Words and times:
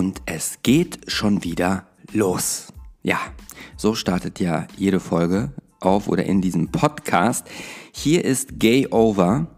Und 0.00 0.22
es 0.24 0.60
geht 0.62 1.12
schon 1.12 1.44
wieder 1.44 1.84
los. 2.14 2.72
Ja, 3.02 3.18
so 3.76 3.94
startet 3.94 4.40
ja 4.40 4.66
jede 4.78 4.98
Folge 4.98 5.52
auf 5.78 6.08
oder 6.08 6.24
in 6.24 6.40
diesem 6.40 6.72
Podcast. 6.72 7.46
Hier 7.92 8.24
ist 8.24 8.58
Gay 8.58 8.88
Over, 8.90 9.48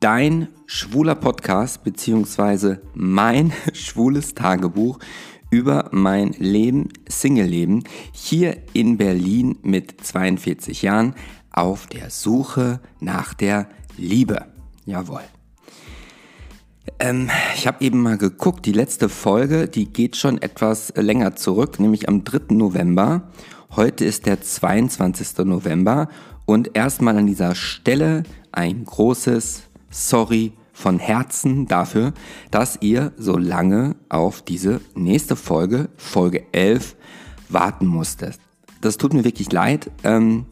dein 0.00 0.48
schwuler 0.66 1.14
Podcast, 1.14 1.82
beziehungsweise 1.82 2.82
mein 2.92 3.54
schwules 3.72 4.34
Tagebuch 4.34 4.98
über 5.48 5.88
mein 5.92 6.32
Leben, 6.32 6.90
Single-Leben, 7.08 7.84
hier 8.12 8.58
in 8.74 8.98
Berlin 8.98 9.56
mit 9.62 9.98
42 9.98 10.82
Jahren 10.82 11.14
auf 11.50 11.86
der 11.86 12.10
Suche 12.10 12.80
nach 13.00 13.32
der 13.32 13.70
Liebe. 13.96 14.44
Jawohl. 14.84 15.22
Ähm, 16.98 17.30
ich 17.56 17.66
habe 17.66 17.84
eben 17.84 18.00
mal 18.02 18.18
geguckt, 18.18 18.66
die 18.66 18.72
letzte 18.72 19.08
Folge, 19.08 19.68
die 19.68 19.86
geht 19.86 20.16
schon 20.16 20.40
etwas 20.40 20.92
länger 20.96 21.36
zurück, 21.36 21.80
nämlich 21.80 22.08
am 22.08 22.24
3. 22.24 22.54
November. 22.54 23.30
Heute 23.74 24.04
ist 24.04 24.26
der 24.26 24.40
22. 24.40 25.44
November 25.44 26.08
und 26.46 26.76
erstmal 26.76 27.16
an 27.16 27.26
dieser 27.26 27.54
Stelle 27.54 28.22
ein 28.52 28.84
großes 28.84 29.62
Sorry 29.90 30.52
von 30.72 30.98
Herzen 30.98 31.66
dafür, 31.66 32.12
dass 32.50 32.78
ihr 32.80 33.12
so 33.16 33.36
lange 33.38 33.96
auf 34.08 34.42
diese 34.42 34.80
nächste 34.94 35.36
Folge, 35.36 35.88
Folge 35.96 36.44
11, 36.52 36.96
warten 37.48 37.86
musstet. 37.86 38.38
Das 38.80 38.98
tut 38.98 39.14
mir 39.14 39.24
wirklich 39.24 39.50
leid. 39.50 39.90
Ähm, 40.02 40.46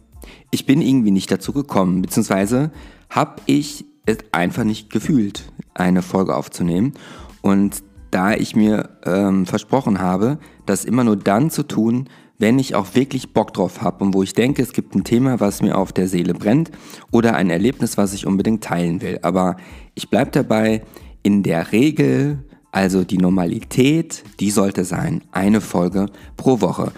ich 0.51 0.65
bin 0.65 0.81
irgendwie 0.81 1.11
nicht 1.11 1.31
dazu 1.31 1.53
gekommen, 1.53 2.03
beziehungsweise 2.03 2.71
habe 3.11 3.43
ich 3.47 3.85
es 4.07 4.19
einfach 4.33 4.65
nicht 4.65 4.91
gefühlt, 4.91 5.45
eine 5.75 6.03
Folge 6.03 6.37
aufzunehmen. 6.37 6.95
Und 7.41 7.83
da 8.11 8.35
ich 8.35 8.55
mir 8.55 8.91
ähm, 9.05 9.47
versprochen 9.47 10.01
habe, 10.01 10.39
das 10.67 10.85
immer 10.85 11.05
nur 11.05 11.17
dann 11.17 11.51
zu 11.51 11.63
tun, 11.63 12.09
wenn 12.39 12.59
ich 12.59 12.75
auch 12.75 12.95
wirklich 12.95 13.33
Bock 13.33 13.55
drauf 13.55 13.83
habe 13.83 14.05
und 14.05 14.15
wo 14.15 14.23
ich 14.23 14.33
denke, 14.33 14.63
es 14.63 14.73
gibt 14.73 14.95
ein 14.95 15.05
Thema, 15.05 15.41
was 15.41 15.63
mir 15.63 15.79
auf 15.79 15.93
der 15.93 16.09
Seele 16.09 16.35
brennt 16.35 16.71
oder 17.11 17.37
ein 17.37 17.51
Erlebnis, 17.51 17.97
was 17.97 18.13
ich 18.13 18.27
unbedingt 18.27 18.65
teilen 18.65 19.01
will. 19.01 19.19
Aber 19.23 19.57
ich 19.95 20.11
bleibe 20.11 20.33
dabei, 20.33 20.83
in 21.23 21.45
der 21.45 21.73
Regel, 21.73 22.45
also 22.73 23.05
die 23.05 23.19
Normalität, 23.19 24.25
die 24.41 24.51
sollte 24.51 24.85
sein, 24.85 25.23
eine 25.31 25.61
Folge 25.61 26.07
pro 26.37 26.61
Woche. 26.61 26.91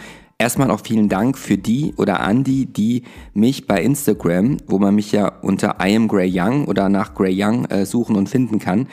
Erstmal 0.44 0.70
auch 0.70 0.82
vielen 0.84 1.08
Dank 1.08 1.38
für 1.38 1.56
die 1.56 1.94
oder 1.96 2.20
an 2.20 2.44
die, 2.44 2.66
die 2.66 3.04
mich 3.32 3.66
bei 3.66 3.82
Instagram, 3.82 4.58
wo 4.66 4.78
man 4.78 4.94
mich 4.94 5.10
ja 5.10 5.28
unter 5.40 5.76
I 5.82 5.96
am 5.96 6.06
Grey 6.06 6.30
Young 6.30 6.66
oder 6.66 6.90
nach 6.90 7.14
Grey 7.14 7.34
Young 7.34 7.64
äh, 7.70 7.86
suchen 7.86 8.14
und 8.14 8.28
finden 8.28 8.58
kann, 8.58 8.88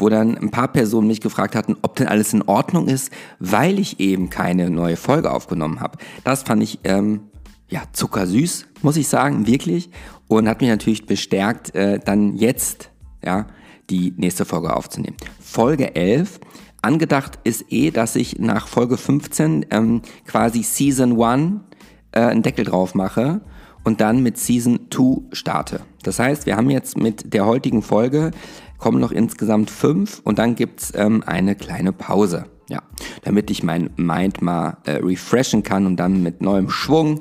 wo 0.00 0.08
dann 0.08 0.36
ein 0.36 0.50
paar 0.50 0.66
Personen 0.66 1.06
mich 1.06 1.20
gefragt 1.20 1.54
hatten, 1.54 1.76
ob 1.82 1.94
denn 1.94 2.08
alles 2.08 2.32
in 2.32 2.42
Ordnung 2.42 2.88
ist, 2.88 3.12
weil 3.38 3.78
ich 3.78 4.00
eben 4.00 4.30
keine 4.30 4.68
neue 4.68 4.96
Folge 4.96 5.30
aufgenommen 5.30 5.78
habe. 5.78 5.96
Das 6.24 6.42
fand 6.42 6.60
ich 6.64 6.80
ähm, 6.82 7.20
ja 7.68 7.84
zuckersüß, 7.92 8.66
muss 8.82 8.96
ich 8.96 9.06
sagen, 9.06 9.46
wirklich, 9.46 9.90
und 10.26 10.48
hat 10.48 10.60
mich 10.60 10.70
natürlich 10.70 11.06
bestärkt, 11.06 11.72
äh, 11.76 12.00
dann 12.04 12.34
jetzt 12.34 12.90
ja 13.24 13.46
die 13.90 14.12
nächste 14.16 14.44
Folge 14.44 14.74
aufzunehmen. 14.74 15.16
Folge 15.38 15.94
11 15.94 16.40
Angedacht 16.82 17.38
ist 17.44 17.66
eh, 17.70 17.90
dass 17.90 18.16
ich 18.16 18.38
nach 18.38 18.68
Folge 18.68 18.96
15 18.96 19.66
ähm, 19.70 20.02
quasi 20.26 20.62
Season 20.62 21.20
1 21.20 21.60
äh, 22.12 22.20
einen 22.20 22.42
Deckel 22.42 22.64
drauf 22.64 22.94
mache 22.94 23.40
und 23.84 24.00
dann 24.00 24.22
mit 24.22 24.38
Season 24.38 24.88
2 24.90 25.34
starte. 25.34 25.80
Das 26.02 26.18
heißt, 26.18 26.46
wir 26.46 26.56
haben 26.56 26.70
jetzt 26.70 26.96
mit 26.96 27.32
der 27.34 27.46
heutigen 27.46 27.82
Folge 27.82 28.32
kommen 28.78 29.00
noch 29.00 29.12
insgesamt 29.12 29.70
fünf 29.70 30.20
und 30.24 30.38
dann 30.38 30.54
gibt's 30.54 30.92
ähm, 30.94 31.22
eine 31.26 31.54
kleine 31.54 31.92
Pause. 31.92 32.46
Ja, 32.68 32.82
damit 33.22 33.48
ich 33.52 33.62
mein 33.62 33.90
Mind 33.94 34.42
mal 34.42 34.78
äh, 34.86 34.96
refreshen 34.96 35.62
kann 35.62 35.86
und 35.86 35.98
dann 35.98 36.24
mit 36.24 36.42
neuem 36.42 36.68
Schwung 36.68 37.20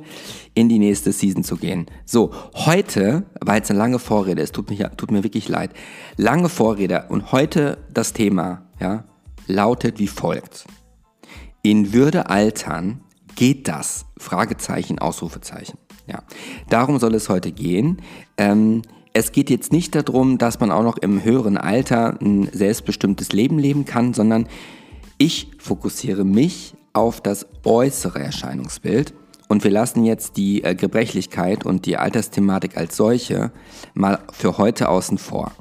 in 0.56 0.70
die 0.70 0.80
nächste 0.80 1.12
Season 1.12 1.44
zu 1.44 1.58
gehen. 1.58 1.86
So, 2.04 2.32
heute, 2.56 3.26
weil 3.42 3.62
es 3.62 3.70
eine 3.70 3.78
lange 3.78 4.00
Vorrede 4.00 4.42
ist, 4.42 4.56
tut 4.56 4.72
mir, 4.72 4.98
tut 4.98 5.12
mir 5.12 5.24
wirklich 5.24 5.48
leid, 5.48 5.70
lange 6.18 6.50
Vorrede 6.50 7.06
und 7.10 7.32
heute 7.32 7.78
das 7.94 8.12
Thema, 8.14 8.64
ja, 8.80 9.04
lautet 9.48 10.00
wie 10.00 10.08
folgt. 10.08 10.66
In 11.62 11.94
Würde 11.94 12.30
altern 12.30 13.02
geht 13.36 13.68
das? 13.68 14.06
Fragezeichen, 14.18 15.00
Ausrufezeichen. 15.00 15.78
Ja, 16.08 16.24
darum 16.70 17.00
soll 17.00 17.16
es 17.16 17.30
heute 17.30 17.52
gehen. 17.52 18.02
Ähm, 18.38 18.84
es 19.14 19.32
geht 19.32 19.50
jetzt 19.50 19.72
nicht 19.72 19.96
darum, 19.96 20.38
dass 20.38 20.60
man 20.60 20.72
auch 20.72 20.84
noch 20.84 20.98
im 20.98 21.24
höheren 21.24 21.58
Alter 21.58 22.20
ein 22.22 22.50
selbstbestimmtes 22.52 23.32
Leben 23.32 23.58
leben 23.58 23.86
kann, 23.86 24.14
sondern 24.14 24.48
ich 25.18 25.52
fokussiere 25.58 26.26
mich 26.26 26.76
auf 26.94 27.22
das 27.22 27.48
äußere 27.64 28.20
Erscheinungsbild 28.20 29.14
und 29.48 29.64
wir 29.64 29.72
lassen 29.72 30.04
jetzt 30.06 30.38
die 30.38 30.64
äh, 30.64 30.76
Gebrechlichkeit 30.76 31.66
und 31.66 31.86
die 31.86 31.98
Altersthematik 31.98 32.78
als 32.78 32.98
solche 32.98 33.52
mal 33.94 34.20
für 34.32 34.58
heute 34.58 34.90
außen 34.90 35.18
vor. 35.18 35.52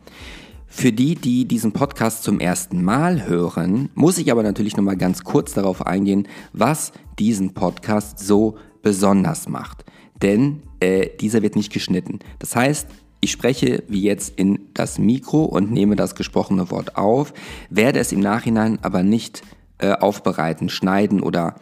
Für 0.76 0.92
die, 0.92 1.14
die 1.14 1.46
diesen 1.46 1.72
Podcast 1.72 2.24
zum 2.24 2.40
ersten 2.40 2.82
Mal 2.82 3.26
hören, 3.26 3.90
muss 3.94 4.18
ich 4.18 4.30
aber 4.32 4.42
natürlich 4.42 4.76
nochmal 4.76 4.96
ganz 4.96 5.22
kurz 5.22 5.54
darauf 5.54 5.86
eingehen, 5.86 6.26
was 6.52 6.92
diesen 7.18 7.54
Podcast 7.54 8.18
so 8.18 8.58
besonders 8.82 9.48
macht. 9.48 9.84
Denn 10.20 10.62
äh, 10.80 11.08
dieser 11.20 11.42
wird 11.42 11.54
nicht 11.54 11.72
geschnitten. 11.72 12.18
Das 12.40 12.56
heißt, 12.56 12.88
ich 13.20 13.30
spreche 13.30 13.84
wie 13.88 14.02
jetzt 14.02 14.36
in 14.36 14.58
das 14.74 14.98
Mikro 14.98 15.44
und 15.44 15.70
nehme 15.70 15.94
das 15.94 16.16
gesprochene 16.16 16.70
Wort 16.72 16.96
auf, 16.96 17.32
werde 17.70 18.00
es 18.00 18.10
im 18.10 18.20
Nachhinein 18.20 18.80
aber 18.82 19.04
nicht 19.04 19.42
äh, 19.78 19.92
aufbereiten, 19.92 20.68
schneiden 20.68 21.20
oder 21.20 21.54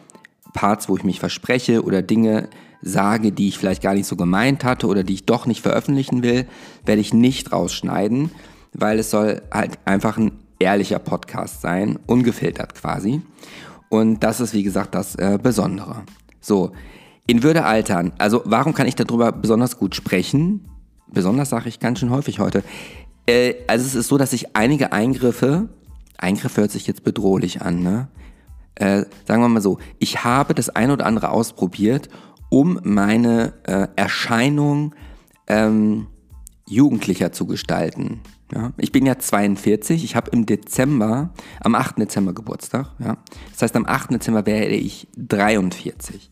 Parts, 0.53 0.89
wo 0.89 0.97
ich 0.97 1.03
mich 1.03 1.19
verspreche 1.19 1.83
oder 1.83 2.01
Dinge 2.01 2.49
sage, 2.81 3.31
die 3.31 3.47
ich 3.47 3.59
vielleicht 3.59 3.83
gar 3.83 3.93
nicht 3.93 4.07
so 4.07 4.17
gemeint 4.17 4.63
hatte 4.65 4.87
oder 4.87 5.03
die 5.03 5.13
ich 5.13 5.25
doch 5.25 5.45
nicht 5.45 5.61
veröffentlichen 5.61 6.23
will, 6.23 6.47
werde 6.83 6.99
ich 6.99 7.13
nicht 7.13 7.53
rausschneiden 7.53 8.31
weil 8.73 8.99
es 8.99 9.11
soll 9.11 9.41
halt 9.51 9.79
einfach 9.85 10.17
ein 10.17 10.31
ehrlicher 10.59 10.99
Podcast 10.99 11.61
sein, 11.61 11.99
ungefiltert 12.07 12.75
quasi. 12.75 13.21
Und 13.89 14.23
das 14.23 14.39
ist, 14.39 14.53
wie 14.53 14.63
gesagt, 14.63 14.95
das 14.95 15.15
äh, 15.15 15.37
Besondere. 15.41 16.03
So, 16.41 16.71
in 17.27 17.43
Würde 17.43 17.65
altern. 17.65 18.11
Also, 18.17 18.41
warum 18.45 18.73
kann 18.73 18.87
ich 18.87 18.95
darüber 18.95 19.31
besonders 19.31 19.77
gut 19.77 19.95
sprechen? 19.95 20.65
Besonders 21.07 21.49
sage 21.49 21.69
ich 21.69 21.79
ganz 21.79 21.99
schön 21.99 22.09
häufig 22.09 22.39
heute. 22.39 22.63
Äh, 23.27 23.55
also, 23.67 23.85
es 23.85 23.95
ist 23.95 24.07
so, 24.07 24.17
dass 24.17 24.33
ich 24.33 24.55
einige 24.55 24.91
Eingriffe, 24.93 25.69
Eingriffe 26.17 26.61
hört 26.61 26.71
sich 26.71 26.87
jetzt 26.87 27.03
bedrohlich 27.03 27.61
an, 27.61 27.83
ne? 27.83 28.07
Äh, 28.75 29.05
sagen 29.27 29.43
wir 29.43 29.49
mal 29.49 29.61
so, 29.61 29.77
ich 29.99 30.23
habe 30.23 30.55
das 30.55 30.69
ein 30.69 30.89
oder 30.89 31.05
andere 31.05 31.29
ausprobiert, 31.29 32.09
um 32.49 32.79
meine 32.83 33.53
äh, 33.63 33.87
Erscheinung 33.95 34.95
ähm, 35.47 36.07
jugendlicher 36.73 37.31
zu 37.31 37.45
gestalten. 37.45 38.21
Ja, 38.53 38.71
ich 38.77 38.91
bin 38.91 39.05
ja 39.05 39.17
42, 39.17 40.03
ich 40.03 40.15
habe 40.15 40.31
im 40.31 40.45
Dezember, 40.45 41.31
am 41.61 41.75
8. 41.75 41.97
Dezember 41.97 42.33
Geburtstag. 42.33 42.91
Ja. 42.99 43.17
Das 43.51 43.61
heißt, 43.63 43.75
am 43.75 43.85
8. 43.85 44.11
Dezember 44.11 44.45
werde 44.45 44.75
ich 44.75 45.07
43. 45.17 46.29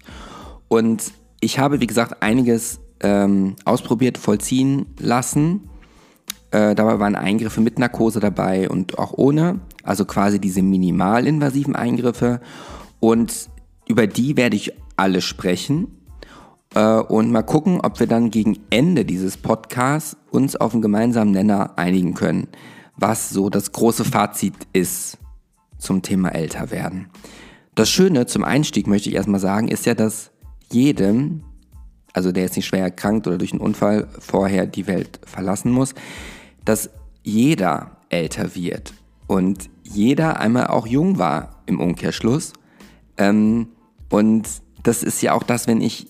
Und 0.68 1.12
ich 1.40 1.58
habe, 1.58 1.82
wie 1.82 1.88
gesagt, 1.88 2.22
einiges 2.22 2.80
ähm, 3.02 3.56
ausprobiert, 3.66 4.18
vollziehen 4.18 4.86
lassen. 5.00 5.70
Äh, 6.52 6.76
dabei 6.76 7.00
waren 7.00 7.16
Eingriffe 7.16 7.62
mit 7.62 7.80
Narkose 7.80 8.20
dabei 8.20 8.70
und 8.70 9.00
auch 9.00 9.14
ohne. 9.14 9.60
Also 9.84 10.06
quasi 10.06 10.40
diese 10.40 10.62
minimalinvasiven 10.62 11.76
Eingriffe. 11.76 12.42
Und 13.00 13.50
über 13.88 14.06
die 14.06 14.38
werde 14.38 14.56
ich 14.56 14.74
alle 14.96 15.22
sprechen. 15.22 15.88
Äh, 16.76 17.00
und 17.00 17.32
mal 17.32 17.44
gucken, 17.44 17.82
ob 17.82 18.00
wir 18.00 18.08
dann 18.08 18.32
gegen 18.32 18.60
Ende 18.70 19.06
dieses 19.06 19.38
Podcasts 19.38 20.18
uns 20.32 20.56
auf 20.56 20.74
einen 20.74 20.82
gemeinsamen 20.82 21.32
Nenner 21.32 21.78
einigen 21.78 22.14
können, 22.14 22.48
was 22.98 23.30
so 23.30 23.50
das 23.50 23.72
große 23.72 24.06
Fazit 24.06 24.56
ist 24.74 25.18
zum 25.78 26.02
Thema 26.02 26.30
älter 26.30 26.72
werden. 26.72 27.10
Das 27.76 27.90
Schöne 27.90 28.26
zum 28.26 28.44
Einstieg 28.44 28.88
möchte 28.88 29.10
ich 29.10 29.16
erstmal 29.16 29.40
sagen, 29.40 29.68
ist 29.68 29.86
ja, 29.86 29.96
dass 29.96 30.32
jedem, 30.72 31.44
also 32.14 32.32
der 32.32 32.44
jetzt 32.44 32.56
nicht 32.56 32.68
schwer 32.68 32.84
erkrankt 32.84 33.28
oder 33.28 33.38
durch 33.38 33.52
einen 33.52 33.62
Unfall 33.62 34.08
vorher 34.20 34.68
die 34.68 34.88
Welt 34.88 35.20
verlassen 35.26 35.72
muss, 35.72 35.94
dass 36.66 36.90
jeder 37.24 37.98
älter 38.10 38.56
wird 38.56 38.94
und 39.28 39.70
jeder 39.84 40.40
einmal 40.40 40.68
auch 40.68 40.86
jung 40.86 41.18
war 41.18 41.62
im 41.66 41.80
Umkehrschluss. 41.80 42.54
Ähm, 43.18 43.70
und 44.10 44.48
das 44.84 45.04
ist 45.04 45.22
ja 45.22 45.34
auch 45.34 45.44
das, 45.44 45.68
wenn 45.68 45.82
ich 45.82 46.08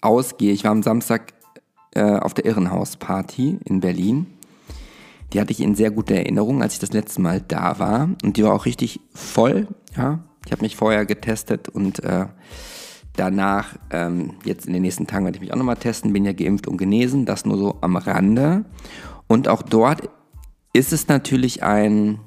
ausgehe. 0.00 0.52
Ich 0.52 0.64
war 0.64 0.70
am 0.72 0.82
Samstag 0.82 1.34
äh, 1.94 2.02
auf 2.02 2.34
der 2.34 2.44
Irrenhausparty 2.46 3.58
in 3.64 3.80
Berlin. 3.80 4.26
Die 5.32 5.40
hatte 5.40 5.52
ich 5.52 5.60
in 5.60 5.74
sehr 5.74 5.90
guter 5.90 6.16
Erinnerung, 6.16 6.62
als 6.62 6.74
ich 6.74 6.80
das 6.80 6.92
letzte 6.92 7.20
Mal 7.20 7.40
da 7.40 7.78
war. 7.78 8.08
Und 8.22 8.36
die 8.36 8.44
war 8.44 8.52
auch 8.52 8.66
richtig 8.66 9.00
voll. 9.14 9.68
Ja, 9.96 10.20
ich 10.44 10.52
habe 10.52 10.62
mich 10.62 10.76
vorher 10.76 11.06
getestet 11.06 11.68
und 11.68 12.02
äh, 12.02 12.26
danach, 13.16 13.76
ähm, 13.90 14.34
jetzt 14.44 14.66
in 14.66 14.72
den 14.72 14.82
nächsten 14.82 15.06
Tagen 15.06 15.24
werde 15.24 15.36
ich 15.36 15.42
mich 15.42 15.52
auch 15.52 15.58
nochmal 15.58 15.76
testen. 15.76 16.12
Bin 16.12 16.24
ja 16.24 16.32
geimpft 16.32 16.66
und 16.66 16.78
genesen. 16.78 17.26
Das 17.26 17.44
nur 17.44 17.58
so 17.58 17.78
am 17.80 17.96
Rande. 17.96 18.64
Und 19.26 19.48
auch 19.48 19.62
dort 19.62 20.08
ist 20.72 20.92
es 20.92 21.08
natürlich 21.08 21.62
ein, 21.62 22.20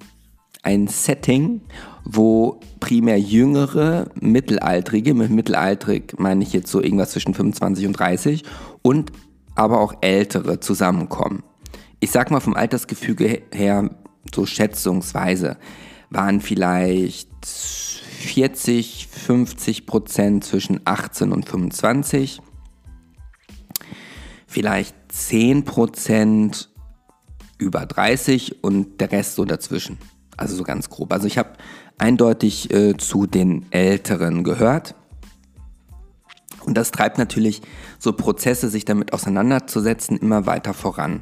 ein 0.62 0.88
Setting, 0.88 1.62
wo 2.06 2.60
primär 2.80 3.20
jüngere, 3.20 4.10
mittelaltrige, 4.20 5.14
mit 5.14 5.32
mittelaltrig 5.32 6.16
meine 6.18 6.44
ich 6.44 6.54
jetzt 6.54 6.72
so 6.72 6.82
irgendwas 6.82 7.12
zwischen 7.12 7.34
25 7.34 7.88
und 7.88 7.94
30 7.94 8.44
und 8.82 9.12
aber 9.56 9.80
auch 9.80 9.94
ältere 10.02 10.60
zusammenkommen. 10.60 11.44
Ich 12.00 12.12
sag 12.12 12.32
mal 12.32 12.40
vom 12.40 12.56
Altersgefüge 12.56 13.44
her, 13.54 13.90
so 14.34 14.46
schätzungsweise, 14.46 15.58
waren 16.10 16.42
vielleicht 16.42 17.30
40, 17.46 19.08
50 19.08 19.86
Prozent 19.86 20.44
zwischen 20.44 20.82
18 20.86 21.32
und 21.32 21.48
25, 21.48 22.42
vielleicht 24.48 24.96
10 25.10 25.66
Prozent 25.66 26.70
über 27.58 27.86
30 27.86 28.64
und 28.64 29.00
der 29.00 29.12
Rest 29.12 29.36
so 29.36 29.46
dazwischen. 29.46 29.98
Also 30.38 30.56
so 30.56 30.64
ganz 30.64 30.90
grob. 30.90 31.14
Also 31.14 31.28
ich 31.28 31.38
habe 31.38 31.54
eindeutig 31.98 32.74
äh, 32.74 32.98
zu 32.98 33.26
den 33.26 33.66
Älteren 33.72 34.44
gehört. 34.44 34.96
Und 36.66 36.78
das 36.78 36.92
treibt 36.92 37.18
natürlich 37.18 37.62
so 38.00 38.14
Prozesse, 38.14 38.70
sich 38.70 38.86
damit 38.86 39.14
auseinanderzusetzen, 39.14 40.18
immer 40.18 40.46
weiter 40.46 40.74
voran. 40.74 41.22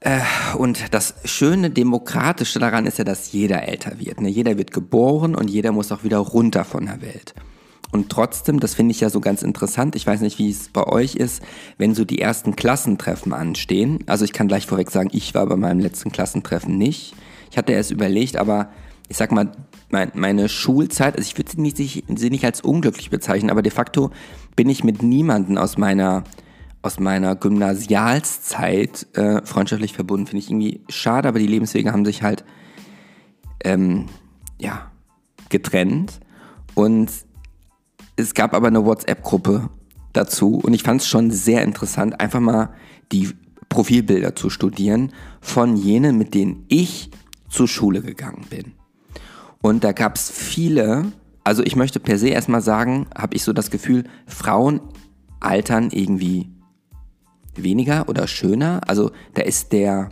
Äh, 0.00 0.20
und 0.56 0.94
das 0.94 1.14
schöne 1.24 1.70
Demokratische 1.70 2.58
daran 2.58 2.86
ist 2.86 2.98
ja, 2.98 3.04
dass 3.04 3.32
jeder 3.32 3.66
älter 3.66 3.98
wird. 3.98 4.20
Ne? 4.20 4.28
Jeder 4.28 4.58
wird 4.58 4.70
geboren 4.70 5.34
und 5.34 5.48
jeder 5.48 5.72
muss 5.72 5.90
auch 5.92 6.04
wieder 6.04 6.18
runter 6.18 6.64
von 6.64 6.86
der 6.86 7.00
Welt. 7.00 7.34
Und 7.90 8.10
trotzdem, 8.10 8.58
das 8.58 8.74
finde 8.74 8.90
ich 8.90 9.00
ja 9.00 9.08
so 9.08 9.20
ganz 9.20 9.42
interessant, 9.42 9.94
ich 9.94 10.06
weiß 10.06 10.20
nicht, 10.20 10.38
wie 10.38 10.50
es 10.50 10.68
bei 10.68 10.84
euch 10.84 11.14
ist, 11.14 11.42
wenn 11.78 11.94
so 11.94 12.04
die 12.04 12.20
ersten 12.20 12.56
Klassentreffen 12.56 13.32
anstehen. 13.32 14.00
Also 14.06 14.24
ich 14.24 14.32
kann 14.32 14.48
gleich 14.48 14.66
vorweg 14.66 14.90
sagen, 14.90 15.10
ich 15.12 15.32
war 15.34 15.46
bei 15.46 15.56
meinem 15.56 15.78
letzten 15.78 16.10
Klassentreffen 16.10 16.76
nicht. 16.76 17.14
Ich 17.50 17.56
hatte 17.56 17.72
erst 17.72 17.92
überlegt, 17.92 18.36
aber 18.36 18.70
ich 19.08 19.16
sag 19.16 19.32
mal, 19.32 19.52
mein, 19.90 20.10
meine 20.14 20.48
Schulzeit, 20.48 21.16
also 21.16 21.26
ich 21.26 21.36
würde 21.38 21.52
sie 21.52 21.60
nicht, 21.60 21.76
sie 21.76 22.30
nicht 22.30 22.44
als 22.44 22.60
unglücklich 22.60 23.10
bezeichnen, 23.10 23.50
aber 23.50 23.62
de 23.62 23.72
facto 23.72 24.10
bin 24.56 24.68
ich 24.68 24.84
mit 24.84 25.02
niemandem 25.02 25.58
aus 25.58 25.78
meiner, 25.78 26.24
aus 26.82 26.98
meiner 26.98 27.36
Gymnasialszeit 27.36 29.06
äh, 29.14 29.44
freundschaftlich 29.44 29.92
verbunden. 29.92 30.26
Finde 30.26 30.42
ich 30.42 30.50
irgendwie 30.50 30.80
schade, 30.88 31.28
aber 31.28 31.38
die 31.38 31.46
Lebenswege 31.46 31.92
haben 31.92 32.04
sich 32.04 32.22
halt 32.22 32.44
ähm, 33.62 34.06
ja, 34.58 34.90
getrennt. 35.48 36.20
Und 36.74 37.10
es 38.16 38.34
gab 38.34 38.54
aber 38.54 38.68
eine 38.68 38.84
WhatsApp-Gruppe 38.84 39.70
dazu 40.12 40.56
und 40.56 40.74
ich 40.74 40.82
fand 40.82 41.00
es 41.00 41.08
schon 41.08 41.30
sehr 41.30 41.62
interessant, 41.62 42.20
einfach 42.20 42.40
mal 42.40 42.70
die 43.12 43.30
Profilbilder 43.68 44.36
zu 44.36 44.50
studieren 44.50 45.12
von 45.40 45.76
jenen, 45.76 46.16
mit 46.16 46.34
denen 46.34 46.64
ich 46.68 47.10
zur 47.48 47.68
Schule 47.68 48.02
gegangen 48.02 48.46
bin. 48.48 48.72
Und 49.64 49.82
da 49.82 49.92
gab 49.92 50.16
es 50.16 50.30
viele, 50.30 51.10
also 51.42 51.62
ich 51.62 51.74
möchte 51.74 51.98
per 51.98 52.18
se 52.18 52.28
erstmal 52.28 52.60
sagen, 52.60 53.06
habe 53.16 53.34
ich 53.34 53.42
so 53.42 53.54
das 53.54 53.70
Gefühl, 53.70 54.04
Frauen 54.26 54.82
altern 55.40 55.88
irgendwie 55.90 56.50
weniger 57.54 58.06
oder 58.10 58.26
schöner. 58.26 58.82
Also 58.86 59.10
da 59.32 59.40
ist 59.40 59.72
der, 59.72 60.10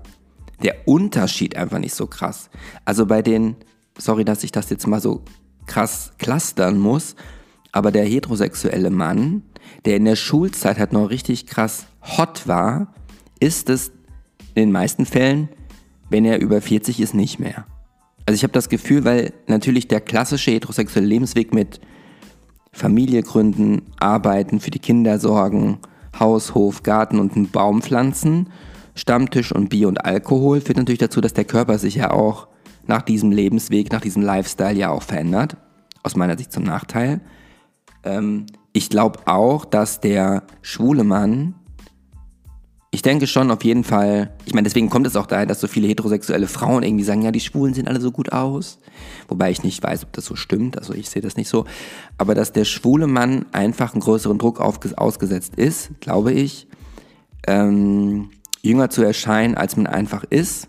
der 0.63 0.89
Unterschied 0.89 1.55
einfach 1.55 1.81
nicht 1.81 1.93
so 1.95 2.07
krass. 2.07 2.49
Also 2.87 3.05
bei 3.05 3.21
den, 3.21 3.57
sorry, 3.99 4.25
dass 4.25 4.43
ich 4.43 4.53
das 4.53 4.71
jetzt 4.71 4.87
mal 4.87 5.03
so 5.03 5.23
krass 5.67 6.13
clustern 6.17 6.79
muss, 6.79 7.15
aber 7.73 7.93
der 7.93 8.07
heterosexuelle 8.07 8.89
Mann, 8.89 9.43
der 9.85 9.97
in 9.97 10.07
der 10.07 10.17
Schulzeit 10.17 10.79
halt 10.79 10.95
noch 10.95 11.11
richtig 11.11 11.47
krass 11.47 11.85
hot 12.17 12.49
war, 12.49 12.95
ist 13.39 13.69
es 13.69 13.89
in 14.55 14.63
den 14.63 14.73
meisten 14.73 15.05
Fällen, 15.05 15.51
wenn 16.09 16.25
er 16.25 16.41
über 16.41 16.63
40 16.63 17.01
ist, 17.01 17.13
nicht 17.13 17.39
mehr. 17.39 17.67
Also 18.27 18.37
ich 18.37 18.43
habe 18.43 18.53
das 18.53 18.69
Gefühl, 18.69 19.05
weil 19.05 19.33
natürlich 19.47 19.89
der 19.89 20.01
klassische 20.01 20.51
heterosexuelle 20.53 21.07
Lebensweg 21.07 21.53
mit 21.53 21.81
Familie 22.73 23.23
gründen, 23.23 23.83
arbeiten, 23.99 24.61
für 24.61 24.71
die 24.71 24.79
Kinder 24.79 25.19
sorgen, 25.19 25.79
Haus, 26.19 26.55
Hof, 26.55 26.83
Garten 26.83 27.19
und 27.19 27.37
einen 27.37 27.51
Baum 27.51 27.83
pflanzen, 27.83 28.49
Stammtisch 28.95 29.53
und 29.53 29.71
Bier 29.71 29.89
und 29.89 30.05
Alkohol 30.05 30.61
führt 30.61 30.77
natürlich 30.77 30.99
dazu, 30.99 31.21
dass 31.21 31.33
der 31.33 31.47
Körper 31.47 31.79
sich 31.79 31.95
ja 31.95 32.11
auch 32.11 32.49
nach 32.87 33.03
diesem 33.03 33.33
Lebensweg, 33.33 33.91
nach 33.91 34.03
diesem 34.03 34.23
Lifestyle 34.23 34.75
ja 34.75 34.91
auch 34.91 35.03
verändert. 35.03 35.57
Aus 36.03 36.17
meiner 36.17 36.37
Sicht 36.37 36.53
zum 36.53 36.65
Nachteil. 36.65 37.21
Ähm, 38.05 38.47
ich 38.73 38.91
glaube 38.91 39.21
auch, 39.27 39.65
dass 39.65 40.01
der 40.01 40.43
schwule 40.61 41.05
Mann, 41.05 41.55
ich 42.95 43.01
denke 43.01 43.27
schon 43.27 43.51
auf 43.51 43.65
jeden 43.65 43.85
Fall, 43.85 44.31
ich 44.45 44.53
meine, 44.53 44.67
deswegen 44.67 44.91
kommt 44.91 45.07
es 45.07 45.17
auch 45.17 45.25
daher, 45.25 45.47
dass 45.47 45.61
so 45.61 45.67
viele 45.67 45.89
heterosexuelle 45.89 46.47
Frauen 46.47 46.83
irgendwie 46.83 47.05
sagen, 47.05 47.23
ja, 47.23 47.31
die 47.31 47.41
Schwulen 47.41 47.73
sehen 47.73 47.89
alle 47.89 48.03
so 48.03 48.13
gut 48.13 48.33
aus. 48.33 48.79
Wobei 49.29 49.51
ich 49.51 49.65
nicht 49.65 49.83
weiß, 49.83 50.05
ob 50.05 50.13
das 50.13 50.27
so 50.27 50.37
stimmt, 50.37 50.77
also 50.77 50.93
ich 50.93 51.09
sehe 51.09 51.23
das 51.23 51.39
nicht 51.39 51.49
so. 51.49 51.65
Aber 52.19 52.35
dass 52.35 52.53
der 52.53 52.67
schwule 52.67 53.07
Mann 53.07 53.47
einfach 53.53 53.95
einen 53.95 54.03
größeren 54.03 54.37
Druck 54.37 54.61
ausgesetzt 54.61 55.55
ist, 55.57 55.91
glaube 56.01 56.33
ich, 56.33 56.69
ähm, 57.47 58.29
jünger 58.61 58.91
zu 58.91 59.03
erscheinen, 59.03 59.55
als 59.55 59.75
man 59.77 59.87
einfach 59.87 60.25
ist. 60.29 60.69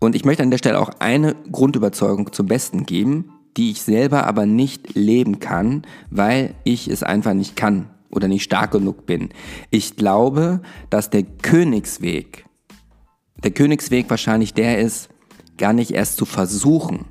Und 0.00 0.16
ich 0.16 0.24
möchte 0.24 0.42
an 0.42 0.50
der 0.50 0.58
Stelle 0.58 0.80
auch 0.80 0.90
eine 0.98 1.36
Grundüberzeugung 1.52 2.32
zum 2.32 2.46
Besten 2.46 2.84
geben 2.84 3.30
die 3.58 3.70
ich 3.70 3.82
selber 3.82 4.26
aber 4.26 4.46
nicht 4.46 4.94
leben 4.94 5.38
kann, 5.38 5.82
weil 6.08 6.54
ich 6.64 6.88
es 6.88 7.02
einfach 7.02 7.34
nicht 7.34 7.54
kann 7.54 7.90
oder 8.12 8.28
nicht 8.28 8.44
stark 8.44 8.70
genug 8.70 9.06
bin. 9.06 9.30
Ich 9.70 9.96
glaube, 9.96 10.60
dass 10.90 11.10
der 11.10 11.22
Königsweg, 11.22 12.44
der 13.42 13.50
Königsweg 13.50 14.08
wahrscheinlich 14.10 14.54
der 14.54 14.78
ist, 14.78 15.08
gar 15.58 15.72
nicht 15.72 15.90
erst 15.90 16.16
zu 16.16 16.24
versuchen, 16.24 17.06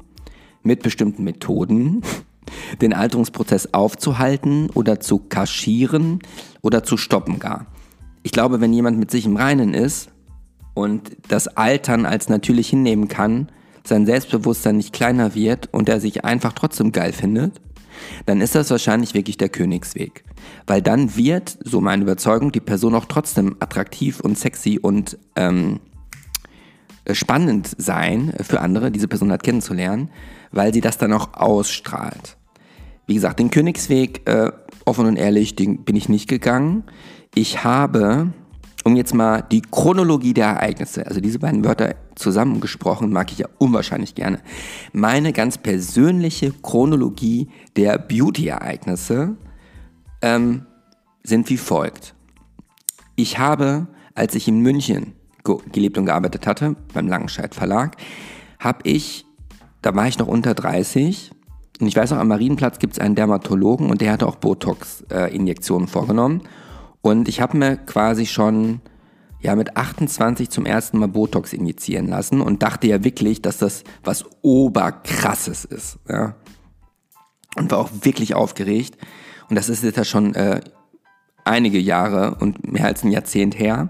mit 0.64 0.84
bestimmten 0.84 1.24
Methoden 1.24 2.02
den 2.82 2.94
Alterungsprozess 2.94 3.74
aufzuhalten 3.74 4.70
oder 4.74 5.00
zu 5.00 5.20
kaschieren 5.20 6.20
oder 6.62 6.84
zu 6.84 6.98
stoppen 6.98 7.40
gar. 7.40 7.68
Ich 8.24 8.32
glaube, 8.32 8.62
wenn 8.62 8.74
jemand 8.74 9.00
mit 9.00 9.10
sich 9.10 9.26
im 9.26 9.36
Reinen 9.36 9.74
ist 9.74 10.10
und 10.74 11.18
das 11.28 11.48
Altern 11.48 12.06
als 12.06 12.30
natürlich 12.30 12.70
hinnehmen 12.70 13.08
kann, 13.08 13.50
sein 13.84 14.06
Selbstbewusstsein 14.06 14.78
nicht 14.78 14.94
kleiner 14.94 15.34
wird 15.34 15.70
und 15.72 15.90
er 15.90 16.00
sich 16.00 16.24
einfach 16.24 16.54
trotzdem 16.54 16.92
geil 16.92 17.14
findet, 17.14 17.60
dann 18.26 18.42
ist 18.42 18.56
das 18.56 18.70
wahrscheinlich 18.70 19.14
wirklich 19.14 19.38
der 19.38 19.50
Königsweg. 19.50 20.24
Weil 20.68 20.82
dann 20.82 21.16
wird, 21.16 21.58
so 21.64 21.82
meine 21.82 22.04
Überzeugung, 22.04 22.52
die 22.52 22.60
Person 22.60 22.96
auch 22.96 23.06
trotzdem 23.06 23.56
attraktiv 23.60 24.20
und 24.20 24.38
sexy 24.38 24.80
und 24.82 25.18
ähm, 25.36 25.80
spannend 27.12 27.70
sein 27.78 28.34
für 28.42 28.62
andere, 28.62 28.92
diese 28.92 29.08
Person 29.08 29.32
halt 29.32 29.44
kennenzulernen, 29.44 30.10
weil 30.52 30.74
sie 30.74 30.82
das 30.82 30.98
dann 30.98 31.14
auch 31.14 31.34
ausstrahlt. 31.34 32.38
Wie 33.08 33.16
gesagt, 33.16 33.40
den 33.40 33.52
Königsweg, 33.52 34.28
äh, 34.30 34.52
offen 34.86 35.06
und 35.06 35.16
ehrlich, 35.16 35.56
den 35.56 35.84
bin 35.84 35.96
ich 35.96 36.10
nicht 36.10 36.28
gegangen. 36.30 36.84
Ich 37.34 37.64
habe 37.64 38.34
um 38.84 38.96
jetzt 38.96 39.14
mal 39.14 39.42
die 39.42 39.62
Chronologie 39.62 40.34
der 40.34 40.48
Ereignisse, 40.48 41.06
also 41.06 41.22
diese 41.22 41.40
beiden 41.40 41.64
Wörter 41.64 41.96
zusammengesprochen, 42.16 43.12
mag 43.12 43.32
ich 43.32 43.40
ja 43.40 43.48
unwahrscheinlich 43.58 44.16
gerne. 44.16 44.40
Meine 44.92 45.34
ganz 45.34 45.58
persönliche 45.58 46.52
Chronologie 46.52 47.50
der 47.76 47.98
Beauty-Ereignisse 48.00 49.36
ähm, 50.22 50.66
sind 51.24 51.50
wie 51.50 51.58
folgt. 51.58 52.16
Ich 53.16 53.38
habe, 53.38 53.88
als 54.16 54.34
ich 54.36 54.48
in 54.48 54.60
München 54.62 55.14
gelebt 55.72 55.98
und 55.98 56.06
gearbeitet 56.06 56.48
hatte, 56.48 56.76
beim 56.94 57.08
Langenscheid 57.08 57.54
Verlag, 57.54 57.98
habe 58.60 58.80
ich, 58.84 59.26
da 59.82 59.96
war 59.96 60.08
ich 60.08 60.18
noch 60.18 60.28
unter 60.28 60.54
30, 60.54 61.32
und 61.80 61.88
ich 61.88 61.96
weiß 61.96 62.12
noch, 62.12 62.20
am 62.20 62.28
Marienplatz 62.28 62.78
gibt 62.78 62.94
es 62.94 63.00
einen 63.00 63.16
Dermatologen 63.16 63.90
und 63.90 64.02
der 64.02 64.12
hatte 64.12 64.28
auch 64.28 64.36
Botox-Injektionen 64.36 65.88
äh, 65.88 65.92
vorgenommen. 65.92 66.44
Und 67.02 67.28
ich 67.28 67.42
habe 67.42 67.58
mir 67.58 67.78
quasi 67.78 68.26
schon 68.26 68.82
ja 69.42 69.56
mit 69.56 69.76
28 69.76 70.50
zum 70.50 70.66
ersten 70.66 71.00
Mal 71.00 71.08
Botox 71.08 71.54
injizieren 71.54 72.08
lassen 72.08 72.42
und 72.42 72.62
dachte 72.62 72.88
ja 72.88 73.04
wirklich, 73.04 73.42
dass 73.42 73.58
das 73.58 73.84
was 74.04 74.26
oberkrasses 74.42 75.66
ist. 75.66 75.98
Ja. 76.08 76.36
Und 77.58 77.72
war 77.72 77.80
auch 77.80 77.90
wirklich 78.04 78.36
aufgeregt. 78.36 78.98
Und 79.50 79.56
das 79.56 79.68
ist 79.68 79.84
jetzt 79.84 79.98
ja 79.98 80.06
schon 80.06 80.36
äh, 80.36 80.62
einige 81.44 81.80
Jahre 81.80 82.36
und 82.36 82.72
mehr 82.72 82.86
als 82.86 83.04
ein 83.04 83.12
Jahrzehnt 83.12 83.58
her, 83.58 83.90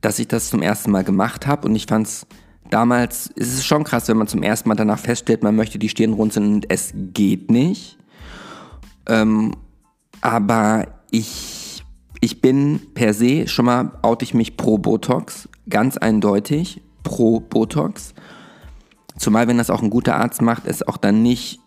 dass 0.00 0.18
ich 0.18 0.28
das 0.28 0.50
zum 0.50 0.62
ersten 0.62 0.90
Mal 0.90 1.04
gemacht 1.04 1.46
habe. 1.46 1.66
Und 1.66 1.74
ich 1.76 1.86
fand 1.86 2.06
es 2.06 2.26
damals, 2.68 3.28
ist 3.28 3.54
es 3.54 3.64
schon 3.64 3.84
krass, 3.84 4.08
wenn 4.08 4.16
man 4.16 4.26
zum 4.26 4.42
ersten 4.42 4.68
Mal 4.68 4.74
danach 4.74 4.98
feststellt, 4.98 5.42
man 5.42 5.56
möchte 5.56 5.78
die 5.78 5.88
Stirn 5.88 6.12
runzeln 6.12 6.54
und 6.54 6.70
es 6.70 6.92
geht 6.94 7.50
nicht. 7.50 7.98
Ähm, 9.06 9.54
aber 10.20 10.88
ich 11.10 11.51
ich 12.22 12.40
bin 12.40 12.80
per 12.94 13.14
se, 13.14 13.48
schon 13.48 13.64
mal 13.64 13.98
oute 14.02 14.24
ich 14.24 14.32
mich 14.32 14.56
pro 14.56 14.78
Botox, 14.78 15.48
ganz 15.68 15.96
eindeutig 15.96 16.80
pro 17.02 17.40
Botox. 17.40 18.14
Zumal, 19.18 19.48
wenn 19.48 19.58
das 19.58 19.70
auch 19.70 19.82
ein 19.82 19.90
guter 19.90 20.14
Arzt 20.14 20.40
macht, 20.40 20.66
es 20.66 20.86
auch 20.86 20.96
dann 20.96 21.20
nicht 21.22 21.58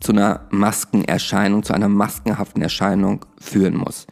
zu 0.00 0.12
einer 0.12 0.46
Maskenerscheinung, 0.50 1.64
zu 1.64 1.74
einer 1.74 1.90
maskenhaften 1.90 2.62
Erscheinung 2.62 3.26
führen 3.38 3.76
muss. 3.76 4.06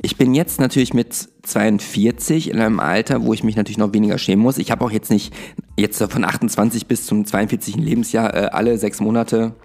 Ich 0.00 0.16
bin 0.16 0.32
jetzt 0.32 0.60
natürlich 0.60 0.94
mit 0.94 1.28
42 1.42 2.50
in 2.50 2.60
einem 2.60 2.78
Alter, 2.78 3.24
wo 3.24 3.32
ich 3.34 3.42
mich 3.42 3.56
natürlich 3.56 3.78
noch 3.78 3.92
weniger 3.92 4.18
schämen 4.18 4.44
muss. 4.44 4.58
Ich 4.58 4.70
habe 4.70 4.84
auch 4.84 4.92
jetzt 4.92 5.10
nicht 5.10 5.34
jetzt 5.76 6.00
von 6.00 6.24
28 6.24 6.86
bis 6.86 7.04
zum 7.04 7.24
42. 7.24 7.74
Lebensjahr 7.74 8.32
äh, 8.32 8.46
alle 8.52 8.78
sechs 8.78 9.00
Monate 9.00 9.56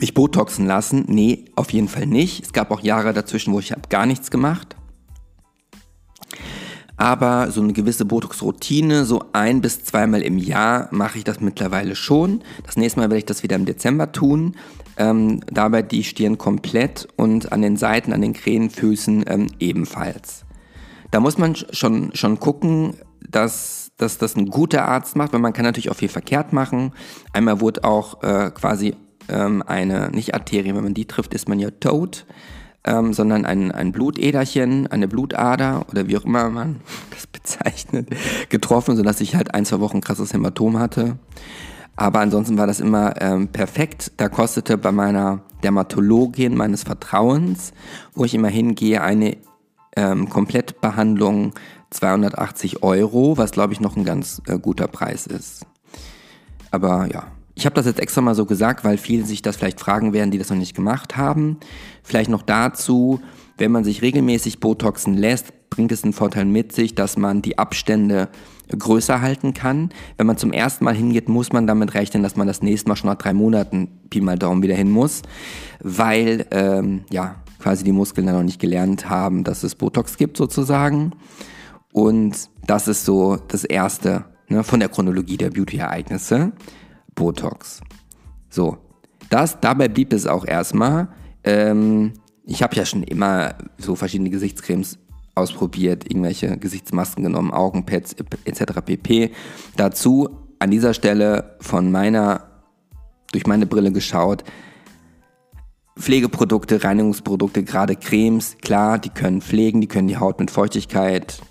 mich 0.00 0.14
Botoxen 0.14 0.66
lassen. 0.66 1.04
Nee, 1.08 1.44
auf 1.56 1.70
jeden 1.72 1.88
Fall 1.88 2.06
nicht. 2.06 2.44
Es 2.44 2.52
gab 2.52 2.70
auch 2.70 2.80
Jahre 2.80 3.12
dazwischen, 3.12 3.52
wo 3.52 3.60
ich 3.60 3.72
habe 3.72 3.82
gar 3.88 4.06
nichts 4.06 4.30
gemacht. 4.30 4.76
Aber 6.96 7.50
so 7.50 7.62
eine 7.62 7.72
gewisse 7.72 8.04
Botox-Routine, 8.04 9.06
so 9.06 9.24
ein 9.32 9.62
bis 9.62 9.84
zweimal 9.84 10.20
im 10.20 10.36
Jahr 10.36 10.88
mache 10.90 11.16
ich 11.16 11.24
das 11.24 11.40
mittlerweile 11.40 11.96
schon. 11.96 12.42
Das 12.66 12.76
nächste 12.76 13.00
Mal 13.00 13.04
werde 13.04 13.16
ich 13.16 13.24
das 13.24 13.42
wieder 13.42 13.56
im 13.56 13.64
Dezember 13.64 14.12
tun. 14.12 14.54
Ähm, 14.98 15.40
dabei 15.50 15.80
die 15.80 16.04
Stirn 16.04 16.36
komplett 16.36 17.08
und 17.16 17.52
an 17.52 17.62
den 17.62 17.78
Seiten, 17.78 18.12
an 18.12 18.20
den 18.20 18.34
Krähenfüßen 18.34 19.24
ähm, 19.28 19.46
ebenfalls. 19.58 20.44
Da 21.10 21.20
muss 21.20 21.38
man 21.38 21.56
schon, 21.56 22.10
schon 22.14 22.38
gucken, 22.38 22.96
dass, 23.26 23.92
dass 23.96 24.18
das 24.18 24.36
ein 24.36 24.50
guter 24.50 24.84
Arzt 24.84 25.16
macht, 25.16 25.32
weil 25.32 25.40
man 25.40 25.54
kann 25.54 25.64
natürlich 25.64 25.90
auch 25.90 25.96
viel 25.96 26.10
verkehrt 26.10 26.52
machen. 26.52 26.92
Einmal 27.32 27.62
wurde 27.62 27.84
auch 27.84 28.22
äh, 28.22 28.50
quasi 28.50 28.94
ähm, 29.30 29.62
eine, 29.66 30.10
nicht 30.10 30.34
Arterie, 30.34 30.74
wenn 30.74 30.84
man 30.84 30.94
die 30.94 31.06
trifft, 31.06 31.34
ist 31.34 31.48
man 31.48 31.58
ja 31.58 31.70
tot, 31.70 32.26
ähm, 32.84 33.12
sondern 33.12 33.44
ein, 33.44 33.72
ein 33.72 33.92
Blutäderchen, 33.92 34.86
eine 34.86 35.08
Blutader 35.08 35.86
oder 35.90 36.08
wie 36.08 36.16
auch 36.16 36.24
immer 36.24 36.50
man 36.50 36.80
das 37.10 37.26
bezeichnet, 37.26 38.08
getroffen, 38.48 38.96
sodass 38.96 39.20
ich 39.20 39.36
halt 39.36 39.54
ein, 39.54 39.64
zwei 39.64 39.80
Wochen 39.80 40.00
krasses 40.00 40.32
Hämatom 40.32 40.78
hatte. 40.78 41.16
Aber 41.96 42.20
ansonsten 42.20 42.56
war 42.56 42.66
das 42.66 42.80
immer 42.80 43.20
ähm, 43.20 43.48
perfekt. 43.48 44.12
Da 44.16 44.28
kostete 44.28 44.78
bei 44.78 44.92
meiner 44.92 45.40
Dermatologin 45.62 46.56
meines 46.56 46.82
Vertrauens, 46.82 47.72
wo 48.14 48.24
ich 48.24 48.34
immer 48.34 48.48
hingehe, 48.48 49.02
eine 49.02 49.36
ähm, 49.96 50.30
Komplettbehandlung 50.30 51.52
280 51.90 52.82
Euro, 52.82 53.36
was 53.36 53.50
glaube 53.50 53.74
ich 53.74 53.80
noch 53.80 53.96
ein 53.96 54.04
ganz 54.04 54.40
äh, 54.46 54.58
guter 54.58 54.86
Preis 54.86 55.26
ist. 55.26 55.66
Aber 56.70 57.06
ja, 57.12 57.26
ich 57.60 57.66
habe 57.66 57.74
das 57.74 57.84
jetzt 57.84 58.00
extra 58.00 58.22
mal 58.22 58.34
so 58.34 58.46
gesagt, 58.46 58.84
weil 58.84 58.96
viele 58.96 59.26
sich 59.26 59.42
das 59.42 59.56
vielleicht 59.56 59.80
fragen 59.80 60.14
werden, 60.14 60.30
die 60.30 60.38
das 60.38 60.48
noch 60.48 60.56
nicht 60.56 60.74
gemacht 60.74 61.18
haben. 61.18 61.58
Vielleicht 62.02 62.30
noch 62.30 62.40
dazu, 62.40 63.20
wenn 63.58 63.70
man 63.70 63.84
sich 63.84 64.00
regelmäßig 64.00 64.60
Botoxen 64.60 65.14
lässt, 65.14 65.52
bringt 65.68 65.92
es 65.92 66.02
einen 66.02 66.14
Vorteil 66.14 66.46
mit 66.46 66.72
sich, 66.72 66.94
dass 66.94 67.18
man 67.18 67.42
die 67.42 67.58
Abstände 67.58 68.30
größer 68.70 69.20
halten 69.20 69.52
kann. 69.52 69.90
Wenn 70.16 70.26
man 70.26 70.38
zum 70.38 70.52
ersten 70.52 70.84
Mal 70.84 70.94
hingeht, 70.94 71.28
muss 71.28 71.52
man 71.52 71.66
damit 71.66 71.92
rechnen, 71.92 72.22
dass 72.22 72.34
man 72.34 72.46
das 72.46 72.62
nächste 72.62 72.88
Mal 72.88 72.96
schon 72.96 73.10
nach 73.10 73.18
drei 73.18 73.34
Monaten 73.34 73.88
Pi 74.08 74.22
mal 74.22 74.38
Daumen 74.38 74.62
wieder 74.62 74.74
hin 74.74 74.90
muss, 74.90 75.20
weil 75.80 76.46
ähm, 76.52 77.04
ja 77.10 77.36
quasi 77.58 77.84
die 77.84 77.92
Muskeln 77.92 78.26
dann 78.26 78.36
noch 78.36 78.42
nicht 78.42 78.60
gelernt 78.60 79.10
haben, 79.10 79.44
dass 79.44 79.64
es 79.64 79.74
Botox 79.74 80.16
gibt 80.16 80.38
sozusagen. 80.38 81.12
Und 81.92 82.48
das 82.66 82.88
ist 82.88 83.04
so 83.04 83.36
das 83.36 83.64
Erste 83.64 84.24
ne, 84.48 84.64
von 84.64 84.80
der 84.80 84.88
Chronologie 84.88 85.36
der 85.36 85.50
Beauty-Ereignisse. 85.50 86.52
Botox. 87.20 87.82
So, 88.48 88.78
das, 89.28 89.60
dabei 89.60 89.88
blieb 89.88 90.14
es 90.14 90.26
auch 90.26 90.46
erstmal. 90.46 91.08
Ähm, 91.44 92.14
ich 92.46 92.62
habe 92.62 92.74
ja 92.76 92.86
schon 92.86 93.02
immer 93.02 93.56
so 93.76 93.94
verschiedene 93.94 94.30
Gesichtscremes 94.30 94.98
ausprobiert, 95.34 96.10
irgendwelche 96.10 96.56
Gesichtsmasken 96.56 97.22
genommen, 97.22 97.52
Augenpads 97.52 98.16
etc. 98.46 98.80
pp. 98.84 99.32
Dazu 99.76 100.30
an 100.58 100.70
dieser 100.70 100.94
Stelle 100.94 101.56
von 101.60 101.92
meiner, 101.92 102.46
durch 103.32 103.46
meine 103.46 103.66
Brille 103.66 103.92
geschaut, 103.92 104.42
Pflegeprodukte, 105.98 106.82
Reinigungsprodukte, 106.82 107.64
gerade 107.64 107.96
Cremes, 107.96 108.56
klar, 108.62 108.98
die 108.98 109.10
können 109.10 109.42
pflegen, 109.42 109.82
die 109.82 109.88
können 109.88 110.08
die 110.08 110.16
Haut 110.16 110.40
mit 110.40 110.50
Feuchtigkeit 110.50 111.42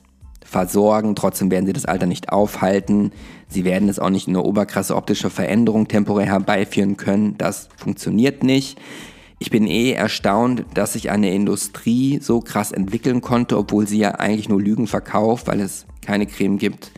versorgen, 0.49 1.15
trotzdem 1.15 1.51
werden 1.51 1.65
sie 1.65 1.73
das 1.73 1.85
Alter 1.85 2.07
nicht 2.07 2.29
aufhalten. 2.29 3.11
Sie 3.47 3.65
werden 3.65 3.87
es 3.87 3.99
auch 3.99 4.09
nicht 4.09 4.27
in 4.27 4.35
eine 4.35 4.43
oberkrasse 4.43 4.95
optische 4.95 5.29
Veränderung 5.29 5.87
temporär 5.87 6.27
herbeiführen 6.27 6.97
können. 6.97 7.37
Das 7.37 7.69
funktioniert 7.77 8.43
nicht. 8.43 8.79
Ich 9.37 9.51
bin 9.51 9.67
eh 9.67 9.91
erstaunt, 9.91 10.65
dass 10.73 10.93
sich 10.93 11.11
eine 11.11 11.33
Industrie 11.33 12.19
so 12.21 12.41
krass 12.41 12.71
entwickeln 12.71 13.21
konnte, 13.21 13.57
obwohl 13.57 13.87
sie 13.87 13.99
ja 13.99 14.15
eigentlich 14.15 14.49
nur 14.49 14.61
Lügen 14.61 14.87
verkauft, 14.87 15.47
weil 15.47 15.61
es 15.61 15.85
keine 16.05 16.25
Creme 16.25 16.57
gibt, 16.57 16.91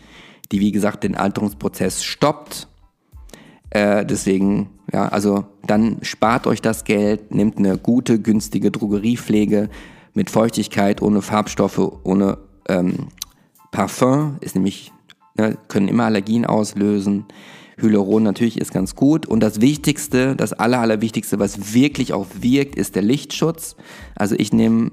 die 0.52 0.60
wie 0.60 0.72
gesagt 0.72 1.04
den 1.04 1.16
Alterungsprozess 1.16 2.04
stoppt. 2.04 2.68
Äh, 3.70 4.06
deswegen, 4.06 4.70
ja, 4.92 5.08
also 5.10 5.46
dann 5.68 5.98
spart 6.02 6.48
euch 6.48 6.62
das 6.62 6.84
Geld, 6.84 7.34
nehmt 7.34 7.58
eine 7.58 7.78
gute, 7.78 8.20
günstige 8.20 8.72
Drogeriepflege 8.72 9.70
mit 10.14 10.30
Feuchtigkeit, 10.30 11.02
ohne 11.02 11.22
Farbstoffe, 11.22 11.80
ohne 12.04 12.38
ähm, 12.68 13.08
Parfum 13.72 14.38
ist 14.42 14.56
nämlich, 14.56 14.92
ne, 15.38 15.58
können 15.68 15.88
immer 15.88 16.06
Allergien 16.06 16.46
auslösen. 16.46 17.26
Hyaluron 17.78 18.24
natürlich 18.24 18.60
ist 18.60 18.74
ganz 18.74 18.96
gut. 18.96 19.26
Und 19.26 19.40
das 19.40 19.62
Wichtigste, 19.62 20.36
das 20.36 20.54
Aller, 20.54 20.80
Allerwichtigste, 20.80 21.40
was 21.40 21.74
wirklich 21.74 22.14
auch 22.14 22.28
wirkt, 22.40 22.76
ist 22.76 22.96
der 22.96 23.02
Lichtschutz. 23.02 23.76
Also 24.16 24.36
ich 24.38 24.54
nehme 24.54 24.92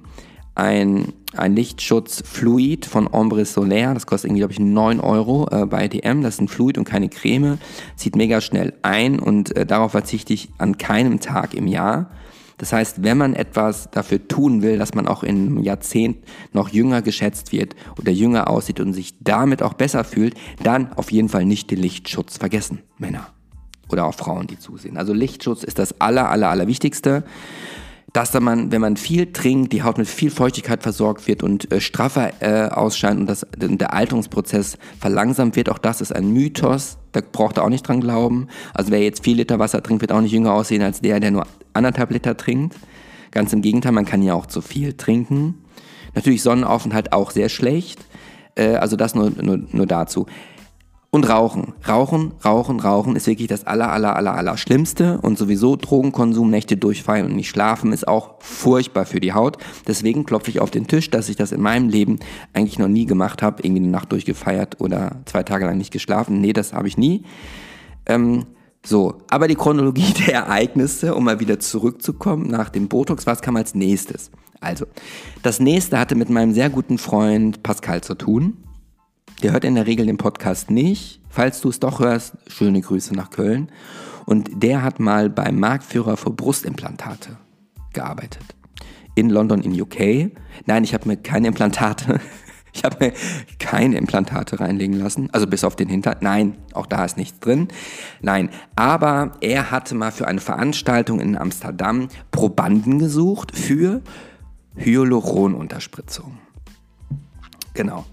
ein, 0.55 1.13
ein 1.37 1.55
Lichtschutzfluid 1.55 2.87
von 2.87 3.09
Ombre 3.11 3.45
Solaire. 3.45 3.95
Das 3.95 4.07
kostet 4.07 4.29
irgendwie, 4.29 4.41
glaube 4.41 4.53
ich, 4.55 4.61
9 4.61 5.01
Euro 5.01 5.49
äh, 5.51 5.67
bei 5.67 5.87
DM. 5.87 6.23
Das 6.23 6.35
ist 6.35 6.41
ein 6.41 6.49
Fluid 6.49 6.79
und 6.79 6.85
keine 6.85 7.09
Creme. 7.09 7.59
Zieht 7.97 8.17
mega 8.17 8.41
schnell 8.41 8.75
ein 8.83 9.21
und 9.21 9.57
äh, 9.57 9.67
darauf 9.67 9.93
verzichte 9.93 10.33
ich 10.33 10.49
an 10.59 10.79
keinem 10.79 11.21
Tag 11.21 11.55
im 11.55 11.67
Jahr. 11.67 12.11
Das 12.59 12.73
heißt, 12.73 13.03
wenn 13.03 13.17
man 13.17 13.35
etwas 13.35 13.89
dafür 13.91 14.27
tun 14.27 14.63
will, 14.63 14.79
dass 14.79 14.95
man 14.95 15.07
auch 15.07 15.23
in 15.23 15.47
einem 15.47 15.63
Jahrzehnt 15.63 16.19
noch 16.53 16.69
jünger 16.69 17.03
geschätzt 17.03 17.53
wird 17.53 17.75
oder 17.99 18.13
jünger 18.13 18.51
aussieht 18.51 18.81
und 18.81 18.93
sich 18.93 19.15
damit 19.21 19.63
auch 19.63 19.75
besser 19.75 20.05
fühlt, 20.05 20.35
dann 20.63 20.93
auf 20.95 21.11
jeden 21.13 21.29
Fall 21.29 21.45
nicht 21.45 21.71
den 21.71 21.79
Lichtschutz 21.79 22.37
vergessen, 22.37 22.81
Männer 22.99 23.29
oder 23.91 24.07
auch 24.07 24.15
Frauen, 24.15 24.47
die 24.47 24.59
zusehen. 24.59 24.97
Also 24.97 25.13
Lichtschutz 25.13 25.63
ist 25.65 25.79
das 25.79 26.01
aller, 26.01 26.29
aller, 26.29 26.51
aller 26.51 26.67
Wichtigste 26.67 27.25
dass 28.19 28.33
da 28.33 28.41
man, 28.41 28.73
wenn 28.73 28.81
man 28.81 28.97
viel 28.97 29.33
trinkt, 29.33 29.73
die 29.73 29.85
Haut 29.85 29.97
mit 29.97 30.09
viel 30.09 30.33
Feuchtigkeit 30.33 30.83
versorgt 30.83 31.29
wird 31.29 31.45
und 31.45 31.71
äh, 31.71 31.81
straffer 31.81 32.33
äh, 32.41 32.69
ausscheint 32.69 33.21
und 33.21 33.29
das, 33.29 33.47
der 33.57 33.95
Alterungsprozess 33.95 34.77
verlangsamt 34.99 35.55
wird. 35.55 35.69
Auch 35.69 35.79
das 35.79 36.01
ist 36.01 36.13
ein 36.13 36.33
Mythos, 36.33 36.99
da 37.13 37.21
braucht 37.21 37.59
er 37.59 37.63
auch 37.63 37.69
nicht 37.69 37.87
dran 37.87 38.01
glauben. 38.01 38.49
Also 38.75 38.91
wer 38.91 39.01
jetzt 39.01 39.23
vier 39.23 39.37
Liter 39.37 39.61
Wasser 39.61 39.85
trinkt, 39.85 40.01
wird 40.01 40.11
auch 40.11 40.21
nicht 40.21 40.33
jünger 40.33 40.53
aussehen 40.53 40.83
als 40.83 41.01
der, 41.01 41.21
der 41.21 41.31
nur 41.31 41.47
anderthalb 41.75 42.11
Liter 42.11 42.37
trinkt. 42.37 42.75
Ganz 43.31 43.53
im 43.53 43.63
Gegenteil, 43.63 43.93
man 43.93 44.05
kann 44.05 44.23
ja 44.23 44.35
auch 44.35 44.47
zu 44.47 44.63
viel 44.63 44.95
trinken. 44.95 45.63
Natürlich 46.17 46.43
Sonnenaufenthalt 46.43 47.13
auch 47.13 47.31
sehr 47.31 47.49
schlecht. 47.49 48.05
Äh, 48.57 48.75
also 48.75 48.97
das 48.97 49.15
nur, 49.15 49.31
nur, 49.41 49.61
nur 49.71 49.87
dazu. 49.87 50.27
Und 51.11 51.27
Rauchen. 51.27 51.73
Rauchen, 51.89 52.33
Rauchen, 52.45 52.81
Rauchen 52.81 53.17
ist 53.17 53.27
wirklich 53.27 53.49
das 53.49 53.67
aller, 53.67 53.91
aller, 53.91 54.15
aller, 54.15 54.35
aller 54.35 54.59
Schlimmste. 54.59 55.19
Und 55.23 55.39
sowieso 55.39 55.75
Drogenkonsum, 55.75 56.51
Nächte 56.51 56.77
durchfallen 56.77 57.25
und 57.25 57.35
nicht 57.35 57.49
schlafen 57.49 57.95
ist 57.95 58.07
auch 58.07 58.35
furchtbar 58.41 59.07
für 59.07 59.19
die 59.19 59.33
Haut. 59.33 59.57
Deswegen 59.87 60.27
klopfe 60.27 60.51
ich 60.51 60.61
auf 60.61 60.71
den 60.71 60.87
Tisch, 60.87 61.09
dass 61.09 61.31
ich 61.31 61.37
das 61.37 61.53
in 61.53 61.63
meinem 61.63 61.89
Leben 61.89 62.19
eigentlich 62.53 62.79
noch 62.79 62.89
nie 62.89 63.07
gemacht 63.07 63.43
habe. 63.43 63.63
Irgendwie 63.63 63.83
eine 63.83 63.91
Nacht 63.91 64.13
durchgefeiert 64.13 64.83
oder 64.83 65.23
zwei 65.25 65.43
Tage 65.45 65.65
lang 65.65 65.79
nicht 65.79 65.93
geschlafen. 65.93 66.43
Nee, 66.43 66.53
das 66.53 66.75
habe 66.75 66.89
ich 66.89 66.99
nie. 66.99 67.23
Ähm, 68.05 68.45
so, 68.85 69.23
aber 69.31 69.49
die 69.49 69.55
Chronologie 69.55 70.13
der 70.27 70.35
Ereignisse, 70.35 71.15
um 71.15 71.25
mal 71.25 71.41
wieder 71.41 71.59
zurückzukommen 71.59 72.51
nach 72.51 72.69
dem 72.69 72.89
Botox, 72.89 73.27
was 73.27 73.41
kam 73.41 73.57
als 73.57 73.75
nächstes? 73.75 74.31
Also, 74.61 74.85
das 75.43 75.59
nächste 75.59 75.99
hatte 75.99 76.17
mit 76.17 76.29
meinem 76.29 76.53
sehr 76.53 76.69
guten 76.69 76.99
Freund 76.99 77.63
Pascal 77.63 78.03
zu 78.03 78.15
tun. 78.15 78.59
Der 79.43 79.53
hört 79.53 79.65
in 79.65 79.77
der 79.77 79.87
Regel 79.87 80.07
den 80.07 80.17
Podcast 80.17 80.71
nicht. 80.71 81.21
Falls 81.29 81.61
du 81.61 81.69
es 81.69 81.79
doch 81.79 82.01
hörst, 82.01 82.35
schöne 82.49 82.81
Grüße 82.81 83.15
nach 83.15 83.31
Köln. 83.31 83.71
Und 84.27 84.63
der 84.63 84.83
hat 84.83 84.99
mal 84.99 85.31
beim 85.31 85.61
Marktführer 85.61 86.17
für 86.17 86.31
Brustimplantate 86.31 87.37
gearbeitet. 87.93 88.45
In 89.15 89.31
London, 89.31 89.63
in 89.63 89.81
UK. 89.81 90.33
Nein, 90.67 90.85
ich 90.85 90.93
habe 90.93 91.09
mir 91.09 91.17
keine 91.17 91.49
Implantate, 91.49 92.21
ich 92.73 92.85
habe 92.85 93.07
mir 93.07 93.13
keine 93.61 93.97
Implantate 93.97 94.59
reinlegen 94.59 94.99
lassen. 94.99 95.29
Also 95.33 95.47
bis 95.47 95.63
auf 95.63 95.77
den 95.77 95.89
Hinter. 95.89 96.17
Nein, 96.21 96.57
auch 96.75 96.87
da 96.87 97.05
ist 97.05 97.17
nichts 97.17 97.39
drin. 97.39 97.69
Nein, 98.21 98.51
aber 98.75 99.33
er 99.41 99.71
hatte 99.71 99.95
mal 99.95 100.11
für 100.11 100.27
eine 100.27 100.41
Veranstaltung 100.41 101.21
in 101.21 101.37
Amsterdam 101.37 102.09
Probanden 102.33 102.99
gesucht 102.99 103.57
für 103.57 104.03
Hyaluronunterspritzung. 104.77 106.39
Genau. 107.75 108.05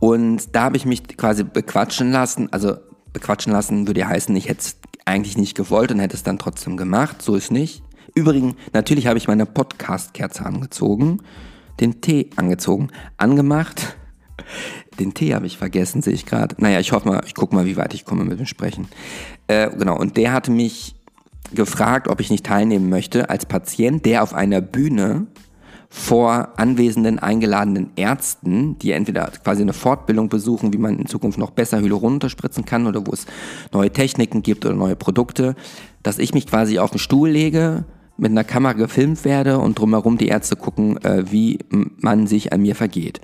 Und 0.00 0.54
da 0.54 0.62
habe 0.64 0.76
ich 0.76 0.86
mich 0.86 1.06
quasi 1.16 1.44
bequatschen 1.44 2.12
lassen. 2.12 2.52
Also 2.52 2.76
bequatschen 3.12 3.52
lassen 3.52 3.86
würde 3.86 4.00
ja 4.00 4.08
heißen, 4.08 4.34
ich 4.36 4.48
hätte 4.48 4.60
es 4.60 4.76
eigentlich 5.04 5.36
nicht 5.36 5.56
gewollt 5.56 5.90
und 5.90 5.98
hätte 5.98 6.16
es 6.16 6.22
dann 6.22 6.38
trotzdem 6.38 6.76
gemacht. 6.76 7.22
So 7.22 7.34
ist 7.34 7.50
nicht. 7.50 7.82
Übrigens, 8.14 8.54
natürlich 8.72 9.06
habe 9.06 9.18
ich 9.18 9.28
meine 9.28 9.46
Podcast-Kerze 9.46 10.44
angezogen, 10.44 11.22
den 11.80 12.00
Tee 12.00 12.30
angezogen, 12.36 12.88
angemacht. 13.16 13.96
Den 14.98 15.14
Tee 15.14 15.34
habe 15.34 15.46
ich 15.46 15.58
vergessen, 15.58 16.02
sehe 16.02 16.14
ich 16.14 16.26
gerade. 16.26 16.56
Naja, 16.58 16.80
ich 16.80 16.90
hoffe 16.90 17.06
mal, 17.06 17.22
ich 17.24 17.34
gucke 17.34 17.54
mal, 17.54 17.66
wie 17.66 17.76
weit 17.76 17.94
ich 17.94 18.04
komme 18.04 18.24
mit 18.24 18.40
dem 18.40 18.46
Sprechen. 18.46 18.88
Äh, 19.46 19.70
genau, 19.70 19.96
und 19.96 20.16
der 20.16 20.32
hatte 20.32 20.50
mich 20.50 20.96
gefragt, 21.54 22.08
ob 22.08 22.20
ich 22.20 22.30
nicht 22.30 22.44
teilnehmen 22.44 22.88
möchte 22.88 23.30
als 23.30 23.46
Patient, 23.46 24.04
der 24.04 24.24
auf 24.24 24.34
einer 24.34 24.60
Bühne 24.60 25.28
vor 25.90 26.50
anwesenden 26.56 27.18
eingeladenen 27.18 27.90
Ärzten, 27.96 28.78
die 28.78 28.92
entweder 28.92 29.30
quasi 29.42 29.62
eine 29.62 29.72
Fortbildung 29.72 30.28
besuchen, 30.28 30.72
wie 30.72 30.78
man 30.78 30.98
in 30.98 31.06
Zukunft 31.06 31.38
noch 31.38 31.50
besser 31.50 31.80
Hyaluron 31.80 32.14
unterspritzen 32.14 32.64
kann 32.66 32.86
oder 32.86 33.06
wo 33.06 33.12
es 33.12 33.26
neue 33.72 33.90
Techniken 33.90 34.42
gibt 34.42 34.66
oder 34.66 34.74
neue 34.74 34.96
Produkte, 34.96 35.54
dass 36.02 36.18
ich 36.18 36.34
mich 36.34 36.46
quasi 36.46 36.78
auf 36.78 36.90
den 36.90 36.98
Stuhl 36.98 37.30
lege, 37.30 37.84
mit 38.18 38.32
einer 38.32 38.44
Kamera 38.44 38.74
gefilmt 38.74 39.24
werde 39.24 39.58
und 39.58 39.78
drumherum 39.78 40.18
die 40.18 40.28
Ärzte 40.28 40.56
gucken, 40.56 41.02
äh, 41.04 41.30
wie 41.30 41.60
man 41.70 42.26
sich 42.26 42.52
an 42.52 42.62
mir 42.62 42.74
vergeht. 42.74 43.20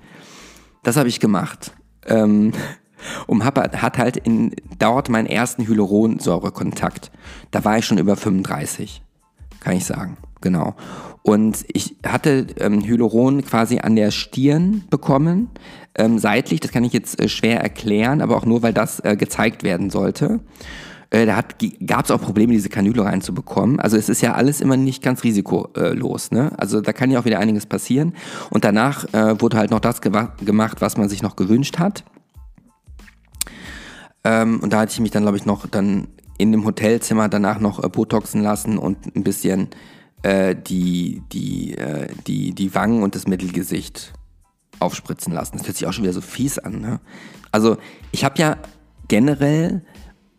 Das 0.84 0.96
habe 0.96 1.08
ich 1.08 1.20
gemacht. 1.20 1.72
Ähm, 2.06 2.52
und 3.26 3.44
hat 3.44 3.98
halt 3.98 4.16
in, 4.16 4.54
dauert 4.78 5.10
meinen 5.10 5.26
ersten 5.26 5.66
Hyaluronsäurekontakt. 5.66 7.10
Da 7.50 7.64
war 7.64 7.76
ich 7.76 7.84
schon 7.84 7.98
über 7.98 8.16
35, 8.16 9.02
kann 9.60 9.76
ich 9.76 9.84
sagen. 9.84 10.16
Genau. 10.44 10.74
Und 11.22 11.64
ich 11.72 11.96
hatte 12.06 12.46
ähm, 12.60 12.84
Hyaluron 12.84 13.42
quasi 13.46 13.78
an 13.78 13.96
der 13.96 14.10
Stirn 14.10 14.84
bekommen, 14.90 15.48
ähm, 15.94 16.18
seitlich. 16.18 16.60
Das 16.60 16.70
kann 16.70 16.84
ich 16.84 16.92
jetzt 16.92 17.18
äh, 17.18 17.30
schwer 17.30 17.62
erklären, 17.62 18.20
aber 18.20 18.36
auch 18.36 18.44
nur, 18.44 18.62
weil 18.62 18.74
das 18.74 19.00
äh, 19.00 19.16
gezeigt 19.16 19.62
werden 19.62 19.88
sollte. 19.88 20.40
Äh, 21.08 21.24
da 21.24 21.42
gab 21.86 22.04
es 22.04 22.10
auch 22.10 22.20
Probleme, 22.20 22.52
diese 22.52 22.68
Kanüle 22.68 23.06
reinzubekommen. 23.06 23.80
Also 23.80 23.96
es 23.96 24.10
ist 24.10 24.20
ja 24.20 24.34
alles 24.34 24.60
immer 24.60 24.76
nicht 24.76 25.02
ganz 25.02 25.24
risikolos. 25.24 26.30
Ne? 26.30 26.52
Also 26.58 26.82
da 26.82 26.92
kann 26.92 27.10
ja 27.10 27.20
auch 27.20 27.24
wieder 27.24 27.38
einiges 27.38 27.64
passieren. 27.64 28.12
Und 28.50 28.64
danach 28.64 29.06
äh, 29.14 29.40
wurde 29.40 29.56
halt 29.56 29.70
noch 29.70 29.80
das 29.80 30.02
gemacht, 30.02 30.76
was 30.80 30.98
man 30.98 31.08
sich 31.08 31.22
noch 31.22 31.36
gewünscht 31.36 31.78
hat. 31.78 32.04
Ähm, 34.24 34.60
und 34.60 34.74
da 34.74 34.80
hatte 34.80 34.92
ich 34.92 35.00
mich 35.00 35.10
dann, 35.10 35.22
glaube 35.22 35.38
ich, 35.38 35.46
noch 35.46 35.66
dann 35.66 36.08
in 36.36 36.52
dem 36.52 36.66
Hotelzimmer 36.66 37.30
danach 37.30 37.60
noch 37.60 37.82
äh, 37.82 37.88
Botoxen 37.88 38.42
lassen 38.42 38.76
und 38.76 39.16
ein 39.16 39.22
bisschen 39.22 39.68
äh, 40.24 40.56
die, 40.56 41.22
die, 41.32 41.76
äh, 41.76 42.08
die, 42.26 42.54
die 42.54 42.74
Wangen 42.74 43.02
und 43.02 43.14
das 43.14 43.26
Mittelgesicht 43.26 44.12
aufspritzen 44.80 45.32
lassen. 45.32 45.58
Das 45.58 45.66
hört 45.66 45.76
sich 45.76 45.86
auch 45.86 45.92
schon 45.92 46.04
wieder 46.04 46.14
so 46.14 46.22
fies 46.22 46.58
an. 46.58 46.80
Ne? 46.80 47.00
Also 47.52 47.76
ich 48.10 48.24
habe 48.24 48.38
ja 48.38 48.56
generell 49.06 49.82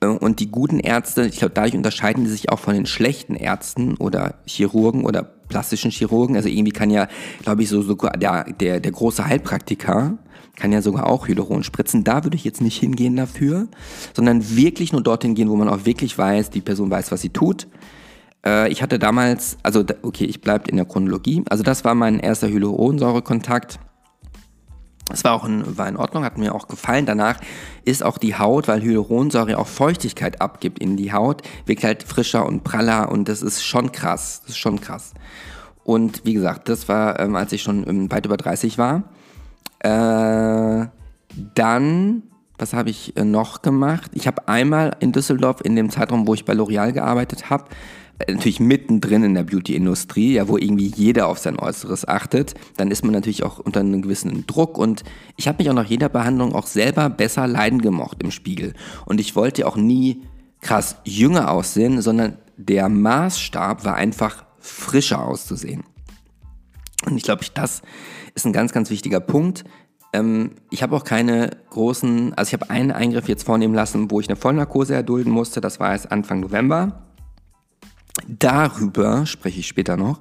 äh, 0.02 0.08
und 0.08 0.40
die 0.40 0.50
guten 0.50 0.80
Ärzte, 0.80 1.28
ich 1.28 1.38
glaube, 1.38 1.54
dadurch 1.54 1.76
unterscheiden 1.76 2.24
die 2.24 2.32
sich 2.32 2.50
auch 2.50 2.60
von 2.60 2.74
den 2.74 2.88
schlechten 2.88 3.36
Ärzten 3.36 3.96
oder 3.98 4.40
Chirurgen 4.48 5.06
oder 5.06 5.22
plastischen 5.22 5.92
Chirurgen. 5.92 6.36
Also 6.36 6.50
irgendwie 6.50 6.72
kann 6.72 6.90
ja, 6.90 7.08
glaube 7.44 7.62
ich, 7.62 7.70
so 7.70 7.84
sogar 7.84 8.18
der, 8.18 8.46
der, 8.46 8.80
der 8.80 8.92
große 8.92 9.24
Heilpraktiker 9.24 10.18
kann 10.56 10.72
ja 10.72 10.82
sogar 10.82 11.06
auch 11.06 11.28
Hyaluron 11.28 11.64
spritzen. 11.64 12.04
Da 12.04 12.24
würde 12.24 12.38
ich 12.38 12.44
jetzt 12.44 12.62
nicht 12.62 12.80
hingehen 12.80 13.16
dafür, 13.16 13.68
sondern 14.16 14.56
wirklich 14.56 14.94
nur 14.94 15.04
dorthin 15.04 15.36
gehen, 15.36 15.50
wo 15.50 15.56
man 15.56 15.70
auch 15.70 15.86
wirklich 15.86 16.18
weiß, 16.18 16.50
die 16.50 16.62
Person 16.62 16.90
weiß, 16.90 17.12
was 17.12 17.22
sie 17.22 17.30
tut. 17.30 17.68
Äh, 18.46 18.70
ich 18.70 18.82
hatte 18.82 19.00
damals, 19.00 19.58
also 19.64 19.84
okay, 20.02 20.26
ich 20.26 20.42
bleibe 20.42 20.70
in 20.70 20.78
der 20.78 20.86
Chronologie. 20.86 21.44
Also 21.50 21.64
das 21.64 21.84
war 21.84 21.96
mein 21.96 22.20
erster 22.20 22.48
Hyaluronsäurekontakt. 22.48 23.80
Es 25.12 25.24
war 25.24 25.34
auch 25.34 25.46
in, 25.46 25.78
war 25.78 25.88
in 25.88 25.98
Ordnung, 25.98 26.24
hat 26.24 26.38
mir 26.38 26.56
auch 26.56 26.68
gefallen. 26.68 27.06
Danach 27.06 27.40
ist 27.84 28.04
auch 28.04 28.18
die 28.18 28.38
Haut, 28.38 28.68
weil 28.68 28.82
Hyaluronsäure 28.82 29.58
auch 29.58 29.68
Feuchtigkeit 29.68 30.42
abgibt 30.42 30.80
in 30.80 30.98
die 30.98 31.14
Haut, 31.14 31.44
wirkt 31.66 31.84
halt 31.84 32.04
frischer 32.04 32.46
und 32.46 32.64
praller 32.64 33.12
und 33.12 33.30
das 33.30 33.44
ist 33.44 33.64
schon 33.64 33.92
krass. 33.92 34.42
Das 34.42 34.52
ist 34.52 34.58
schon 34.58 34.82
krass. 34.82 35.14
Und 35.84 36.26
wie 36.26 36.34
gesagt, 36.34 36.68
das 36.70 36.90
war, 36.90 37.20
ähm, 37.20 37.36
als 37.36 37.52
ich 37.52 37.62
schon 37.62 37.88
ähm, 37.88 38.12
weit 38.12 38.26
über 38.26 38.38
30 38.38 38.80
war. 38.80 39.04
Äh, 39.80 40.88
dann, 41.54 42.24
was 42.58 42.74
habe 42.74 42.90
ich 42.90 43.16
äh, 43.16 43.24
noch 43.24 43.62
gemacht? 43.62 44.10
Ich 44.16 44.26
habe 44.26 44.48
einmal 44.48 44.96
in 45.00 45.12
Düsseldorf 45.12 45.62
in 45.64 45.76
dem 45.76 45.92
Zeitraum, 45.92 46.26
wo 46.26 46.34
ich 46.34 46.46
bei 46.46 46.54
L'Oreal 46.54 46.92
gearbeitet 46.92 47.52
habe, 47.52 47.66
natürlich 48.28 48.60
mittendrin 48.60 49.24
in 49.24 49.34
der 49.34 49.44
Beauty-Industrie, 49.44 50.34
ja, 50.34 50.48
wo 50.48 50.58
irgendwie 50.58 50.88
jeder 50.88 51.28
auf 51.28 51.40
sein 51.40 51.60
Äußeres 51.60 52.08
achtet, 52.08 52.54
dann 52.78 52.92
ist 52.92 53.04
man 53.04 53.14
natürlich 53.14 53.44
auch 53.44 53.60
unter 53.60 53.82
einem 53.82 54.02
gewissen 54.02 54.46
Druck 54.48 54.78
und 54.78 55.04
ich 55.36 55.48
habe 55.48 55.58
mich 55.60 55.70
auch 55.70 55.76
nach 55.76 55.86
jeder 55.86 56.10
Behandlung 56.10 56.54
auch 56.54 56.68
selber 56.68 57.10
besser 57.10 57.48
leiden 57.48 57.82
gemocht 57.82 58.24
im 58.24 58.32
Spiegel 58.32 58.74
und 59.06 59.20
ich 59.20 59.36
wollte 59.36 59.68
auch 59.68 59.76
nie 59.76 60.24
krass 60.62 60.98
jünger 61.04 61.52
aussehen, 61.52 62.02
sondern 62.02 62.38
der 62.58 62.90
Maßstab 62.90 63.84
war 63.84 63.96
einfach 63.96 64.46
frischer 64.60 65.22
auszusehen. 65.22 65.84
Und 67.06 67.18
ich 67.18 67.24
glaube, 67.24 67.46
das 67.54 67.82
ist 68.34 68.46
ein 68.46 68.54
ganz, 68.54 68.72
ganz 68.72 68.90
wichtiger 68.90 69.20
Punkt. 69.20 69.64
Ähm, 70.14 70.52
ich 70.72 70.82
habe 70.82 70.96
auch 70.96 71.04
keine 71.04 71.52
großen, 71.70 72.34
also 72.34 72.50
ich 72.50 72.54
habe 72.54 72.72
einen 72.72 72.92
Eingriff 72.92 73.28
jetzt 73.28 73.44
vornehmen 73.44 73.76
lassen, 73.76 74.10
wo 74.10 74.20
ich 74.20 74.28
eine 74.28 74.38
Vollnarkose 74.38 74.96
erdulden 74.96 75.32
musste. 75.32 75.62
Das 75.62 75.80
war 75.80 75.92
erst 75.92 76.12
Anfang 76.12 76.40
November. 76.40 77.05
Darüber 78.28 79.26
spreche 79.26 79.60
ich 79.60 79.68
später 79.68 79.98
noch. 79.98 80.20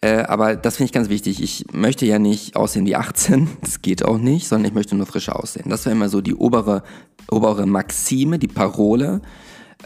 Äh, 0.00 0.22
aber 0.22 0.54
das 0.54 0.76
finde 0.76 0.86
ich 0.86 0.92
ganz 0.92 1.08
wichtig. 1.08 1.42
Ich 1.42 1.66
möchte 1.72 2.06
ja 2.06 2.18
nicht 2.18 2.54
aussehen 2.54 2.86
wie 2.86 2.96
18, 2.96 3.48
das 3.62 3.82
geht 3.82 4.04
auch 4.04 4.18
nicht, 4.18 4.46
sondern 4.46 4.68
ich 4.68 4.74
möchte 4.74 4.94
nur 4.94 5.06
frisch 5.06 5.28
aussehen. 5.28 5.68
Das 5.68 5.86
war 5.86 5.92
immer 5.92 6.08
so 6.08 6.20
die 6.20 6.34
obere, 6.34 6.82
obere 7.30 7.66
Maxime, 7.66 8.38
die 8.38 8.48
Parole, 8.48 9.20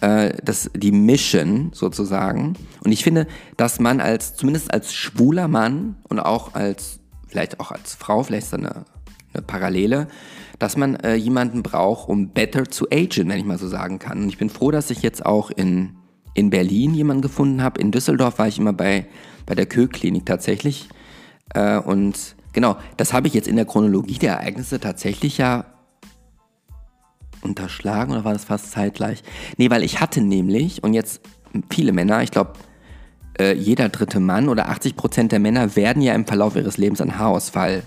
äh, 0.01 0.35
das, 0.45 0.71
die 0.75 0.93
Mission 0.93 1.71
sozusagen. 1.73 2.55
Und 2.85 2.93
ich 2.93 3.05
finde, 3.05 3.27
dass 3.57 3.81
man 3.81 4.01
als, 4.01 4.35
zumindest 4.37 4.73
als 4.73 4.93
schwuler 4.93 5.49
Mann 5.49 5.97
und 6.09 6.21
auch 6.21 6.55
als 6.55 6.99
vielleicht 7.27 7.61
auch 7.61 7.73
als 7.73 7.95
Frau, 7.95 8.23
vielleicht 8.23 8.45
ist 8.45 8.53
da 8.53 8.59
eine, 8.59 8.85
eine 9.33 9.43
Parallele, 9.43 10.09
dass 10.59 10.77
man 10.77 10.97
äh, 10.97 11.15
jemanden 11.15 11.63
braucht, 11.63 12.09
um 12.09 12.29
better 12.29 12.65
to 12.65 12.87
agen, 12.93 13.31
wenn 13.31 13.39
ich 13.39 13.45
mal 13.47 13.59
so 13.59 13.67
sagen 13.67 13.99
kann. 13.99 14.23
Und 14.23 14.29
ich 14.29 14.37
bin 14.37 14.51
froh, 14.51 14.71
dass 14.71 14.91
ich 14.91 15.01
jetzt 15.03 15.25
auch 15.25 15.51
in, 15.51 15.97
in 16.35 16.51
Berlin 16.51 16.95
jemanden 16.95 17.23
gefunden 17.23 17.63
habe. 17.63 17.81
In 17.81 17.91
Düsseldorf 17.91 18.39
war 18.39 18.49
ich 18.49 18.59
immer 18.59 18.73
bei, 18.73 19.07
bei 19.47 19.55
der 19.55 19.67
Kö-Klinik 19.67 20.27
tatsächlich. 20.27 20.89
Äh, 21.55 21.79
und 21.79 22.37
genau, 22.53 22.77
das 22.97 23.13
habe 23.13 23.27
ich 23.27 23.35
jetzt 23.35 23.49
in 23.49 23.57
der 23.57 23.65
Chronologie 23.65 24.19
der 24.19 24.35
Ereignisse 24.35 24.81
tatsächlich 24.81 25.39
ja 25.39 25.67
unterschlagen 27.43 28.13
oder 28.13 28.25
war 28.25 28.33
das 28.33 28.45
fast 28.45 28.71
zeitgleich? 28.71 29.23
Nee, 29.57 29.71
weil 29.71 29.83
ich 29.83 30.01
hatte 30.01 30.21
nämlich, 30.21 30.83
und 30.83 30.95
jetzt 30.95 31.21
viele 31.71 31.93
Männer, 31.93 32.23
ich 32.23 32.31
glaube, 32.31 32.53
äh, 33.39 33.55
jeder 33.55 33.89
dritte 33.89 34.21
Mann 34.21 34.49
oder 34.49 34.69
80 34.69 34.97
Prozent 34.97 35.33
der 35.33 35.41
Männer 35.41 35.75
werden 35.77 36.03
ja 36.03 36.15
im 36.15 36.27
Verlauf 36.27 36.57
ihres 36.57 36.79
Lebens 36.79 37.01
an 37.01 37.19
Haarausfall 37.19 37.83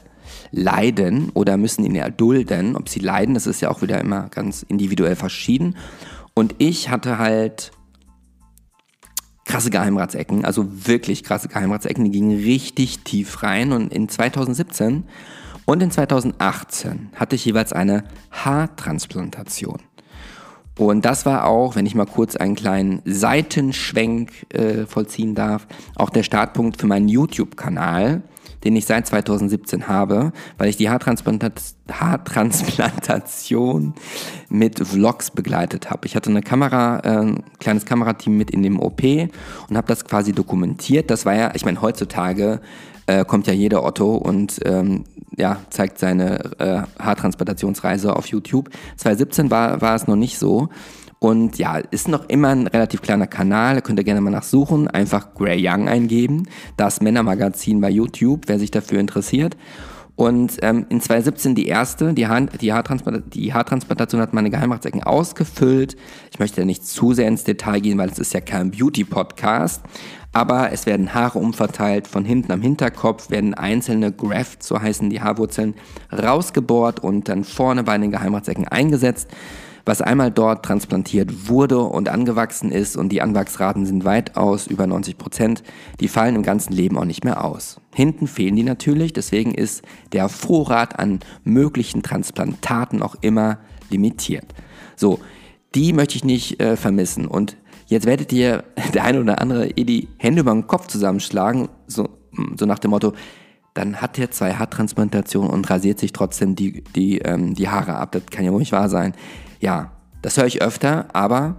leiden 0.51 1.29
oder 1.33 1.57
müssen 1.57 1.85
ihn 1.85 1.95
erdulden. 1.95 2.75
Ob 2.75 2.89
sie 2.89 2.99
leiden, 2.99 3.33
das 3.33 3.47
ist 3.47 3.61
ja 3.61 3.69
auch 3.69 3.81
wieder 3.81 3.99
immer 3.99 4.29
ganz 4.29 4.63
individuell 4.63 5.15
verschieden. 5.15 5.75
Und 6.33 6.55
ich 6.57 6.89
hatte 6.89 7.17
halt 7.17 7.71
krasse 9.45 9.69
Geheimratsecken, 9.69 10.43
also 10.43 10.65
wirklich 10.87 11.23
krasse 11.23 11.47
Geheimratsecken, 11.47 12.03
die 12.03 12.11
gingen 12.11 12.37
richtig 12.37 13.03
tief 13.03 13.43
rein. 13.43 13.71
Und 13.71 13.93
in 13.93 14.09
2017 14.09 15.03
und 15.65 15.81
in 15.81 15.91
2018 15.91 17.09
hatte 17.15 17.35
ich 17.35 17.45
jeweils 17.45 17.71
eine 17.71 18.03
Haartransplantation. 18.31 19.79
Und 20.77 21.05
das 21.05 21.25
war 21.25 21.45
auch, 21.45 21.75
wenn 21.75 21.85
ich 21.85 21.95
mal 21.95 22.05
kurz 22.05 22.35
einen 22.35 22.55
kleinen 22.55 23.01
Seitenschwenk 23.05 24.31
äh, 24.53 24.85
vollziehen 24.85 25.33
darf, 25.33 25.67
auch 25.95 26.09
der 26.09 26.23
Startpunkt 26.23 26.81
für 26.81 26.87
meinen 26.87 27.07
YouTube-Kanal, 27.07 28.23
den 28.63 28.75
ich 28.75 28.85
seit 28.85 29.07
2017 29.07 29.87
habe, 29.87 30.31
weil 30.57 30.69
ich 30.69 30.77
die 30.77 30.89
Haartransplantat 30.89 31.61
Haartransplantation 31.91 33.93
mit 34.49 34.79
Vlogs 34.79 35.31
begleitet 35.31 35.91
habe. 35.91 36.07
Ich 36.07 36.15
hatte 36.15 36.29
eine 36.29 36.41
Kamera, 36.41 36.99
äh, 37.03 37.19
ein 37.19 37.43
kleines 37.59 37.85
Kamerateam 37.85 38.37
mit 38.37 38.51
in 38.51 38.63
dem 38.63 38.79
OP 38.79 39.03
und 39.03 39.77
habe 39.77 39.87
das 39.87 40.05
quasi 40.05 40.33
dokumentiert. 40.33 41.11
Das 41.11 41.25
war 41.25 41.35
ja, 41.35 41.51
ich 41.53 41.65
meine, 41.65 41.81
heutzutage 41.81 42.61
äh, 43.07 43.23
kommt 43.23 43.47
ja 43.47 43.53
jeder 43.53 43.83
Otto 43.83 44.15
und 44.15 44.59
ähm, 44.65 45.03
ja, 45.37 45.57
zeigt 45.69 45.99
seine 45.99 46.59
äh, 46.59 46.81
Haartransplantationsreise 47.01 48.15
auf 48.15 48.27
YouTube. 48.27 48.69
2017 48.97 49.51
war, 49.51 49.81
war 49.81 49.95
es 49.95 50.07
noch 50.07 50.15
nicht 50.15 50.39
so. 50.39 50.69
Und 51.25 51.57
ja, 51.57 51.77
ist 51.77 52.07
noch 52.07 52.29
immer 52.29 52.49
ein 52.49 52.67
relativ 52.67 53.01
kleiner 53.01 53.25
Kanal, 53.25 53.73
da 53.73 53.81
könnt 53.81 53.99
ihr 53.99 54.03
gerne 54.03 54.21
mal 54.21 54.29
nachsuchen. 54.29 54.87
Einfach 54.87 55.33
Grey 55.33 55.59
Young 55.59 55.89
eingeben. 55.89 56.43
Das 56.77 57.01
Männermagazin 57.01 57.81
bei 57.81 57.89
YouTube, 57.89 58.41
wer 58.45 58.59
sich 58.59 58.69
dafür 58.69 58.99
interessiert. 58.99 59.57
Und 60.15 60.57
ähm, 60.61 60.85
in 60.89 61.01
2017 61.01 61.55
die 61.55 61.65
erste, 61.65 62.13
die, 62.13 62.27
Haar, 62.27 62.41
die, 62.41 62.71
Haartransplantation, 62.71 63.31
die 63.31 63.55
Haartransplantation 63.55 64.21
hat 64.21 64.35
meine 64.35 64.51
Geheimratsecken 64.51 65.01
ausgefüllt. 65.01 65.97
Ich 66.31 66.37
möchte 66.37 66.61
ja 66.61 66.65
nicht 66.65 66.85
zu 66.85 67.13
sehr 67.13 67.27
ins 67.27 67.43
Detail 67.43 67.79
gehen, 67.79 67.97
weil 67.97 68.09
es 68.09 68.19
ist 68.19 68.35
ja 68.35 68.39
kein 68.39 68.69
Beauty-Podcast 68.69 69.81
aber 70.35 70.73
es 70.73 70.85
werden 70.85 71.13
Haare 71.13 71.39
umverteilt, 71.39 72.09
von 72.09 72.25
hinten 72.25 72.51
am 72.51 72.61
Hinterkopf 72.61 73.29
werden 73.29 73.53
einzelne 73.53 74.11
Grafts, 74.11 74.67
so 74.67 74.81
heißen 74.81 75.09
die 75.09 75.21
Haarwurzeln, 75.21 75.75
rausgebohrt 76.11 76.99
und 76.99 77.29
dann 77.29 77.45
vorne 77.45 77.83
bei 77.83 77.97
den 77.97 78.11
Geheimratsecken 78.11 78.67
eingesetzt, 78.67 79.29
was 79.85 80.01
einmal 80.01 80.31
dort 80.31 80.65
transplantiert 80.65 81.47
wurde 81.47 81.79
und 81.79 82.09
angewachsen 82.09 82.71
ist 82.71 82.97
und 82.97 83.09
die 83.09 83.21
Anwachsraten 83.21 83.85
sind 83.85 84.03
weitaus 84.03 84.67
über 84.67 84.87
90 84.87 85.17
Prozent, 85.17 85.63
die 85.99 86.07
fallen 86.07 86.35
im 86.35 86.43
ganzen 86.43 86.73
Leben 86.73 86.97
auch 86.97 87.05
nicht 87.05 87.23
mehr 87.23 87.43
aus. 87.43 87.79
Hinten 87.93 88.27
fehlen 88.27 88.55
die 88.55 88.63
natürlich, 88.63 89.13
deswegen 89.13 89.53
ist 89.53 89.83
der 90.11 90.29
Vorrat 90.29 90.97
an 90.97 91.19
möglichen 91.43 92.03
Transplantaten 92.03 93.01
auch 93.01 93.15
immer 93.21 93.59
limitiert. 93.89 94.45
So, 94.95 95.19
die 95.75 95.93
möchte 95.93 96.15
ich 96.15 96.23
nicht 96.23 96.59
äh, 96.59 96.75
vermissen 96.75 97.27
und 97.27 97.57
Jetzt 97.87 98.07
werdet 98.07 98.33
ihr 98.33 98.63
der 98.95 99.03
eine 99.03 99.21
oder 99.21 99.39
andere 99.39 99.69
eh 99.69 99.83
die 99.83 100.07
Hände 100.17 100.41
über 100.41 100.51
den 100.51 100.65
Kopf 100.65 100.87
zusammenschlagen, 100.87 101.69
so 101.85 102.09
so 102.57 102.65
nach 102.65 102.79
dem 102.79 102.91
Motto, 102.91 103.13
dann 103.73 104.01
hat 104.01 104.17
er 104.17 104.31
zwei 104.31 104.53
Haartransplantationen 104.53 105.51
und 105.51 105.69
rasiert 105.69 105.99
sich 105.99 106.13
trotzdem 106.13 106.55
die, 106.55 106.83
die, 106.95 107.19
ähm, 107.19 107.55
die 107.55 107.67
Haare 107.67 107.95
ab. 107.95 108.13
Das 108.13 108.25
kann 108.27 108.45
ja 108.45 108.51
wohl 108.51 108.59
nicht 108.59 108.71
wahr 108.71 108.89
sein. 108.89 109.13
Ja, 109.65 109.89
das 110.21 110.37
höre 110.37 110.45
ich 110.45 110.61
öfter, 110.61 111.07
aber 111.13 111.55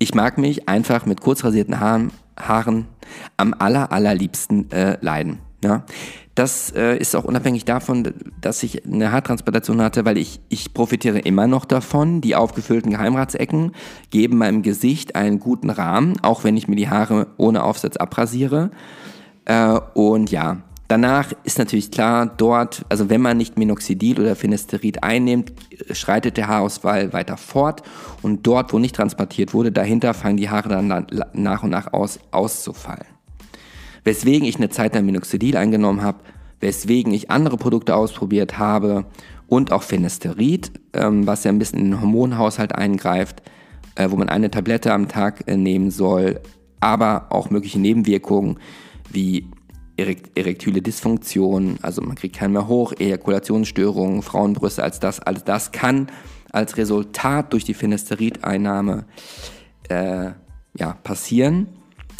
ich 0.00 0.12
mag 0.16 0.38
mich 0.38 0.68
einfach 0.68 1.06
mit 1.06 1.20
kurz 1.20 1.44
rasierten 1.44 1.78
Haaren, 1.78 2.10
Haaren 2.36 2.88
am 3.36 3.54
aller, 3.56 3.92
allerliebsten 3.92 4.72
äh, 4.72 4.98
leiden. 5.00 5.38
Ja? 5.62 5.84
Das 6.34 6.72
äh, 6.74 6.96
ist 6.96 7.14
auch 7.14 7.22
unabhängig 7.22 7.64
davon, 7.64 8.12
dass 8.40 8.60
ich 8.64 8.84
eine 8.84 9.12
Haartransplantation 9.12 9.80
hatte, 9.82 10.04
weil 10.04 10.18
ich, 10.18 10.40
ich 10.48 10.74
profitiere 10.74 11.20
immer 11.20 11.46
noch 11.46 11.64
davon. 11.64 12.22
Die 12.22 12.34
aufgefüllten 12.34 12.90
Geheimratsecken 12.90 13.70
geben 14.10 14.38
meinem 14.38 14.62
Gesicht 14.62 15.14
einen 15.14 15.38
guten 15.38 15.70
Rahmen, 15.70 16.14
auch 16.22 16.42
wenn 16.42 16.56
ich 16.56 16.66
mir 16.66 16.74
die 16.74 16.90
Haare 16.90 17.28
ohne 17.36 17.62
Aufsatz 17.62 17.96
abrasiere. 17.96 18.72
Äh, 19.44 19.78
und 19.94 20.32
ja, 20.32 20.56
Danach 20.88 21.32
ist 21.42 21.58
natürlich 21.58 21.90
klar, 21.90 22.26
dort, 22.26 22.84
also 22.88 23.10
wenn 23.10 23.20
man 23.20 23.36
nicht 23.36 23.58
Minoxidil 23.58 24.20
oder 24.20 24.36
Finasterid 24.36 25.02
einnimmt, 25.02 25.52
schreitet 25.90 26.36
der 26.36 26.46
Haarausfall 26.46 27.12
weiter 27.12 27.36
fort 27.36 27.82
und 28.22 28.46
dort, 28.46 28.72
wo 28.72 28.78
nicht 28.78 28.94
transportiert 28.94 29.52
wurde, 29.52 29.72
dahinter 29.72 30.14
fangen 30.14 30.36
die 30.36 30.48
Haare 30.48 30.68
dann 30.68 31.06
nach 31.32 31.62
und 31.64 31.70
nach 31.70 31.92
aus, 31.92 32.20
auszufallen. 32.30 33.06
Weswegen 34.04 34.46
ich 34.46 34.56
eine 34.56 34.68
Zeit 34.68 34.94
lang 34.94 35.06
Minoxidil 35.06 35.56
eingenommen 35.56 36.02
habe, 36.02 36.18
weswegen 36.60 37.12
ich 37.12 37.32
andere 37.32 37.56
Produkte 37.56 37.96
ausprobiert 37.96 38.56
habe 38.58 39.06
und 39.48 39.72
auch 39.72 39.82
Finasterid, 39.82 40.70
ähm, 40.92 41.26
was 41.26 41.42
ja 41.42 41.50
ein 41.50 41.58
bisschen 41.58 41.80
in 41.80 41.90
den 41.90 42.00
Hormonhaushalt 42.00 42.72
eingreift, 42.72 43.42
äh, 43.96 44.08
wo 44.10 44.16
man 44.16 44.28
eine 44.28 44.52
Tablette 44.52 44.92
am 44.92 45.08
Tag 45.08 45.48
äh, 45.48 45.56
nehmen 45.56 45.90
soll, 45.90 46.40
aber 46.78 47.26
auch 47.30 47.50
mögliche 47.50 47.80
Nebenwirkungen 47.80 48.60
wie 49.10 49.48
erektile 49.96 50.82
Dysfunktion, 50.82 51.78
also 51.82 52.02
man 52.02 52.16
kriegt 52.16 52.36
keinen 52.36 52.52
mehr 52.52 52.68
hoch, 52.68 52.92
Ejakulationsstörungen, 52.98 54.22
Frauenbrüste, 54.22 54.82
als 54.82 55.00
das, 55.00 55.20
alles 55.20 55.44
das 55.44 55.72
kann 55.72 56.08
als 56.52 56.76
Resultat 56.76 57.52
durch 57.52 57.64
die 57.64 57.74
Finasterid-Einnahme 57.74 59.04
äh, 59.88 60.30
ja, 60.74 60.92
passieren. 61.02 61.68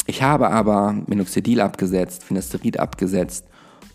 Ich 0.05 0.21
habe 0.21 0.49
aber 0.49 0.95
Minoxidil 1.07 1.59
abgesetzt, 1.59 2.23
Finasterid 2.23 2.79
abgesetzt 2.79 3.45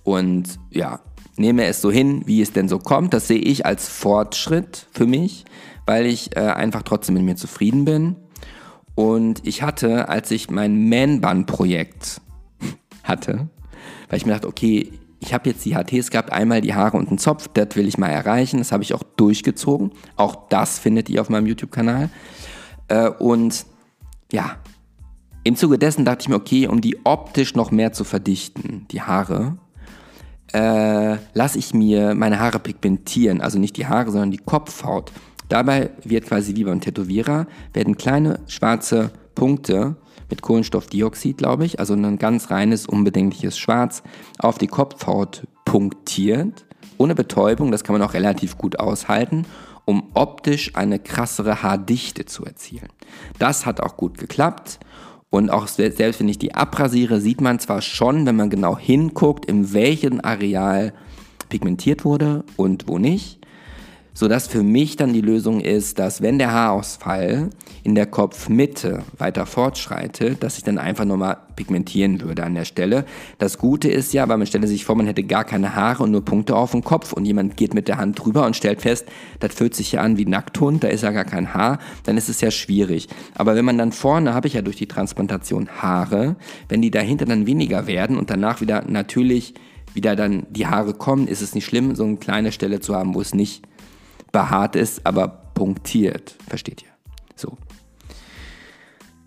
und 0.05 0.59
ja, 0.71 1.01
nehme 1.37 1.65
es 1.65 1.81
so 1.81 1.91
hin, 1.91 2.23
wie 2.27 2.43
es 2.43 2.53
denn 2.53 2.69
so 2.69 2.79
kommt. 2.79 3.15
Das 3.15 3.29
sehe 3.29 3.39
ich 3.39 3.65
als 3.65 3.89
Fortschritt 3.89 4.89
für 4.93 5.07
mich, 5.07 5.45
weil 5.87 6.07
ich 6.07 6.37
äh, 6.37 6.41
einfach 6.41 6.83
trotzdem 6.83 7.15
mit 7.15 7.25
mir 7.25 7.37
zufrieden 7.37 7.85
bin. 7.85 8.17
Und 8.95 9.47
ich 9.47 9.63
hatte, 9.63 10.09
als 10.09 10.31
ich 10.31 10.51
mein 10.51 10.89
Man-Bun-Projekt 10.89 12.21
hatte, 13.05 13.49
weil 14.13 14.19
ich 14.19 14.27
mir 14.27 14.33
dachte, 14.33 14.49
okay, 14.49 14.93
ich 15.21 15.33
habe 15.33 15.49
jetzt 15.49 15.65
die 15.65 15.75
HTs 15.75 16.11
gehabt, 16.11 16.31
einmal 16.31 16.61
die 16.61 16.75
Haare 16.75 16.99
und 16.99 17.09
einen 17.09 17.17
Zopf, 17.17 17.49
das 17.55 17.77
will 17.77 17.89
ich 17.89 17.97
mal 17.97 18.11
erreichen, 18.11 18.59
das 18.59 18.71
habe 18.71 18.83
ich 18.83 18.93
auch 18.93 19.03
durchgezogen. 19.17 19.93
Auch 20.17 20.51
das 20.51 20.79
findet 20.79 21.09
ihr 21.09 21.23
auf 21.23 21.31
meinem 21.31 21.47
YouTube-Kanal. 21.47 22.11
Äh, 22.89 23.09
und 23.09 23.65
ja, 24.31 24.57
im 25.45 25.57
Zuge 25.57 25.79
dessen 25.79 26.05
dachte 26.05 26.23
ich 26.23 26.29
mir, 26.29 26.35
okay, 26.35 26.67
um 26.67 26.83
die 26.83 26.99
optisch 27.07 27.55
noch 27.55 27.71
mehr 27.71 27.95
zu 27.95 28.05
verdichten, 28.05 28.85
die 28.91 29.01
Haare, 29.01 29.57
äh, 30.53 31.17
lasse 31.33 31.59
ich 31.59 31.73
mir 31.73 32.15
meine 32.15 32.39
Haare 32.39 32.59
pigmentieren. 32.59 33.41
Also 33.41 33.59
nicht 33.59 33.79
die 33.79 33.87
Haare, 33.87 34.11
sondern 34.11 34.31
die 34.31 34.37
Kopfhaut. 34.45 35.11
Dabei 35.49 35.89
wird 36.05 36.27
quasi 36.27 36.55
wie 36.55 36.65
beim 36.65 36.83
Tätowierer, 36.83 37.47
werden 37.73 37.97
kleine 37.97 38.41
schwarze 38.47 39.11
Punkte 39.35 39.97
mit 40.33 40.41
Kohlenstoffdioxid, 40.41 41.37
glaube 41.37 41.67
ich, 41.67 41.79
also 41.79 41.93
ein 41.93 42.19
ganz 42.19 42.51
reines, 42.51 42.87
unbedenkliches 42.87 43.59
Schwarz, 43.59 44.03
auf 44.39 44.57
die 44.57 44.67
Kopfhaut 44.67 45.47
punktiert, 45.67 46.65
ohne 46.97 47.15
Betäubung, 47.15 47.71
das 47.71 47.85
kann 47.85 47.93
man 47.93 48.01
auch 48.03 48.15
relativ 48.15 48.57
gut 48.57 48.81
aushalten, 48.81 49.45
um 49.85 50.05
optisch 50.15 50.75
eine 50.75 50.99
krassere 50.99 51.63
Haardichte 51.63 52.25
zu 52.25 52.47
erzielen. 52.47 52.89
Das 53.39 53.67
hat 53.67 53.83
auch 53.83 53.99
gut 53.99 54.17
geklappt. 54.17 54.79
Und 55.29 55.51
auch 55.51 55.69
selbst 55.69 56.19
wenn 56.19 56.29
ich 56.29 56.39
die 56.39 56.55
abrasiere, 56.55 57.21
sieht 57.21 57.43
man 57.43 57.59
zwar 57.59 57.83
schon, 57.83 58.25
wenn 58.25 58.37
man 58.37 58.49
genau 58.49 58.79
hinguckt, 58.79 59.45
in 59.45 59.75
welchem 59.75 60.21
Areal 60.23 60.95
pigmentiert 61.51 62.07
wurde 62.07 62.45
und 62.57 62.89
wo 62.89 62.97
nicht 62.99 63.42
sodass 64.15 64.47
für 64.47 64.63
mich 64.63 64.97
dann 64.97 65.13
die 65.13 65.21
Lösung 65.21 65.61
ist, 65.61 65.99
dass 65.99 66.23
wenn 66.23 66.39
der 66.39 66.53
Haarausfall 66.53 67.51
in 67.83 67.95
der 67.95 68.07
Kopfmitte 68.07 69.03
weiter 69.19 69.47
fortschreitet, 69.47 70.43
dass 70.43 70.59
ich 70.59 70.65
dann 70.65 70.79
einfach 70.79 71.05
nochmal 71.05 71.39
pigmentieren 71.57 72.21
würde 72.21 72.45
an 72.45 72.55
der 72.55 72.65
Stelle. 72.65 73.05
Das 73.39 73.59
Gute 73.59 73.91
ist 73.91 74.13
ja, 74.13 74.29
weil 74.29 74.39
man 74.39 74.47
stelle 74.47 74.67
sich 74.67 74.85
vor, 74.85 74.95
man 74.95 75.07
hätte 75.07 75.25
gar 75.25 75.45
keine 75.45 75.75
Haare 75.75 76.05
und 76.05 76.11
nur 76.11 76.25
Punkte 76.25 76.57
auf 76.57 76.71
dem 76.71 76.85
Kopf 76.85 77.13
und 77.13 77.25
jemand 77.25 77.57
geht 77.57 77.75
mit 77.75 77.89
der 77.89 77.99
Hand 77.99 78.23
drüber 78.23 78.47
und 78.47 78.57
stellt 78.57 78.83
fest, 78.83 79.07
das 79.41 79.55
fühlt 79.55 79.75
sich 79.75 79.93
ja 79.93 80.01
an 80.03 80.17
wie 80.17 80.27
Nackthund, 80.27 80.85
da 80.85 80.89
ist 80.89 81.03
ja 81.03 81.11
gar 81.11 81.25
kein 81.25 81.55
Haar, 81.55 81.79
dann 82.05 82.17
ist 82.17 82.29
es 82.29 82.41
ja 82.41 82.51
schwierig. 82.51 83.09
Aber 83.35 83.57
wenn 83.57 83.65
man 83.65 83.79
dann 83.79 83.93
vorne, 83.93 84.35
habe 84.35 84.47
ich 84.47 84.55
ja 84.55 84.63
durch 84.63 84.77
die 84.77 84.87
Transplantation 84.87 85.69
Haare, 85.81 86.37
wenn 86.69 86.83
die 86.83 86.91
dahinter 86.91 87.25
dann 87.25 87.47
weniger 87.47 87.87
werden 87.87 88.17
und 88.17 88.31
danach 88.31 88.61
wieder 88.61 88.85
natürlich 88.87 89.55
wieder 89.95 90.17
dann 90.17 90.47
die 90.51 90.67
Haare 90.67 90.95
kommen, 90.95 91.29
ist 91.29 91.43
es 91.43 91.55
nicht 91.55 91.67
schlimm, 91.67 91.95
so 91.95 92.05
eine 92.05 92.17
kleine 92.17 92.53
Stelle 92.53 92.81
zu 92.81 92.95
haben, 92.95 93.15
wo 93.15 93.21
es 93.21 93.35
nicht 93.35 93.63
behaart 94.33 94.77
ist, 94.77 95.07
aber 95.07 95.29
punktiert. 95.55 96.37
Versteht 96.49 96.83
ihr? 96.83 96.89
So. 97.37 97.57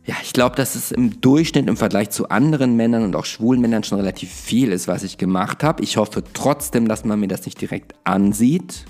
Ja, 0.06 0.16
ich 0.22 0.34
glaube, 0.34 0.56
dass 0.56 0.76
es 0.76 0.92
im 0.92 1.20
Durchschnitt 1.20 1.68
im 1.68 1.78
Vergleich 1.78 2.12
zu 2.12 2.30
anderen 2.30 2.76
Männern 2.76 3.04
und 3.04 3.16
auch 3.16 3.26
schwulen 3.26 3.60
Männern 3.60 3.84
schon 3.84 3.98
relativ 3.98 4.32
viel 4.32 4.72
ist, 4.72 4.88
was 4.88 5.04
ich 5.04 5.18
gemacht 5.18 5.64
habe. 5.64 5.84
Ich 5.84 5.98
hoffe 5.98 6.24
trotzdem, 6.34 6.88
dass 6.88 7.06
man 7.06 7.20
mir 7.20 7.28
das 7.28 7.46
nicht 7.46 7.60
direkt 7.60 7.96
ansieht. 8.04 8.86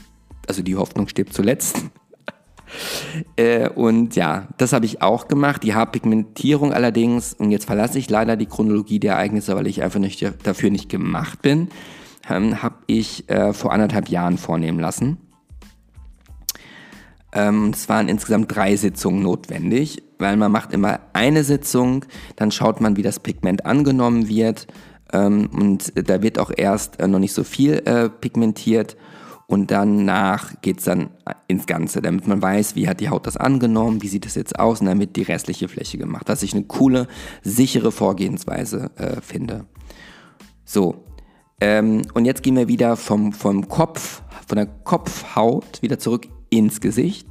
Also 0.47 0.61
die 0.61 0.75
Hoffnung 0.75 1.07
stirbt 1.07 1.33
zuletzt. 1.33 1.77
äh, 3.37 3.69
und 3.69 4.17
ja, 4.17 4.49
das 4.57 4.73
habe 4.73 4.85
ich 4.85 5.01
auch 5.01 5.29
gemacht. 5.29 5.63
Die 5.63 5.73
Haarpigmentierung 5.73 6.73
allerdings, 6.73 7.33
und 7.33 7.49
jetzt 7.49 7.65
verlasse 7.65 7.97
ich 7.97 8.09
leider 8.09 8.35
die 8.35 8.47
Chronologie 8.47 8.99
der 8.99 9.13
Ereignisse, 9.13 9.55
weil 9.55 9.67
ich 9.67 9.81
einfach 9.81 10.01
nicht, 10.01 10.29
dafür 10.43 10.69
nicht 10.69 10.89
gemacht 10.89 11.41
bin, 11.41 11.69
ähm, 12.29 12.61
habe 12.61 12.75
ich 12.87 13.29
äh, 13.29 13.53
vor 13.53 13.71
anderthalb 13.71 14.09
Jahren 14.09 14.37
vornehmen 14.37 14.81
lassen. 14.81 15.17
Ähm, 17.35 17.71
es 17.73 17.89
waren 17.89 18.07
insgesamt 18.07 18.55
drei 18.55 18.75
Sitzungen 18.77 19.21
notwendig, 19.21 20.01
weil 20.17 20.37
man 20.37 20.51
macht 20.51 20.71
immer 20.73 21.01
eine 21.13 21.43
Sitzung, 21.43 22.05
dann 22.37 22.51
schaut 22.51 22.79
man, 22.79 22.95
wie 22.95 23.01
das 23.03 23.19
Pigment 23.19 23.65
angenommen 23.65 24.29
wird. 24.29 24.67
Ähm, 25.11 25.49
und 25.51 25.91
da 25.95 26.23
wird 26.23 26.39
auch 26.39 26.51
erst 26.55 26.99
äh, 26.99 27.07
noch 27.07 27.19
nicht 27.19 27.33
so 27.33 27.43
viel 27.43 27.73
äh, 27.85 28.09
pigmentiert. 28.09 28.95
Und 29.47 29.69
danach 29.69 30.59
geht 30.61 30.79
es 30.79 30.85
dann 30.85 31.11
ins 31.47 31.67
Ganze, 31.67 32.01
damit 32.01 32.27
man 32.27 32.41
weiß, 32.41 32.75
wie 32.75 32.87
hat 32.87 32.99
die 32.99 33.09
Haut 33.09 33.27
das 33.27 33.37
angenommen, 33.37 34.01
wie 34.01 34.07
sieht 34.07 34.25
es 34.25 34.33
jetzt 34.33 34.57
aus 34.57 34.81
und 34.81 34.99
wird 34.99 35.15
die 35.15 35.21
restliche 35.21 35.67
Fläche 35.67 35.99
gemacht, 35.99 36.29
was 36.29 36.41
ich 36.41 36.53
eine 36.55 36.63
coole, 36.63 37.07
sichere 37.43 37.91
Vorgehensweise 37.91 38.89
äh, 38.95 39.21
finde. 39.21 39.65
So, 40.63 41.05
ähm, 41.61 42.01
und 42.15 42.25
jetzt 42.25 42.41
gehen 42.41 42.55
wir 42.55 42.67
wieder 42.67 42.95
vom, 42.95 43.33
vom 43.33 43.67
Kopf, 43.67 44.23
von 44.47 44.55
der 44.55 44.65
Kopfhaut 44.65 45.81
wieder 45.83 45.99
zurück 45.99 46.27
ins 46.57 46.81
Gesicht. 46.81 47.27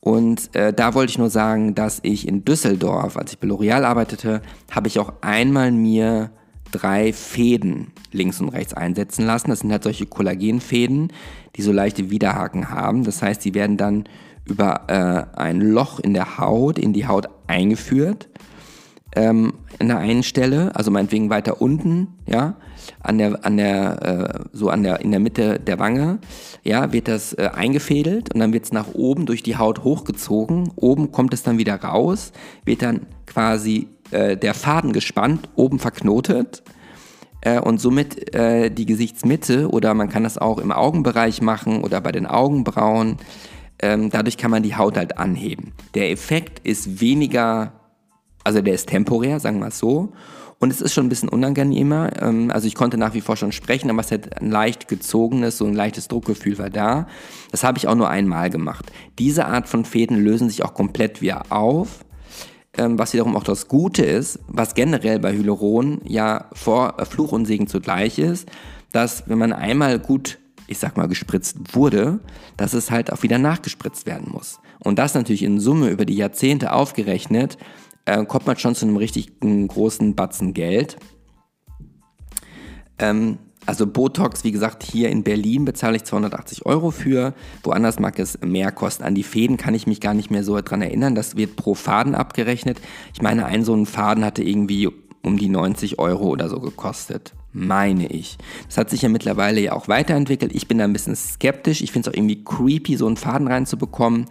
Und 0.00 0.54
äh, 0.54 0.72
da 0.72 0.94
wollte 0.94 1.10
ich 1.10 1.18
nur 1.18 1.30
sagen, 1.30 1.74
dass 1.74 1.98
ich 2.02 2.28
in 2.28 2.44
Düsseldorf, 2.44 3.16
als 3.16 3.32
ich 3.32 3.38
bei 3.38 3.48
L'Oreal 3.48 3.82
arbeitete, 3.82 4.40
habe 4.70 4.86
ich 4.88 5.00
auch 5.00 5.14
einmal 5.20 5.72
mir 5.72 6.30
drei 6.70 7.12
Fäden 7.12 7.92
links 8.12 8.40
und 8.40 8.50
rechts 8.50 8.74
einsetzen 8.74 9.26
lassen. 9.26 9.50
Das 9.50 9.60
sind 9.60 9.72
halt 9.72 9.82
solche 9.82 10.06
Kollagenfäden, 10.06 11.12
die 11.56 11.62
so 11.62 11.72
leichte 11.72 12.10
Widerhaken 12.10 12.70
haben. 12.70 13.04
Das 13.04 13.22
heißt, 13.22 13.44
die 13.44 13.54
werden 13.54 13.76
dann 13.76 14.04
über 14.44 14.82
äh, 14.86 15.38
ein 15.38 15.60
Loch 15.60 15.98
in 15.98 16.14
der 16.14 16.38
Haut, 16.38 16.78
in 16.78 16.92
die 16.92 17.06
Haut 17.06 17.28
eingeführt. 17.46 18.28
Ähm, 19.16 19.54
an 19.78 19.88
der 19.88 19.98
einen 19.98 20.22
Stelle, 20.22 20.70
also 20.74 20.90
meinetwegen 20.90 21.30
weiter 21.30 21.60
unten, 21.60 22.08
ja, 22.26 22.54
an 23.00 23.16
der, 23.18 23.44
an 23.44 23.56
der, 23.56 24.02
äh, 24.02 24.44
so 24.52 24.68
an 24.68 24.82
der, 24.82 25.00
in 25.00 25.10
der 25.10 25.20
Mitte 25.20 25.58
der 25.58 25.78
Wange, 25.78 26.18
ja, 26.62 26.92
wird 26.92 27.08
das 27.08 27.32
äh, 27.32 27.50
eingefädelt 27.52 28.32
und 28.34 28.40
dann 28.40 28.52
wird 28.52 28.64
es 28.64 28.72
nach 28.72 28.94
oben 28.94 29.24
durch 29.24 29.42
die 29.42 29.56
Haut 29.56 29.84
hochgezogen. 29.84 30.70
Oben 30.76 31.12
kommt 31.12 31.32
es 31.32 31.42
dann 31.42 31.56
wieder 31.56 31.76
raus, 31.76 32.32
wird 32.64 32.82
dann 32.82 33.06
quasi 33.26 33.88
äh, 34.10 34.36
der 34.36 34.54
Faden 34.54 34.92
gespannt, 34.92 35.48
oben 35.56 35.78
verknotet 35.78 36.62
äh, 37.40 37.58
und 37.58 37.80
somit 37.80 38.34
äh, 38.34 38.70
die 38.70 38.86
Gesichtsmitte 38.86 39.70
oder 39.70 39.94
man 39.94 40.08
kann 40.08 40.24
das 40.24 40.36
auch 40.36 40.58
im 40.58 40.72
Augenbereich 40.72 41.40
machen 41.40 41.82
oder 41.82 42.00
bei 42.00 42.12
den 42.12 42.26
Augenbrauen. 42.26 43.16
Ähm, 43.78 44.10
dadurch 44.10 44.36
kann 44.36 44.50
man 44.50 44.62
die 44.62 44.76
Haut 44.76 44.96
halt 44.96 45.18
anheben. 45.18 45.72
Der 45.94 46.10
Effekt 46.10 46.66
ist 46.66 47.00
weniger, 47.00 47.72
also 48.46 48.62
der 48.62 48.74
ist 48.74 48.88
temporär, 48.88 49.40
sagen 49.40 49.58
wir 49.58 49.68
es 49.68 49.78
so. 49.78 50.12
Und 50.58 50.70
es 50.70 50.80
ist 50.80 50.94
schon 50.94 51.06
ein 51.06 51.08
bisschen 51.10 51.28
unangenehmer. 51.28 52.22
Ähm, 52.22 52.50
also 52.50 52.66
ich 52.66 52.74
konnte 52.74 52.96
nach 52.96 53.12
wie 53.12 53.20
vor 53.20 53.36
schon 53.36 53.52
sprechen, 53.52 53.90
aber 53.90 54.00
es 54.00 54.10
hat 54.10 54.40
ein 54.40 54.50
leicht 54.50 54.88
gezogenes, 54.88 55.58
so 55.58 55.66
ein 55.66 55.74
leichtes 55.74 56.08
Druckgefühl 56.08 56.56
war 56.56 56.70
da. 56.70 57.08
Das 57.50 57.62
habe 57.64 57.76
ich 57.76 57.88
auch 57.88 57.94
nur 57.94 58.08
einmal 58.08 58.48
gemacht. 58.48 58.90
Diese 59.18 59.46
Art 59.46 59.68
von 59.68 59.84
Fäden 59.84 60.16
lösen 60.24 60.48
sich 60.48 60.64
auch 60.64 60.72
komplett 60.72 61.20
wieder 61.20 61.42
auf. 61.50 62.04
ähm, 62.78 62.98
was 62.98 63.12
wiederum 63.12 63.36
auch 63.36 63.44
das 63.44 63.68
Gute 63.68 64.04
ist, 64.04 64.38
was 64.48 64.74
generell 64.74 65.18
bei 65.18 65.32
Hyaluron 65.32 66.00
ja 66.04 66.46
vor 66.52 66.94
äh, 66.98 67.04
Fluch 67.04 67.32
und 67.32 67.46
Segen 67.46 67.66
zugleich 67.66 68.18
ist, 68.18 68.48
dass 68.92 69.28
wenn 69.28 69.38
man 69.38 69.52
einmal 69.52 69.98
gut, 69.98 70.38
ich 70.68 70.78
sag 70.78 70.96
mal, 70.96 71.08
gespritzt 71.08 71.74
wurde, 71.74 72.20
dass 72.56 72.74
es 72.74 72.90
halt 72.90 73.12
auch 73.12 73.22
wieder 73.22 73.38
nachgespritzt 73.38 74.06
werden 74.06 74.30
muss. 74.30 74.60
Und 74.78 74.98
das 74.98 75.14
natürlich 75.14 75.42
in 75.42 75.58
Summe 75.60 75.88
über 75.88 76.04
die 76.04 76.16
Jahrzehnte 76.16 76.72
aufgerechnet, 76.72 77.56
äh, 78.06 78.24
kommt 78.24 78.46
man 78.46 78.56
schon 78.56 78.74
zu 78.74 78.86
einem 78.86 78.96
richtig 78.96 79.38
großen 79.40 80.14
Batzen 80.14 80.54
Geld. 80.54 80.96
Ähm, 82.98 83.38
also 83.66 83.86
Botox, 83.86 84.44
wie 84.44 84.52
gesagt, 84.52 84.84
hier 84.84 85.10
in 85.10 85.24
Berlin 85.24 85.64
bezahle 85.64 85.96
ich 85.96 86.04
280 86.04 86.64
Euro 86.66 86.92
für. 86.92 87.34
Woanders 87.64 87.98
mag 87.98 88.18
es 88.20 88.38
mehr 88.40 88.70
kosten. 88.70 89.02
An 89.02 89.16
die 89.16 89.24
Fäden 89.24 89.56
kann 89.56 89.74
ich 89.74 89.88
mich 89.88 90.00
gar 90.00 90.14
nicht 90.14 90.30
mehr 90.30 90.44
so 90.44 90.58
dran 90.60 90.82
erinnern. 90.82 91.16
Das 91.16 91.36
wird 91.36 91.56
pro 91.56 91.74
Faden 91.74 92.14
abgerechnet. 92.14 92.80
Ich 93.12 93.22
meine, 93.22 93.44
ein 93.46 93.64
so 93.64 93.74
ein 93.74 93.86
Faden 93.86 94.24
hatte 94.24 94.44
irgendwie 94.44 94.88
um 95.22 95.36
die 95.36 95.48
90 95.48 95.98
Euro 95.98 96.28
oder 96.28 96.48
so 96.48 96.60
gekostet. 96.60 97.34
Meine 97.52 98.06
ich. 98.06 98.38
Das 98.66 98.78
hat 98.78 98.90
sich 98.90 99.02
ja 99.02 99.08
mittlerweile 99.08 99.60
ja 99.60 99.72
auch 99.72 99.88
weiterentwickelt. 99.88 100.54
Ich 100.54 100.68
bin 100.68 100.78
da 100.78 100.84
ein 100.84 100.92
bisschen 100.92 101.16
skeptisch. 101.16 101.82
Ich 101.82 101.90
finde 101.90 102.08
es 102.08 102.14
auch 102.14 102.16
irgendwie 102.16 102.44
creepy, 102.44 102.96
so 102.96 103.08
einen 103.08 103.16
Faden 103.16 103.48
reinzubekommen. 103.48 104.26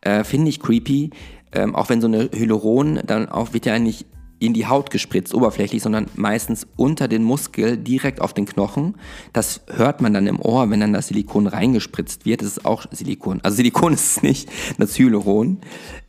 Äh, 0.00 0.24
finde 0.24 0.48
ich 0.48 0.60
creepy. 0.60 1.10
Ähm, 1.52 1.74
auch 1.74 1.88
wenn 1.88 2.00
so 2.00 2.06
eine 2.06 2.30
Hyaluron 2.32 3.00
dann 3.06 3.28
auch 3.28 3.52
wird 3.52 3.66
ja 3.66 3.78
nicht 3.78 4.06
in 4.42 4.54
die 4.54 4.66
Haut 4.66 4.90
gespritzt, 4.90 5.34
oberflächlich, 5.34 5.82
sondern 5.82 6.08
meistens 6.16 6.66
unter 6.76 7.06
den 7.06 7.22
Muskel, 7.22 7.76
direkt 7.76 8.20
auf 8.20 8.34
den 8.34 8.44
Knochen. 8.44 8.96
Das 9.32 9.60
hört 9.68 10.00
man 10.00 10.12
dann 10.12 10.26
im 10.26 10.40
Ohr, 10.40 10.68
wenn 10.68 10.80
dann 10.80 10.92
das 10.92 11.08
Silikon 11.08 11.46
reingespritzt 11.46 12.26
wird. 12.26 12.40
Das 12.40 12.48
ist 12.48 12.64
auch 12.64 12.86
Silikon. 12.90 13.40
Also 13.44 13.58
Silikon 13.58 13.92
ist 13.94 14.16
es 14.16 14.22
nicht, 14.22 14.50
das 14.78 14.98
Hyaluron. 14.98 15.58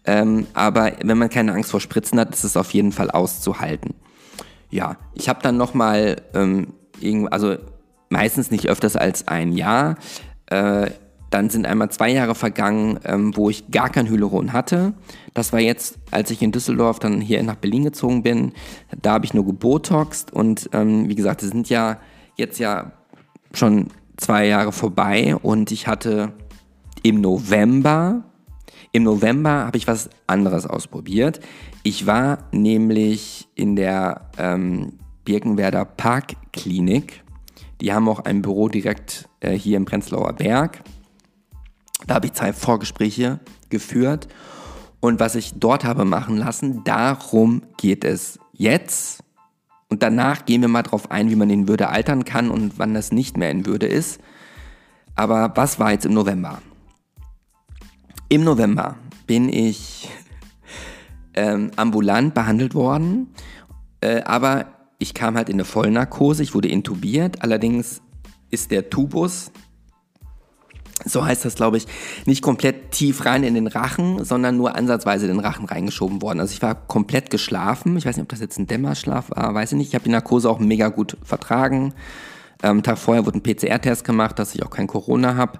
Ähm, 0.05 0.47
aber 0.55 0.93
wenn 1.03 1.19
man 1.19 1.29
keine 1.29 1.53
Angst 1.53 1.69
vor 1.69 1.79
Spritzen 1.79 2.19
hat, 2.19 2.33
ist 2.33 2.43
es 2.43 2.57
auf 2.57 2.73
jeden 2.73 2.91
Fall 2.91 3.11
auszuhalten. 3.11 3.93
Ja, 4.71 4.97
ich 5.13 5.29
habe 5.29 5.43
dann 5.43 5.55
nochmal, 5.55 6.23
ähm, 6.33 6.73
also 7.29 7.57
meistens 8.09 8.49
nicht 8.49 8.67
öfters 8.67 8.95
als 8.95 9.27
ein 9.27 9.53
Jahr, 9.53 9.97
äh, 10.47 10.89
dann 11.33 11.49
sind 11.49 11.65
einmal 11.65 11.89
zwei 11.89 12.11
Jahre 12.11 12.35
vergangen, 12.35 12.99
ähm, 13.05 13.35
wo 13.35 13.49
ich 13.49 13.71
gar 13.71 13.89
kein 13.89 14.07
Hyaluron 14.07 14.53
hatte. 14.53 14.93
Das 15.33 15.51
war 15.51 15.59
jetzt, 15.59 15.97
als 16.11 16.29
ich 16.29 16.41
in 16.43 16.51
Düsseldorf 16.51 16.99
dann 16.99 17.21
hier 17.21 17.41
nach 17.41 17.55
Berlin 17.55 17.85
gezogen 17.85 18.21
bin. 18.21 18.51
Da 19.01 19.13
habe 19.13 19.25
ich 19.25 19.33
nur 19.33 19.45
gebotoxt 19.45 20.31
und 20.31 20.69
ähm, 20.73 21.09
wie 21.09 21.15
gesagt, 21.15 21.41
es 21.41 21.49
sind 21.49 21.69
ja 21.69 21.97
jetzt 22.35 22.59
ja 22.59 22.91
schon 23.51 23.87
zwei 24.17 24.45
Jahre 24.45 24.71
vorbei 24.71 25.35
und 25.35 25.71
ich 25.71 25.87
hatte 25.87 26.33
im 27.01 27.19
November, 27.19 28.23
im 28.91 29.03
November 29.03 29.65
habe 29.65 29.77
ich 29.77 29.87
was 29.87 30.11
anderes 30.27 30.67
ausprobiert. 30.67 31.39
Ich 31.81 32.05
war 32.05 32.39
nämlich 32.51 33.47
in 33.55 33.75
der 33.75 34.29
ähm, 34.37 34.93
Birkenwerder 35.25 35.85
Parkklinik. 35.85 37.23
Die 37.81 37.91
haben 37.91 38.07
auch 38.07 38.19
ein 38.19 38.43
Büro 38.43 38.69
direkt 38.69 39.27
äh, 39.39 39.51
hier 39.51 39.77
im 39.77 39.85
Prenzlauer 39.85 40.33
Berg. 40.33 40.83
Da 42.07 42.15
habe 42.15 42.27
ich 42.27 42.33
zwei 42.33 42.53
Vorgespräche 42.53 43.39
geführt 43.69 44.27
und 45.03 45.19
was 45.19 45.35
ich 45.35 45.55
dort 45.55 45.83
habe 45.83 46.05
machen 46.05 46.37
lassen, 46.37 46.85
darum 46.85 47.61
geht 47.75 48.05
es 48.05 48.39
jetzt. 48.53 49.21
Und 49.89 50.01
danach 50.01 50.45
gehen 50.45 50.61
wir 50.61 50.69
mal 50.69 50.81
drauf 50.81 51.11
ein, 51.11 51.29
wie 51.29 51.35
man 51.35 51.49
in 51.49 51.67
Würde 51.67 51.89
altern 51.89 52.23
kann 52.23 52.49
und 52.49 52.79
wann 52.79 52.93
das 52.93 53.11
nicht 53.11 53.35
mehr 53.35 53.51
in 53.51 53.65
Würde 53.65 53.85
ist. 53.85 54.21
Aber 55.13 55.51
was 55.55 55.77
war 55.77 55.91
jetzt 55.91 56.05
im 56.05 56.13
November? 56.13 56.61
Im 58.29 58.45
November 58.45 58.95
bin 59.27 59.49
ich 59.49 60.09
ähm, 61.33 61.71
ambulant 61.75 62.33
behandelt 62.33 62.73
worden, 62.73 63.27
äh, 63.99 64.21
aber 64.23 64.67
ich 64.99 65.13
kam 65.13 65.35
halt 65.35 65.49
in 65.49 65.55
eine 65.55 65.65
Vollnarkose, 65.65 66.43
ich 66.43 66.55
wurde 66.55 66.69
intubiert. 66.69 67.43
Allerdings 67.43 68.01
ist 68.51 68.71
der 68.71 68.89
Tubus, 68.89 69.51
so 71.05 71.25
heißt 71.25 71.45
das, 71.45 71.55
glaube 71.55 71.77
ich, 71.77 71.87
nicht 72.25 72.41
komplett 72.41 72.91
tief 72.91 73.25
rein 73.25 73.43
in 73.43 73.53
den 73.53 73.67
Rachen, 73.67 74.23
sondern 74.23 74.57
nur 74.57 74.75
ansatzweise 74.75 75.27
den 75.27 75.39
Rachen 75.39 75.65
reingeschoben 75.65 76.21
worden. 76.21 76.39
Also 76.39 76.53
ich 76.53 76.61
war 76.61 76.75
komplett 76.75 77.29
geschlafen. 77.29 77.97
Ich 77.97 78.05
weiß 78.05 78.17
nicht, 78.17 78.23
ob 78.23 78.29
das 78.29 78.39
jetzt 78.39 78.57
ein 78.57 78.67
Dämmerschlaf 78.67 79.29
war, 79.31 79.53
weiß 79.53 79.73
ich 79.73 79.77
nicht. 79.77 79.87
Ich 79.89 79.95
habe 79.95 80.05
die 80.05 80.11
Narkose 80.11 80.49
auch 80.49 80.59
mega 80.59 80.89
gut 80.89 81.17
vertragen. 81.23 81.93
Ähm, 82.61 82.83
Tag 82.83 82.97
vorher 82.97 83.25
wurde 83.25 83.39
ein 83.39 83.43
PCR-Test 83.43 84.03
gemacht, 84.03 84.39
dass 84.39 84.55
ich 84.55 84.63
auch 84.63 84.69
kein 84.69 84.87
Corona 84.87 85.35
habe. 85.35 85.59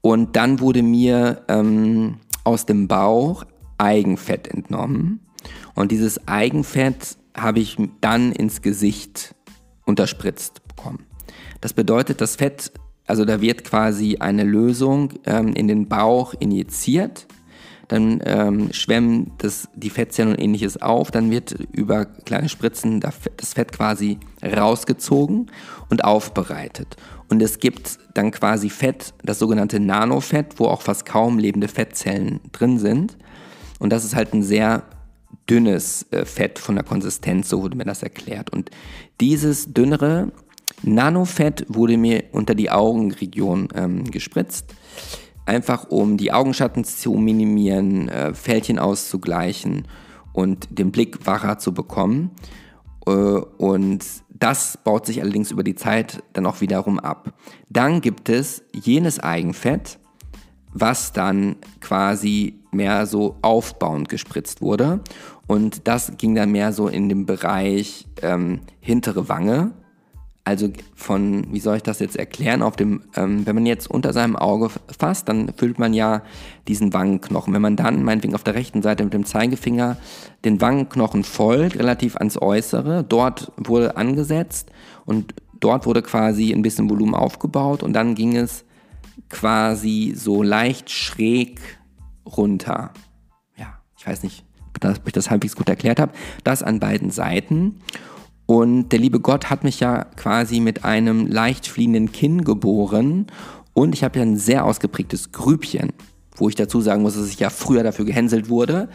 Und 0.00 0.36
dann 0.36 0.60
wurde 0.60 0.82
mir 0.82 1.42
ähm, 1.48 2.18
aus 2.44 2.66
dem 2.66 2.86
Bauch 2.86 3.44
Eigenfett 3.78 4.48
entnommen. 4.48 5.20
Und 5.74 5.92
dieses 5.92 6.26
Eigenfett 6.28 7.16
habe 7.36 7.60
ich 7.60 7.76
dann 8.00 8.32
ins 8.32 8.62
Gesicht 8.62 9.34
unterspritzt 9.84 10.66
bekommen. 10.68 11.04
Das 11.60 11.72
bedeutet, 11.72 12.20
das 12.20 12.36
Fett 12.36 12.72
also 13.06 13.24
da 13.24 13.40
wird 13.40 13.64
quasi 13.64 14.16
eine 14.18 14.44
Lösung 14.44 15.12
ähm, 15.24 15.54
in 15.54 15.68
den 15.68 15.88
Bauch 15.88 16.34
injiziert, 16.38 17.26
dann 17.88 18.20
ähm, 18.24 18.72
schwemmen 18.72 19.32
das, 19.38 19.68
die 19.74 19.90
Fettzellen 19.90 20.32
und 20.32 20.40
ähnliches 20.40 20.82
auf, 20.82 21.10
dann 21.10 21.30
wird 21.30 21.52
über 21.72 22.04
kleine 22.04 22.48
Spritzen 22.48 23.00
das 23.00 23.54
Fett 23.54 23.72
quasi 23.72 24.18
rausgezogen 24.42 25.50
und 25.88 26.04
aufbereitet. 26.04 26.96
Und 27.28 27.42
es 27.42 27.58
gibt 27.58 27.98
dann 28.14 28.30
quasi 28.30 28.70
Fett, 28.70 29.14
das 29.22 29.38
sogenannte 29.38 29.80
Nanofett, 29.80 30.58
wo 30.58 30.66
auch 30.66 30.82
fast 30.82 31.06
kaum 31.06 31.38
lebende 31.38 31.68
Fettzellen 31.68 32.40
drin 32.52 32.78
sind. 32.78 33.16
Und 33.78 33.90
das 33.90 34.04
ist 34.04 34.14
halt 34.14 34.32
ein 34.32 34.42
sehr 34.42 34.84
dünnes 35.48 36.06
äh, 36.10 36.24
Fett 36.24 36.58
von 36.58 36.76
der 36.76 36.84
Konsistenz, 36.84 37.48
so 37.48 37.62
wurde 37.62 37.76
mir 37.76 37.84
das 37.84 38.02
erklärt. 38.02 38.50
Und 38.50 38.70
dieses 39.20 39.72
dünnere 39.72 40.32
Nanofett 40.82 41.64
wurde 41.68 41.96
mir 41.96 42.24
unter 42.32 42.54
die 42.54 42.70
Augenregion 42.70 43.68
ähm, 43.74 44.04
gespritzt, 44.04 44.74
einfach 45.46 45.88
um 45.90 46.16
die 46.16 46.32
Augenschatten 46.32 46.84
zu 46.84 47.14
minimieren, 47.14 48.08
äh, 48.08 48.34
Fältchen 48.34 48.78
auszugleichen 48.78 49.86
und 50.32 50.68
den 50.70 50.92
Blick 50.92 51.26
wacher 51.26 51.58
zu 51.58 51.72
bekommen. 51.72 52.30
Äh, 53.06 53.10
und 53.10 54.04
das 54.28 54.78
baut 54.82 55.06
sich 55.06 55.22
allerdings 55.22 55.50
über 55.50 55.64
die 55.64 55.74
Zeit 55.74 56.22
dann 56.34 56.46
auch 56.46 56.60
wiederum 56.60 56.98
ab. 56.98 57.32
Dann 57.70 58.00
gibt 58.00 58.28
es 58.28 58.62
jenes 58.72 59.18
Eigenfett, 59.18 59.98
was 60.72 61.12
dann 61.12 61.56
quasi 61.80 62.60
mehr 62.70 63.06
so 63.06 63.36
aufbauend 63.40 64.08
gespritzt 64.10 64.60
wurde. 64.60 65.00
Und 65.46 65.88
das 65.88 66.12
ging 66.18 66.34
dann 66.34 66.52
mehr 66.52 66.72
so 66.72 66.88
in 66.88 67.08
den 67.08 67.24
Bereich 67.24 68.06
ähm, 68.20 68.60
hintere 68.80 69.28
Wange, 69.28 69.72
also 70.46 70.68
von, 70.94 71.52
wie 71.52 71.58
soll 71.58 71.78
ich 71.78 71.82
das 71.82 71.98
jetzt 71.98 72.16
erklären, 72.16 72.62
auf 72.62 72.76
dem, 72.76 73.02
ähm, 73.16 73.44
wenn 73.46 73.56
man 73.56 73.66
jetzt 73.66 73.90
unter 73.90 74.12
seinem 74.12 74.36
Auge 74.36 74.70
fasst, 74.96 75.28
dann 75.28 75.52
füllt 75.56 75.80
man 75.80 75.92
ja 75.92 76.22
diesen 76.68 76.92
Wangenknochen. 76.92 77.52
Wenn 77.52 77.62
man 77.62 77.74
dann, 77.74 78.04
meinetwegen 78.04 78.36
auf 78.36 78.44
der 78.44 78.54
rechten 78.54 78.80
Seite 78.80 79.02
mit 79.02 79.12
dem 79.12 79.26
Zeigefinger 79.26 79.96
den 80.44 80.60
Wangenknochen 80.60 81.24
folgt, 81.24 81.76
relativ 81.76 82.16
ans 82.16 82.40
Äußere, 82.40 83.02
dort 83.02 83.50
wurde 83.56 83.96
angesetzt 83.96 84.70
und 85.04 85.34
dort 85.58 85.84
wurde 85.84 86.00
quasi 86.00 86.52
ein 86.52 86.62
bisschen 86.62 86.88
Volumen 86.88 87.16
aufgebaut 87.16 87.82
und 87.82 87.92
dann 87.92 88.14
ging 88.14 88.36
es 88.36 88.64
quasi 89.28 90.12
so 90.14 90.44
leicht 90.44 90.90
schräg 90.90 91.58
runter. 92.24 92.92
Ja, 93.56 93.80
ich 93.98 94.06
weiß 94.06 94.22
nicht, 94.22 94.44
ob 94.80 95.06
ich 95.06 95.12
das 95.12 95.28
halbwegs 95.28 95.56
gut 95.56 95.68
erklärt 95.68 95.98
habe. 95.98 96.12
Das 96.44 96.62
an 96.62 96.78
beiden 96.78 97.10
Seiten. 97.10 97.80
Und 98.46 98.90
der 98.90 99.00
liebe 99.00 99.20
Gott 99.20 99.50
hat 99.50 99.64
mich 99.64 99.80
ja 99.80 100.04
quasi 100.04 100.60
mit 100.60 100.84
einem 100.84 101.26
leicht 101.26 101.66
fliehenden 101.66 102.12
Kinn 102.12 102.44
geboren 102.44 103.26
und 103.74 103.94
ich 103.94 104.04
habe 104.04 104.18
ja 104.18 104.24
ein 104.24 104.38
sehr 104.38 104.64
ausgeprägtes 104.64 105.32
Grübchen, 105.32 105.92
wo 106.36 106.48
ich 106.48 106.54
dazu 106.54 106.80
sagen 106.80 107.02
muss, 107.02 107.16
dass 107.16 107.28
ich 107.28 107.40
ja 107.40 107.50
früher 107.50 107.82
dafür 107.82 108.04
gehänselt 108.04 108.48
wurde, 108.48 108.88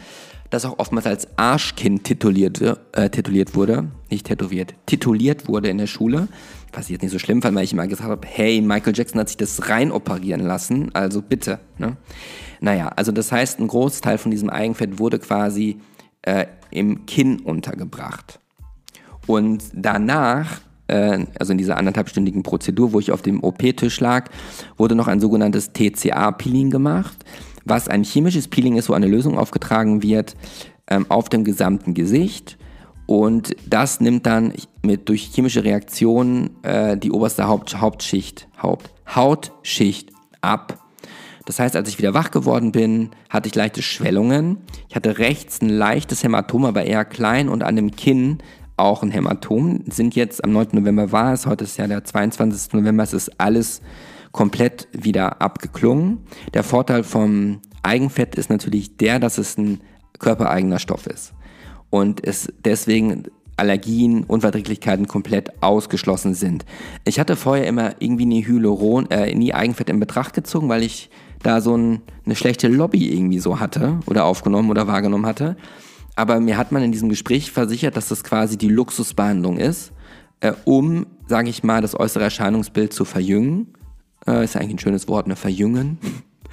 das 0.50 0.64
auch 0.64 0.78
oftmals 0.78 1.06
als 1.06 1.28
Arschkind 1.38 2.04
titulierte, 2.04 2.80
äh, 2.92 3.08
tituliert 3.08 3.54
wurde, 3.54 3.88
nicht 4.10 4.26
tätowiert, 4.26 4.74
tituliert 4.86 5.48
wurde 5.48 5.68
in 5.68 5.78
der 5.78 5.86
Schule, 5.86 6.28
was 6.72 6.86
ich 6.86 6.90
jetzt 6.90 7.02
nicht 7.02 7.12
so 7.12 7.18
schlimm 7.18 7.42
fand, 7.42 7.54
weil 7.56 7.64
ich 7.64 7.72
immer 7.72 7.86
gesagt 7.86 8.08
habe, 8.08 8.26
hey, 8.26 8.60
Michael 8.60 8.94
Jackson 8.96 9.20
hat 9.20 9.28
sich 9.28 9.36
das 9.36 9.68
rein 9.68 9.92
operieren 9.92 10.40
lassen, 10.40 10.94
also 10.94 11.22
bitte. 11.22 11.60
Ne? 11.78 11.96
Naja, 12.60 12.88
also 12.88 13.12
das 13.12 13.30
heißt, 13.32 13.60
ein 13.60 13.68
Großteil 13.68 14.18
von 14.18 14.30
diesem 14.30 14.50
Eigenfett 14.50 14.98
wurde 14.98 15.18
quasi 15.18 15.78
äh, 16.22 16.46
im 16.70 17.06
Kinn 17.06 17.40
untergebracht. 17.40 18.40
Und 19.26 19.64
danach, 19.74 20.60
äh, 20.88 21.26
also 21.38 21.52
in 21.52 21.58
dieser 21.58 21.76
anderthalbstündigen 21.76 22.42
Prozedur, 22.42 22.92
wo 22.92 23.00
ich 23.00 23.12
auf 23.12 23.22
dem 23.22 23.42
OP-Tisch 23.42 24.00
lag, 24.00 24.30
wurde 24.76 24.94
noch 24.94 25.08
ein 25.08 25.20
sogenanntes 25.20 25.72
TCA-Peeling 25.72 26.70
gemacht, 26.70 27.16
was 27.64 27.88
ein 27.88 28.04
chemisches 28.04 28.48
Peeling 28.48 28.76
ist, 28.76 28.88
wo 28.88 28.94
eine 28.94 29.06
Lösung 29.06 29.38
aufgetragen 29.38 30.02
wird 30.02 30.34
ähm, 30.88 31.06
auf 31.08 31.28
dem 31.28 31.44
gesamten 31.44 31.94
Gesicht. 31.94 32.58
Und 33.06 33.54
das 33.68 34.00
nimmt 34.00 34.26
dann 34.26 34.52
mit, 34.82 35.08
durch 35.08 35.30
chemische 35.34 35.64
Reaktionen 35.64 36.62
äh, 36.62 36.96
die 36.96 37.10
oberste 37.10 37.46
Haupt, 37.46 37.80
Hauptschicht, 37.80 38.48
Haupt, 38.62 38.90
Hautschicht 39.14 40.10
ab. 40.40 40.78
Das 41.44 41.58
heißt, 41.58 41.74
als 41.74 41.88
ich 41.88 41.98
wieder 41.98 42.14
wach 42.14 42.30
geworden 42.30 42.70
bin, 42.70 43.10
hatte 43.28 43.48
ich 43.48 43.54
leichte 43.54 43.82
Schwellungen. 43.82 44.58
Ich 44.88 44.94
hatte 44.94 45.18
rechts 45.18 45.60
ein 45.60 45.68
leichtes 45.68 46.22
Hämatom, 46.22 46.64
aber 46.64 46.84
eher 46.84 47.04
klein 47.04 47.48
und 47.48 47.64
an 47.64 47.74
dem 47.74 47.90
Kinn 47.96 48.38
auch 48.82 49.02
ein 49.02 49.10
Hämatom. 49.10 49.84
Sind 49.88 50.14
jetzt 50.14 50.44
am 50.44 50.52
9. 50.52 50.68
November 50.72 51.12
war 51.12 51.32
es, 51.32 51.46
heute 51.46 51.64
ist 51.64 51.78
ja 51.78 51.86
der 51.86 52.04
22. 52.04 52.74
November, 52.74 53.02
es 53.02 53.12
ist 53.12 53.40
alles 53.40 53.80
komplett 54.32 54.88
wieder 54.92 55.40
abgeklungen. 55.40 56.18
Der 56.54 56.64
Vorteil 56.64 57.04
vom 57.04 57.60
Eigenfett 57.82 58.34
ist 58.34 58.50
natürlich 58.50 58.96
der, 58.96 59.18
dass 59.18 59.38
es 59.38 59.56
ein 59.56 59.80
körpereigener 60.18 60.78
Stoff 60.78 61.06
ist 61.06 61.32
und 61.90 62.26
es 62.26 62.52
deswegen 62.64 63.24
Allergien, 63.56 64.24
Unverträglichkeiten 64.24 65.06
komplett 65.06 65.62
ausgeschlossen 65.62 66.34
sind. 66.34 66.64
Ich 67.04 67.20
hatte 67.20 67.36
vorher 67.36 67.66
immer 67.66 67.94
irgendwie 67.98 68.24
nie 68.24 68.46
Hyaluron, 68.46 69.10
äh, 69.10 69.34
nie 69.34 69.52
Eigenfett 69.52 69.90
in 69.90 70.00
Betracht 70.00 70.34
gezogen, 70.34 70.68
weil 70.68 70.82
ich 70.82 71.10
da 71.42 71.60
so 71.60 71.76
ein, 71.76 72.00
eine 72.24 72.34
schlechte 72.34 72.68
Lobby 72.68 73.12
irgendwie 73.12 73.38
so 73.40 73.60
hatte 73.60 74.00
oder 74.06 74.24
aufgenommen 74.24 74.70
oder 74.70 74.86
wahrgenommen 74.86 75.26
hatte. 75.26 75.56
Aber 76.14 76.40
mir 76.40 76.56
hat 76.56 76.72
man 76.72 76.82
in 76.82 76.92
diesem 76.92 77.08
Gespräch 77.08 77.50
versichert, 77.52 77.96
dass 77.96 78.08
das 78.08 78.22
quasi 78.22 78.58
die 78.58 78.68
Luxusbehandlung 78.68 79.58
ist, 79.58 79.92
äh, 80.40 80.52
um, 80.64 81.06
sage 81.26 81.48
ich 81.48 81.62
mal, 81.62 81.80
das 81.80 81.98
äußere 81.98 82.24
Erscheinungsbild 82.24 82.92
zu 82.92 83.04
verjüngen. 83.04 83.74
Äh, 84.26 84.44
ist 84.44 84.56
eigentlich 84.56 84.74
ein 84.74 84.78
schönes 84.78 85.08
Wort, 85.08 85.26
ne? 85.26 85.36
Verjüngen. 85.36 85.98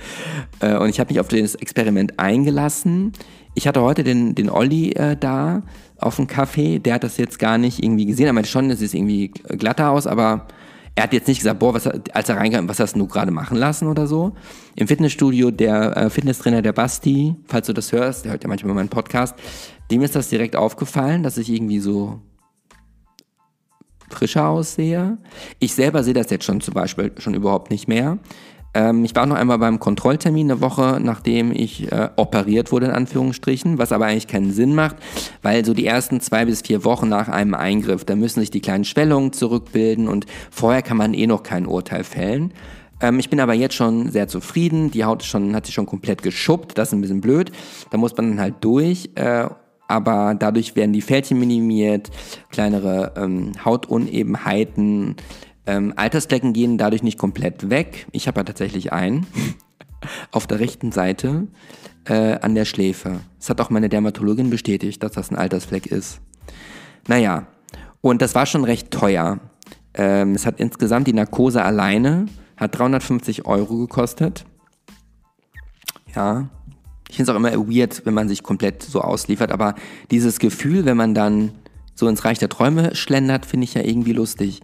äh, 0.59 0.77
und 0.77 0.89
ich 0.89 0.99
habe 0.99 1.11
mich 1.11 1.19
auf 1.19 1.27
das 1.27 1.55
Experiment 1.55 2.19
eingelassen. 2.19 3.13
Ich 3.53 3.67
hatte 3.67 3.81
heute 3.81 4.03
den, 4.03 4.35
den 4.35 4.49
Olli 4.49 4.91
äh, 4.91 5.17
da 5.17 5.63
auf 5.97 6.15
dem 6.15 6.27
Café. 6.27 6.79
Der 6.79 6.95
hat 6.95 7.03
das 7.03 7.17
jetzt 7.17 7.39
gar 7.39 7.57
nicht 7.57 7.83
irgendwie 7.83 8.05
gesehen. 8.05 8.27
Er 8.27 8.33
meinte 8.33 8.49
schon, 8.49 8.69
es 8.69 8.79
sieht 8.79 8.93
irgendwie 8.93 9.29
glatter 9.29 9.89
aus, 9.89 10.07
aber 10.07 10.47
er 10.99 11.03
hat 11.03 11.13
jetzt 11.13 11.29
nicht 11.29 11.37
gesagt, 11.37 11.59
boah, 11.59 11.73
was, 11.73 11.87
als 11.87 12.27
er 12.27 12.35
reinkam, 12.35 12.67
was 12.67 12.77
hast 12.81 12.97
du 12.97 13.07
gerade 13.07 13.31
machen 13.31 13.55
lassen 13.55 13.87
oder 13.87 14.05
so. 14.05 14.33
Im 14.75 14.85
Fitnessstudio, 14.85 15.49
der 15.49 15.95
äh, 15.95 16.09
Fitnesstrainer, 16.09 16.61
der 16.61 16.73
Basti, 16.73 17.35
falls 17.47 17.67
du 17.67 17.73
das 17.73 17.93
hörst, 17.93 18.25
der 18.25 18.33
hört 18.33 18.43
ja 18.43 18.49
manchmal 18.49 18.73
meinen 18.75 18.89
Podcast, 18.89 19.33
dem 19.91 20.01
ist 20.01 20.17
das 20.17 20.27
direkt 20.27 20.57
aufgefallen, 20.57 21.23
dass 21.23 21.37
ich 21.37 21.49
irgendwie 21.49 21.79
so 21.79 22.19
frischer 24.09 24.49
aussehe. 24.49 25.19
Ich 25.59 25.73
selber 25.73 26.03
sehe 26.03 26.13
das 26.13 26.29
jetzt 26.31 26.43
schon 26.43 26.59
zum 26.59 26.73
Beispiel 26.73 27.13
schon 27.17 27.33
überhaupt 27.33 27.71
nicht 27.71 27.87
mehr. 27.87 28.17
Ähm, 28.73 29.03
ich 29.03 29.15
war 29.15 29.25
noch 29.25 29.35
einmal 29.35 29.57
beim 29.57 29.79
Kontrolltermin 29.79 30.51
eine 30.51 30.61
Woche, 30.61 30.99
nachdem 31.01 31.51
ich 31.51 31.91
äh, 31.91 32.09
operiert 32.15 32.71
wurde, 32.71 32.87
in 32.87 32.91
Anführungsstrichen, 32.91 33.77
was 33.77 33.91
aber 33.91 34.05
eigentlich 34.05 34.27
keinen 34.27 34.51
Sinn 34.51 34.75
macht, 34.75 34.97
weil 35.41 35.65
so 35.65 35.73
die 35.73 35.85
ersten 35.85 36.21
zwei 36.21 36.45
bis 36.45 36.61
vier 36.61 36.83
Wochen 36.85 37.09
nach 37.09 37.29
einem 37.29 37.55
Eingriff, 37.55 38.05
da 38.05 38.15
müssen 38.15 38.39
sich 38.39 38.51
die 38.51 38.61
kleinen 38.61 38.85
Schwellungen 38.85 39.33
zurückbilden 39.33 40.07
und 40.07 40.25
vorher 40.51 40.81
kann 40.81 40.97
man 40.97 41.13
eh 41.13 41.27
noch 41.27 41.43
kein 41.43 41.65
Urteil 41.65 42.03
fällen. 42.03 42.53
Ähm, 43.01 43.19
ich 43.19 43.29
bin 43.29 43.39
aber 43.39 43.53
jetzt 43.53 43.75
schon 43.75 44.11
sehr 44.11 44.27
zufrieden, 44.27 44.91
die 44.91 45.03
Haut 45.03 45.23
schon, 45.23 45.55
hat 45.55 45.65
sich 45.65 45.75
schon 45.75 45.85
komplett 45.85 46.21
geschuppt, 46.21 46.77
das 46.77 46.89
ist 46.89 46.93
ein 46.93 47.01
bisschen 47.01 47.21
blöd, 47.21 47.51
da 47.89 47.97
muss 47.97 48.15
man 48.15 48.29
dann 48.29 48.39
halt 48.39 48.55
durch. 48.61 49.09
Äh, 49.15 49.47
aber 49.89 50.35
dadurch 50.37 50.75
werden 50.75 50.93
die 50.93 51.01
Fältchen 51.01 51.39
minimiert, 51.39 52.11
kleinere 52.51 53.13
ähm, 53.17 53.53
Hautunebenheiten, 53.65 55.15
ähm, 55.69 55.93
Altersflecken 55.95 56.53
gehen 56.53 56.77
dadurch 56.77 57.03
nicht 57.03 57.19
komplett 57.19 57.69
weg. 57.69 58.07
Ich 58.11 58.27
habe 58.27 58.39
ja 58.39 58.43
tatsächlich 58.43 58.91
einen 58.91 59.27
auf 60.31 60.47
der 60.47 60.59
rechten 60.59 60.91
Seite 60.91 61.47
äh, 62.05 62.39
an 62.39 62.55
der 62.55 62.65
Schläfe. 62.65 63.19
Das 63.37 63.49
hat 63.49 63.61
auch 63.61 63.69
meine 63.69 63.87
Dermatologin 63.87 64.49
bestätigt, 64.49 65.03
dass 65.03 65.11
das 65.11 65.29
ein 65.29 65.35
Altersfleck 65.35 65.85
ist. 65.85 66.21
Naja, 67.07 67.47
und 68.01 68.21
das 68.21 68.33
war 68.33 68.47
schon 68.47 68.63
recht 68.63 68.89
teuer. 68.89 69.39
Ähm, 69.93 70.33
es 70.33 70.45
hat 70.45 70.59
insgesamt 70.59 71.07
die 71.07 71.13
Narkose 71.13 71.63
alleine, 71.63 72.25
hat 72.57 72.77
350 72.77 73.45
Euro 73.45 73.77
gekostet. 73.77 74.45
Ja, 76.15 76.49
ich 77.09 77.17
finde 77.17 77.31
es 77.31 77.35
auch 77.35 77.39
immer 77.39 77.51
weird, 77.71 78.05
wenn 78.05 78.13
man 78.15 78.27
sich 78.27 78.41
komplett 78.41 78.81
so 78.81 79.01
ausliefert, 79.01 79.51
aber 79.51 79.75
dieses 80.09 80.39
Gefühl, 80.39 80.85
wenn 80.85 80.97
man 80.97 81.13
dann 81.13 81.51
so 81.93 82.07
ins 82.07 82.25
Reich 82.25 82.39
der 82.39 82.49
Träume 82.49 82.95
schlendert, 82.95 83.45
finde 83.45 83.65
ich 83.65 83.75
ja 83.75 83.83
irgendwie 83.83 84.13
lustig. 84.13 84.61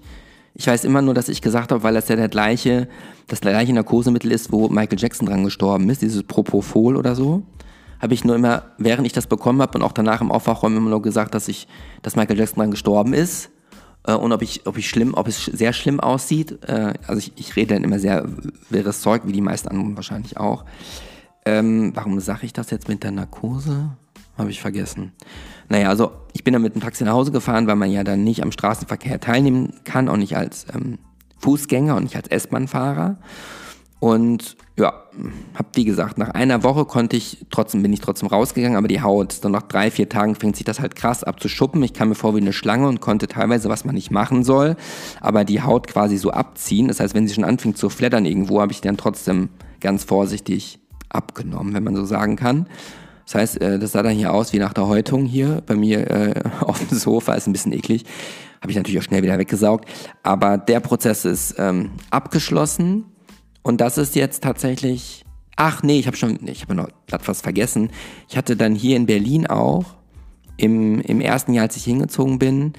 Ich 0.58 0.68
weiß 0.68 0.86
immer 0.86 1.02
nur, 1.02 1.14
dass 1.14 1.28
ich 1.28 1.42
gesagt 1.42 1.72
habe, 1.72 1.84
weil 1.84 1.94
das 1.94 2.08
ja 2.08 2.16
der 2.16 2.30
gleiche, 2.30 2.88
das 3.28 3.42
gleiche 3.42 3.74
Narkosemittel 3.74 4.32
ist, 4.32 4.52
wo 4.52 4.70
Michael 4.70 5.00
Jackson 5.00 5.28
dran 5.28 5.44
gestorben 5.44 5.90
ist, 5.90 6.02
dieses 6.02 6.24
Propofol 6.24 6.96
oder 6.96 7.14
so. 7.14 7.44
Habe 8.02 8.14
ich 8.14 8.24
nur 8.24 8.36
immer, 8.36 8.64
während 8.78 9.06
ich 9.06 9.14
das 9.14 9.28
bekommen 9.28 9.62
habe 9.62 9.78
und 9.78 9.84
auch 9.84 9.92
danach 9.92 10.22
im 10.22 10.32
Aufwachraum 10.32 10.76
immer 10.78 10.90
nur 10.90 11.02
gesagt, 11.02 11.36
dass 11.36 11.50
ich, 11.50 11.68
dass 12.02 12.16
Michael 12.16 12.38
Jackson 12.38 12.60
dran 12.60 12.72
gestorben 12.72 13.14
ist. 13.14 13.50
Äh, 14.08 14.14
und 14.14 14.32
ob 14.32 14.42
ich, 14.42 14.66
ob 14.66 14.78
ich 14.78 14.90
schlimm, 14.90 15.14
ob 15.14 15.28
es 15.28 15.46
sehr 15.46 15.74
schlimm 15.74 16.00
aussieht. 16.00 16.64
Äh, 16.68 16.94
also 17.06 17.20
ich, 17.20 17.34
ich 17.36 17.56
rede 17.58 17.74
dann 17.74 17.84
immer 17.84 18.00
sehr 18.00 18.26
wirres 18.70 19.02
Zeug, 19.02 19.24
wie 19.26 19.34
die 19.34 19.42
meisten 19.42 19.68
anderen 19.68 19.96
wahrscheinlich 19.98 20.38
auch. 20.38 20.64
Ähm, 21.46 21.92
warum 21.96 22.20
sage 22.22 22.46
ich 22.46 22.54
das 22.54 22.72
jetzt 22.72 22.88
mit 22.88 23.04
der 23.04 23.12
Narkose? 23.12 23.90
Habe 24.38 24.52
ich 24.52 24.62
vergessen. 24.62 25.14
Naja, 25.70 25.90
also 25.90 26.12
ich 26.34 26.44
bin 26.44 26.54
dann 26.54 26.62
mit 26.62 26.76
dem 26.76 26.82
Taxi 26.82 27.04
nach 27.04 27.14
Hause 27.14 27.32
gefahren, 27.32 27.68
weil 27.68 27.76
man 27.76 27.92
ja 27.92 28.04
dann 28.04 28.24
nicht 28.24 28.44
am 28.44 28.52
Straßenverkehr 28.52 29.20
teilnehmen 29.20 29.74
kann, 29.84 30.10
auch 30.10 30.18
nicht 30.18 30.36
als 30.36 30.66
ähm, 30.74 31.00
Fußgänger 31.40 31.96
und 31.96 32.04
nicht 32.04 32.16
als 32.16 32.28
S-Bahn-Fahrer. 32.28 33.18
Und 34.00 34.58
ja, 34.78 34.94
hab 35.56 35.76
wie 35.76 35.86
gesagt, 35.86 36.18
nach 36.18 36.30
einer 36.30 36.64
Woche 36.64 36.86
konnte 36.86 37.16
ich, 37.16 37.46
trotzdem 37.50 37.82
bin 37.82 37.94
ich 37.94 38.02
trotzdem 38.02 38.28
rausgegangen, 38.28 38.78
aber 38.78 38.90
die 38.90 39.02
Haut, 39.02 39.44
dann 39.44 39.54
nach 39.54 39.64
drei, 39.64 39.90
vier 39.90 40.10
Tagen 40.10 40.36
fängt 40.36 40.58
sich 40.58 40.66
das 40.66 40.80
halt 40.82 40.96
krass 40.96 41.24
abzuschuppen. 41.24 41.82
Ich 41.82 41.94
kam 41.94 42.10
mir 42.10 42.16
vor 42.16 42.36
wie 42.36 42.42
eine 42.42 42.54
Schlange 42.54 42.88
und 42.88 43.00
konnte 43.00 43.28
teilweise, 43.28 43.70
was 43.70 43.86
man 43.86 43.96
nicht 43.96 44.12
machen 44.12 44.44
soll, 44.44 44.76
aber 45.22 45.46
die 45.46 45.62
Haut 45.62 45.88
quasi 45.88 46.18
so 46.18 46.32
abziehen. 46.32 46.90
Das 46.90 47.00
heißt, 47.00 47.16
wenn 47.16 47.28
sie 47.28 47.34
schon 47.34 47.46
anfing 47.46 47.76
zu 47.76 47.90
flattern 47.90 48.26
irgendwo, 48.26 48.60
habe 48.60 48.74
ich 48.74 48.82
dann 48.82 48.98
trotzdem 48.98 49.50
ganz 49.80 50.04
vorsichtig 50.04 50.80
abgenommen, 51.10 51.74
wenn 51.74 51.84
man 51.84 51.96
so 51.96 52.06
sagen 52.06 52.36
kann. 52.36 52.68
Das 53.26 53.36
heißt, 53.36 53.62
äh, 53.62 53.80
das 53.80 53.94
sah 53.94 54.04
dann 54.04 54.16
hier 54.16 54.34
aus 54.34 54.54
wie 54.54 54.60
nach 54.60 54.74
der 54.74 54.88
Häutung 54.88 55.26
hier 55.26 55.62
bei 55.66 55.76
mir 55.76 56.10
äh, 56.10 56.44
auf 56.62 56.80
dem 56.80 56.98
Sofa, 56.98 57.34
ist 57.34 57.48
ein 57.48 57.54
bisschen 57.54 57.74
eklig. 57.74 58.06
Habe 58.62 58.72
ich 58.72 58.78
natürlich 58.78 59.00
auch 59.00 59.04
schnell 59.04 59.24
wieder 59.24 59.38
weggesaugt. 59.38 59.90
Aber 60.24 60.58
der 60.58 60.80
Prozess 60.80 61.26
ist 61.26 61.56
ähm, 61.58 61.92
abgeschlossen 62.10 63.06
und 63.62 63.82
das 63.82 63.98
ist 63.98 64.16
jetzt 64.16 64.44
tatsächlich. 64.44 65.24
Ach 65.58 65.84
nee, 65.84 66.00
ich 66.00 66.08
habe 66.08 66.18
schon, 66.18 66.38
ich 66.48 66.64
habe 66.64 66.76
noch 66.76 66.90
was 67.08 67.42
vergessen. 67.42 67.90
Ich 68.28 68.36
hatte 68.36 68.58
dann 68.58 68.76
hier 68.76 68.98
in 68.98 69.06
Berlin 69.06 69.48
auch 69.48 69.86
im, 70.58 71.00
im 71.02 71.22
ersten 71.22 71.54
Jahr, 71.54 71.64
als 71.64 71.78
ich 71.78 71.86
hingezogen 71.86 72.40
bin, 72.40 72.74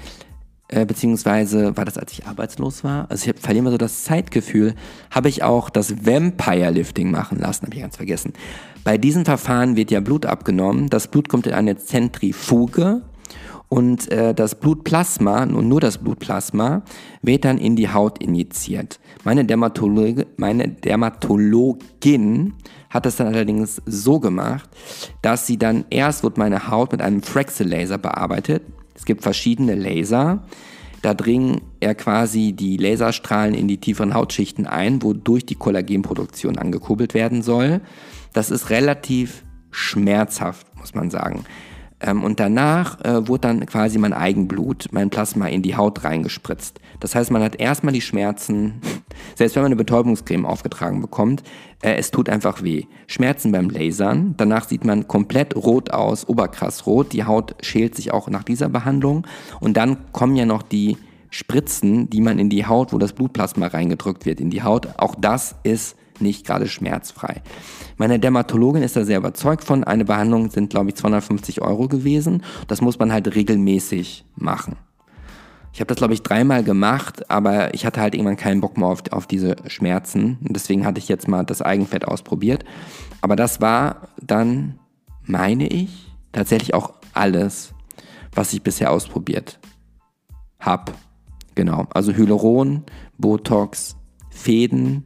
äh, 0.68 0.84
beziehungsweise 0.84 1.76
war 1.76 1.84
das, 1.84 1.96
als 1.96 2.12
ich 2.12 2.26
arbeitslos 2.26 2.82
war? 2.82 3.06
Also 3.10 3.30
ich 3.30 3.38
verliere 3.38 3.62
immer 3.62 3.70
so 3.70 3.78
das 3.78 4.04
Zeitgefühl, 4.04 4.74
habe 5.10 5.28
ich 5.28 5.42
auch 5.42 5.70
das 5.70 6.04
Vampire 6.04 6.70
Lifting 6.70 7.10
machen 7.10 7.38
lassen, 7.38 7.66
habe 7.66 7.76
ich 7.76 7.82
ganz 7.82 7.96
vergessen. 7.96 8.32
Bei 8.86 8.98
diesem 8.98 9.24
Verfahren 9.24 9.74
wird 9.74 9.90
ja 9.90 9.98
Blut 9.98 10.26
abgenommen, 10.26 10.88
das 10.88 11.08
Blut 11.08 11.28
kommt 11.28 11.48
in 11.48 11.54
eine 11.54 11.76
Zentrifuge 11.76 13.02
und 13.68 14.08
äh, 14.12 14.32
das 14.32 14.60
Blutplasma, 14.60 15.42
und 15.42 15.66
nur 15.66 15.80
das 15.80 15.98
Blutplasma, 15.98 16.82
wird 17.20 17.44
dann 17.44 17.58
in 17.58 17.74
die 17.74 17.92
Haut 17.92 18.22
injiziert. 18.22 19.00
Meine, 19.24 19.44
Dermatologe, 19.44 20.28
meine 20.36 20.68
Dermatologin 20.68 22.54
hat 22.88 23.06
das 23.06 23.16
dann 23.16 23.26
allerdings 23.26 23.82
so 23.86 24.20
gemacht, 24.20 24.70
dass 25.20 25.48
sie 25.48 25.58
dann 25.58 25.84
erst 25.90 26.22
wird 26.22 26.38
meine 26.38 26.68
Haut 26.68 26.92
mit 26.92 27.02
einem 27.02 27.22
Fraxel-Laser 27.22 27.98
bearbeitet. 27.98 28.62
Es 28.94 29.04
gibt 29.04 29.24
verschiedene 29.24 29.74
Laser. 29.74 30.44
Da 31.02 31.12
dringen 31.12 31.60
er 31.80 31.96
quasi 31.96 32.52
die 32.52 32.76
Laserstrahlen 32.76 33.54
in 33.54 33.66
die 33.66 33.78
tieferen 33.78 34.14
Hautschichten 34.14 34.64
ein, 34.64 35.02
wodurch 35.02 35.44
die 35.44 35.56
Kollagenproduktion 35.56 36.56
angekurbelt 36.56 37.14
werden 37.14 37.42
soll. 37.42 37.80
Das 38.36 38.50
ist 38.50 38.68
relativ 38.68 39.46
schmerzhaft, 39.70 40.66
muss 40.76 40.94
man 40.94 41.10
sagen. 41.10 41.46
Ähm, 42.00 42.22
und 42.22 42.38
danach 42.38 43.02
äh, 43.02 43.26
wurde 43.26 43.40
dann 43.40 43.64
quasi 43.64 43.96
mein 43.96 44.12
Eigenblut, 44.12 44.88
mein 44.90 45.08
Plasma 45.08 45.46
in 45.46 45.62
die 45.62 45.74
Haut 45.74 46.04
reingespritzt. 46.04 46.78
Das 47.00 47.14
heißt, 47.14 47.30
man 47.30 47.42
hat 47.42 47.56
erstmal 47.56 47.94
die 47.94 48.02
Schmerzen, 48.02 48.82
selbst 49.36 49.56
wenn 49.56 49.62
man 49.62 49.72
eine 49.72 49.76
Betäubungscreme 49.76 50.44
aufgetragen 50.44 51.00
bekommt, 51.00 51.44
äh, 51.80 51.94
es 51.94 52.10
tut 52.10 52.28
einfach 52.28 52.62
weh. 52.62 52.84
Schmerzen 53.06 53.52
beim 53.52 53.70
Lasern, 53.70 54.34
danach 54.36 54.68
sieht 54.68 54.84
man 54.84 55.08
komplett 55.08 55.56
rot 55.56 55.90
aus, 55.90 56.28
oberkrass 56.28 56.86
rot. 56.86 57.14
Die 57.14 57.24
Haut 57.24 57.54
schält 57.62 57.94
sich 57.94 58.12
auch 58.12 58.28
nach 58.28 58.44
dieser 58.44 58.68
Behandlung. 58.68 59.26
Und 59.60 59.78
dann 59.78 60.12
kommen 60.12 60.36
ja 60.36 60.44
noch 60.44 60.60
die 60.60 60.98
Spritzen, 61.30 62.10
die 62.10 62.20
man 62.20 62.38
in 62.38 62.50
die 62.50 62.66
Haut, 62.66 62.92
wo 62.92 62.98
das 62.98 63.14
Blutplasma 63.14 63.68
reingedrückt 63.68 64.26
wird, 64.26 64.42
in 64.42 64.50
die 64.50 64.62
Haut. 64.62 64.88
Auch 64.98 65.14
das 65.14 65.54
ist 65.62 65.96
nicht 66.20 66.46
gerade 66.46 66.68
schmerzfrei. 66.68 67.42
Meine 67.96 68.18
Dermatologin 68.18 68.82
ist 68.82 68.96
da 68.96 69.04
sehr 69.04 69.18
überzeugt 69.18 69.64
von. 69.64 69.84
Eine 69.84 70.04
Behandlung 70.04 70.50
sind, 70.50 70.70
glaube 70.70 70.90
ich, 70.90 70.96
250 70.96 71.62
Euro 71.62 71.88
gewesen. 71.88 72.42
Das 72.68 72.80
muss 72.80 72.98
man 72.98 73.12
halt 73.12 73.34
regelmäßig 73.34 74.24
machen. 74.36 74.76
Ich 75.72 75.80
habe 75.80 75.88
das, 75.88 75.98
glaube 75.98 76.14
ich, 76.14 76.22
dreimal 76.22 76.64
gemacht, 76.64 77.30
aber 77.30 77.74
ich 77.74 77.84
hatte 77.84 78.00
halt 78.00 78.14
irgendwann 78.14 78.38
keinen 78.38 78.62
Bock 78.62 78.78
mehr 78.78 78.88
auf, 78.88 79.02
auf 79.10 79.26
diese 79.26 79.56
Schmerzen. 79.66 80.38
Und 80.40 80.54
deswegen 80.54 80.86
hatte 80.86 80.98
ich 80.98 81.08
jetzt 81.08 81.28
mal 81.28 81.44
das 81.44 81.60
Eigenfett 81.60 82.08
ausprobiert. 82.08 82.64
Aber 83.20 83.36
das 83.36 83.60
war 83.60 84.08
dann, 84.18 84.78
meine 85.22 85.66
ich, 85.66 86.14
tatsächlich 86.32 86.72
auch 86.72 86.94
alles, 87.12 87.74
was 88.34 88.54
ich 88.54 88.62
bisher 88.62 88.90
ausprobiert 88.90 89.58
habe. 90.60 90.92
Genau. 91.54 91.86
Also 91.92 92.12
Hyaluron, 92.12 92.84
Botox, 93.18 93.96
Fäden, 94.30 95.04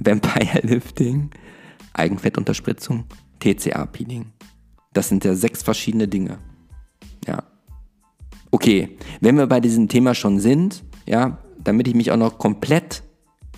Vampire 0.00 0.60
Lifting, 0.62 1.30
Eigenfettunterspritzung, 1.92 3.04
TCA-Peeling. 3.38 4.32
Das 4.92 5.08
sind 5.08 5.24
ja 5.24 5.34
sechs 5.34 5.62
verschiedene 5.62 6.08
Dinge. 6.08 6.38
Ja. 7.26 7.44
Okay, 8.50 8.96
wenn 9.20 9.36
wir 9.36 9.46
bei 9.46 9.60
diesem 9.60 9.88
Thema 9.88 10.14
schon 10.14 10.40
sind, 10.40 10.82
ja, 11.06 11.38
damit 11.62 11.86
ich 11.86 11.94
mich 11.94 12.10
auch 12.10 12.16
noch 12.16 12.38
komplett 12.38 13.04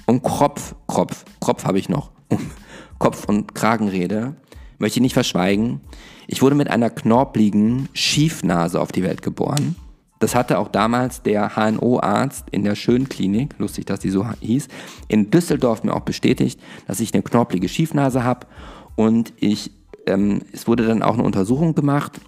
um 0.07 0.21
Kopf, 0.21 0.75
Kopf, 0.87 1.25
Kopf 1.41 1.65
habe 1.65 1.79
ich 1.79 1.89
noch, 1.89 2.11
um 2.29 2.39
Kopf 2.99 3.25
und 3.25 3.55
Kragen 3.55 3.89
rede, 3.89 4.37
möchte 4.79 4.99
ich 4.99 5.03
nicht 5.03 5.15
verschweigen. 5.15 5.81
Ich 6.27 6.43
wurde 6.43 6.55
mit 6.55 6.69
einer 6.69 6.91
knorpligen 6.91 7.89
Schiefnase 7.95 8.81
auf 8.81 8.93
die 8.93 9.03
Welt 9.03 9.23
geboren. 9.23 9.77
Das 10.23 10.37
hatte 10.37 10.61
auch 10.61 10.69
damals 10.69 11.23
der 11.23 11.57
HNO-Arzt 11.57 12.45
in 12.53 12.63
der 12.63 12.77
Schönklinik, 12.77 13.57
lustig, 13.59 13.87
dass 13.87 13.99
die 13.99 14.11
so 14.11 14.25
hieß, 14.39 14.69
in 15.09 15.33
Düsseldorf 15.33 15.83
mir 15.83 15.93
auch 15.93 16.03
bestätigt, 16.03 16.61
dass 16.87 17.01
ich 17.01 17.13
eine 17.13 17.25
knorpelige 17.25 17.69
Schiefnase 17.69 18.23
habe. 18.23 18.47
Und 18.95 19.33
ich, 19.41 19.73
ähm, 20.07 20.43
es 20.53 20.69
wurde 20.69 20.87
dann 20.87 21.03
auch 21.03 21.15
eine 21.15 21.25
Untersuchung 21.25 21.75
gemacht, 21.75 22.21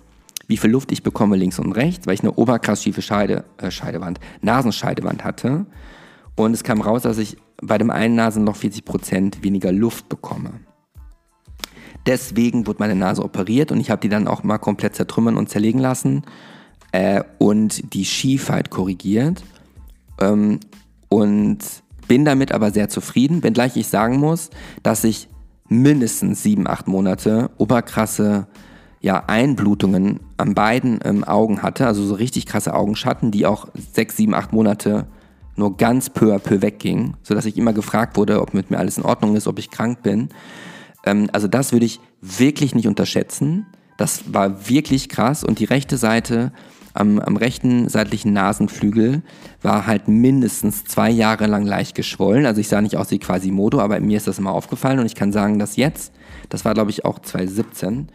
wie 0.48 0.56
viel 0.56 0.70
Luft 0.70 0.90
ich 0.90 1.04
bekomme 1.04 1.36
links 1.36 1.60
und 1.60 1.70
rechts, 1.70 2.08
weil 2.08 2.14
ich 2.14 2.22
eine 2.22 2.32
oberkrass 2.32 2.82
schiefe 2.82 3.00
Scheide, 3.00 3.44
äh, 3.58 3.70
Scheidewand, 3.70 4.18
Nasenscheidewand 4.42 5.22
hatte. 5.22 5.64
Und 6.34 6.52
es 6.52 6.64
kam 6.64 6.80
raus, 6.80 7.02
dass 7.02 7.18
ich 7.18 7.36
bei 7.62 7.78
dem 7.78 7.90
einen 7.90 8.16
Nasenloch 8.16 8.56
40% 8.56 9.44
weniger 9.44 9.70
Luft 9.70 10.08
bekomme. 10.08 10.50
Deswegen 12.06 12.66
wurde 12.66 12.80
meine 12.80 12.96
Nase 12.96 13.22
operiert 13.22 13.70
und 13.70 13.78
ich 13.78 13.92
habe 13.92 14.00
die 14.00 14.08
dann 14.08 14.26
auch 14.26 14.42
mal 14.42 14.58
komplett 14.58 14.96
zertrümmern 14.96 15.36
und 15.36 15.48
zerlegen 15.48 15.78
lassen 15.78 16.24
äh, 16.94 17.24
und 17.38 17.92
die 17.92 18.04
Schiefheit 18.04 18.70
korrigiert. 18.70 19.42
Ähm, 20.20 20.60
und 21.08 21.58
bin 22.06 22.24
damit 22.24 22.52
aber 22.52 22.70
sehr 22.70 22.88
zufrieden, 22.88 23.42
wenngleich 23.42 23.76
ich 23.76 23.88
sagen 23.88 24.18
muss, 24.18 24.50
dass 24.84 25.02
ich 25.02 25.28
mindestens 25.68 26.42
sieben, 26.42 26.68
acht 26.68 26.86
Monate 26.86 27.50
oberkrasse 27.58 28.46
ja, 29.00 29.24
Einblutungen 29.26 30.20
an 30.36 30.54
beiden 30.54 31.00
ähm, 31.04 31.24
Augen 31.24 31.62
hatte, 31.62 31.86
also 31.86 32.04
so 32.04 32.14
richtig 32.14 32.46
krasse 32.46 32.74
Augenschatten, 32.74 33.32
die 33.32 33.44
auch 33.44 33.68
sechs, 33.92 34.16
sieben, 34.16 34.34
acht 34.34 34.52
Monate 34.52 35.06
nur 35.56 35.76
ganz 35.76 36.10
peu 36.10 36.34
à 36.34 36.38
peu 36.38 36.62
weggingen, 36.62 37.16
sodass 37.22 37.44
ich 37.44 37.56
immer 37.56 37.72
gefragt 37.72 38.16
wurde, 38.16 38.40
ob 38.40 38.54
mit 38.54 38.70
mir 38.70 38.78
alles 38.78 38.98
in 38.98 39.04
Ordnung 39.04 39.34
ist, 39.34 39.48
ob 39.48 39.58
ich 39.58 39.70
krank 39.70 40.02
bin. 40.02 40.28
Ähm, 41.04 41.28
also 41.32 41.48
das 41.48 41.72
würde 41.72 41.86
ich 41.86 42.00
wirklich 42.20 42.74
nicht 42.74 42.86
unterschätzen. 42.86 43.66
Das 43.96 44.32
war 44.32 44.68
wirklich 44.68 45.08
krass 45.08 45.44
und 45.44 45.58
die 45.58 45.64
rechte 45.64 45.96
Seite 45.96 46.52
am, 46.94 47.18
am 47.18 47.36
rechten 47.36 47.88
seitlichen 47.88 48.32
Nasenflügel 48.32 49.22
war 49.62 49.86
halt 49.86 50.08
mindestens 50.08 50.84
zwei 50.84 51.10
Jahre 51.10 51.46
lang 51.46 51.66
leicht 51.66 51.94
geschwollen. 51.94 52.46
Also 52.46 52.60
ich 52.60 52.68
sah 52.68 52.80
nicht 52.80 52.96
aus 52.96 53.10
wie 53.10 53.18
Quasimodo, 53.18 53.80
aber 53.80 54.00
mir 54.00 54.16
ist 54.16 54.26
das 54.26 54.38
immer 54.38 54.52
aufgefallen 54.52 55.00
und 55.00 55.06
ich 55.06 55.16
kann 55.16 55.32
sagen, 55.32 55.58
dass 55.58 55.76
jetzt, 55.76 56.12
das 56.48 56.64
war 56.64 56.72
glaube 56.72 56.90
ich 56.90 57.04
auch 57.04 57.18
2017, 57.18 58.08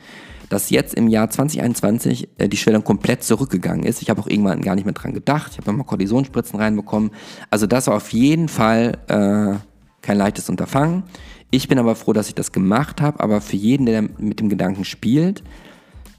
dass 0.48 0.70
jetzt 0.70 0.96
im 0.96 1.08
Jahr 1.08 1.30
2021 1.30 2.30
äh, 2.38 2.50
die 2.50 2.58
Schwellung 2.58 2.84
komplett 2.84 3.24
zurückgegangen 3.24 3.86
ist. 3.86 4.02
Ich 4.02 4.10
habe 4.10 4.22
auch 4.22 4.28
irgendwann 4.28 4.62
gar 4.62 4.76
nicht 4.76 4.86
mehr 4.86 4.94
dran 4.94 5.14
gedacht. 5.14 5.52
Ich 5.52 5.58
habe 5.58 5.70
nochmal 5.70 5.86
Kortisonspritzen 5.86 6.60
reinbekommen. 6.60 7.12
Also 7.50 7.68
das 7.68 7.88
war 7.88 7.96
auf 7.96 8.12
jeden 8.14 8.48
Fall 8.48 8.98
äh, 9.08 9.60
kein 10.02 10.18
leichtes 10.18 10.50
Unterfangen. 10.50 11.04
Ich 11.52 11.68
bin 11.68 11.80
aber 11.80 11.96
froh, 11.96 12.14
dass 12.14 12.28
ich 12.30 12.36
das 12.36 12.52
gemacht 12.52 13.02
habe. 13.02 13.20
Aber 13.20 13.42
für 13.42 13.58
jeden, 13.58 13.86
der 13.86 14.02
mit 14.02 14.40
dem 14.40 14.50
Gedanken 14.50 14.86
spielt, 14.86 15.44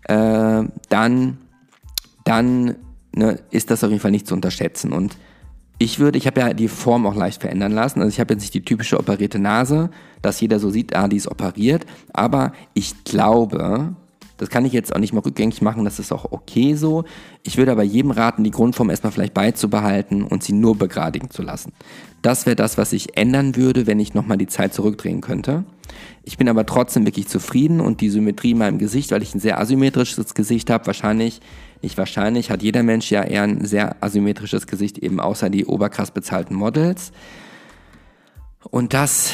äh, 0.04 0.62
dann 0.88 1.38
dann 2.30 2.76
ne, 3.12 3.40
ist 3.50 3.72
das 3.72 3.82
auf 3.82 3.90
jeden 3.90 4.00
Fall 4.00 4.12
nicht 4.12 4.28
zu 4.28 4.34
unterschätzen. 4.34 4.92
Und 4.92 5.16
ich 5.78 5.98
würde, 5.98 6.16
ich 6.16 6.28
habe 6.28 6.40
ja 6.40 6.54
die 6.54 6.68
Form 6.68 7.04
auch 7.06 7.16
leicht 7.16 7.40
verändern 7.40 7.72
lassen. 7.72 8.00
Also 8.00 8.10
ich 8.10 8.20
habe 8.20 8.34
jetzt 8.34 8.42
nicht 8.42 8.54
die 8.54 8.64
typische 8.64 8.98
operierte 8.98 9.40
Nase, 9.40 9.90
dass 10.22 10.40
jeder 10.40 10.60
so 10.60 10.70
sieht, 10.70 10.94
ah, 10.94 11.08
die 11.08 11.16
ist 11.16 11.26
operiert. 11.26 11.86
Aber 12.12 12.52
ich 12.72 13.02
glaube, 13.02 13.96
das 14.36 14.48
kann 14.48 14.64
ich 14.64 14.72
jetzt 14.72 14.94
auch 14.94 15.00
nicht 15.00 15.12
mal 15.12 15.20
rückgängig 15.20 15.60
machen, 15.60 15.84
das 15.84 15.98
ist 15.98 16.12
auch 16.12 16.30
okay 16.30 16.74
so. 16.74 17.04
Ich 17.42 17.58
würde 17.58 17.72
aber 17.72 17.82
jedem 17.82 18.12
raten, 18.12 18.44
die 18.44 18.52
Grundform 18.52 18.90
erstmal 18.90 19.12
vielleicht 19.12 19.34
beizubehalten 19.34 20.22
und 20.22 20.44
sie 20.44 20.52
nur 20.52 20.78
begradigen 20.78 21.30
zu 21.30 21.42
lassen. 21.42 21.72
Das 22.22 22.46
wäre 22.46 22.56
das, 22.56 22.78
was 22.78 22.92
ich 22.92 23.16
ändern 23.16 23.56
würde, 23.56 23.86
wenn 23.86 23.98
ich 23.98 24.14
nochmal 24.14 24.38
die 24.38 24.46
Zeit 24.46 24.72
zurückdrehen 24.72 25.20
könnte. 25.20 25.64
Ich 26.22 26.38
bin 26.38 26.48
aber 26.48 26.64
trotzdem 26.64 27.04
wirklich 27.06 27.26
zufrieden 27.26 27.80
und 27.80 28.00
die 28.00 28.08
Symmetrie 28.08 28.52
in 28.52 28.58
meinem 28.58 28.78
Gesicht, 28.78 29.10
weil 29.10 29.22
ich 29.22 29.34
ein 29.34 29.40
sehr 29.40 29.58
asymmetrisches 29.58 30.34
Gesicht 30.34 30.70
habe, 30.70 30.86
wahrscheinlich 30.86 31.40
nicht 31.82 31.96
wahrscheinlich, 31.98 32.50
hat 32.50 32.62
jeder 32.62 32.82
Mensch 32.82 33.10
ja 33.10 33.22
eher 33.22 33.42
ein 33.42 33.64
sehr 33.64 34.02
asymmetrisches 34.02 34.66
Gesicht, 34.66 34.98
eben 34.98 35.20
außer 35.20 35.50
die 35.50 35.66
oberkrass 35.66 36.10
bezahlten 36.10 36.54
Models. 36.54 37.12
Und 38.70 38.92
das 38.92 39.32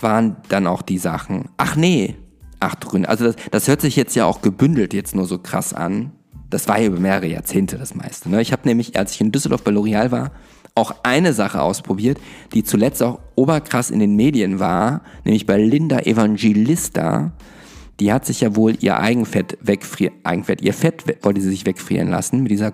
waren 0.00 0.36
dann 0.48 0.66
auch 0.66 0.82
die 0.82 0.98
Sachen. 0.98 1.48
Ach 1.56 1.76
nee, 1.76 2.16
ach 2.60 2.78
Gründe. 2.80 3.08
Also 3.08 3.24
das, 3.24 3.36
das 3.50 3.68
hört 3.68 3.80
sich 3.80 3.96
jetzt 3.96 4.16
ja 4.16 4.24
auch 4.24 4.42
gebündelt 4.42 4.92
jetzt 4.94 5.14
nur 5.14 5.26
so 5.26 5.38
krass 5.38 5.72
an. 5.72 6.12
Das 6.50 6.68
war 6.68 6.78
ja 6.78 6.86
über 6.86 7.00
mehrere 7.00 7.26
Jahrzehnte 7.26 7.78
das 7.78 7.94
meiste. 7.94 8.28
Ne? 8.28 8.40
Ich 8.42 8.52
habe 8.52 8.62
nämlich, 8.68 8.98
als 8.98 9.14
ich 9.14 9.20
in 9.20 9.32
Düsseldorf 9.32 9.62
bei 9.62 9.70
L'Oreal 9.70 10.10
war, 10.10 10.32
auch 10.74 10.96
eine 11.04 11.32
Sache 11.32 11.62
ausprobiert, 11.62 12.18
die 12.52 12.64
zuletzt 12.64 13.02
auch 13.02 13.20
oberkrass 13.36 13.90
in 13.90 14.00
den 14.00 14.16
Medien 14.16 14.58
war, 14.58 15.02
nämlich 15.24 15.46
bei 15.46 15.56
Linda 15.56 16.00
Evangelista 16.00 17.32
die 18.00 18.12
hat 18.12 18.26
sich 18.26 18.40
ja 18.40 18.56
wohl 18.56 18.76
ihr 18.80 18.98
Eigenfett 18.98 19.58
wegfrieren, 19.60 20.14
Eigenfett, 20.24 20.62
ihr 20.62 20.74
Fett 20.74 21.04
wollte 21.22 21.40
sie 21.40 21.50
sich 21.50 21.66
wegfrieren 21.66 22.08
lassen 22.08 22.42
mit 22.42 22.50
dieser 22.50 22.72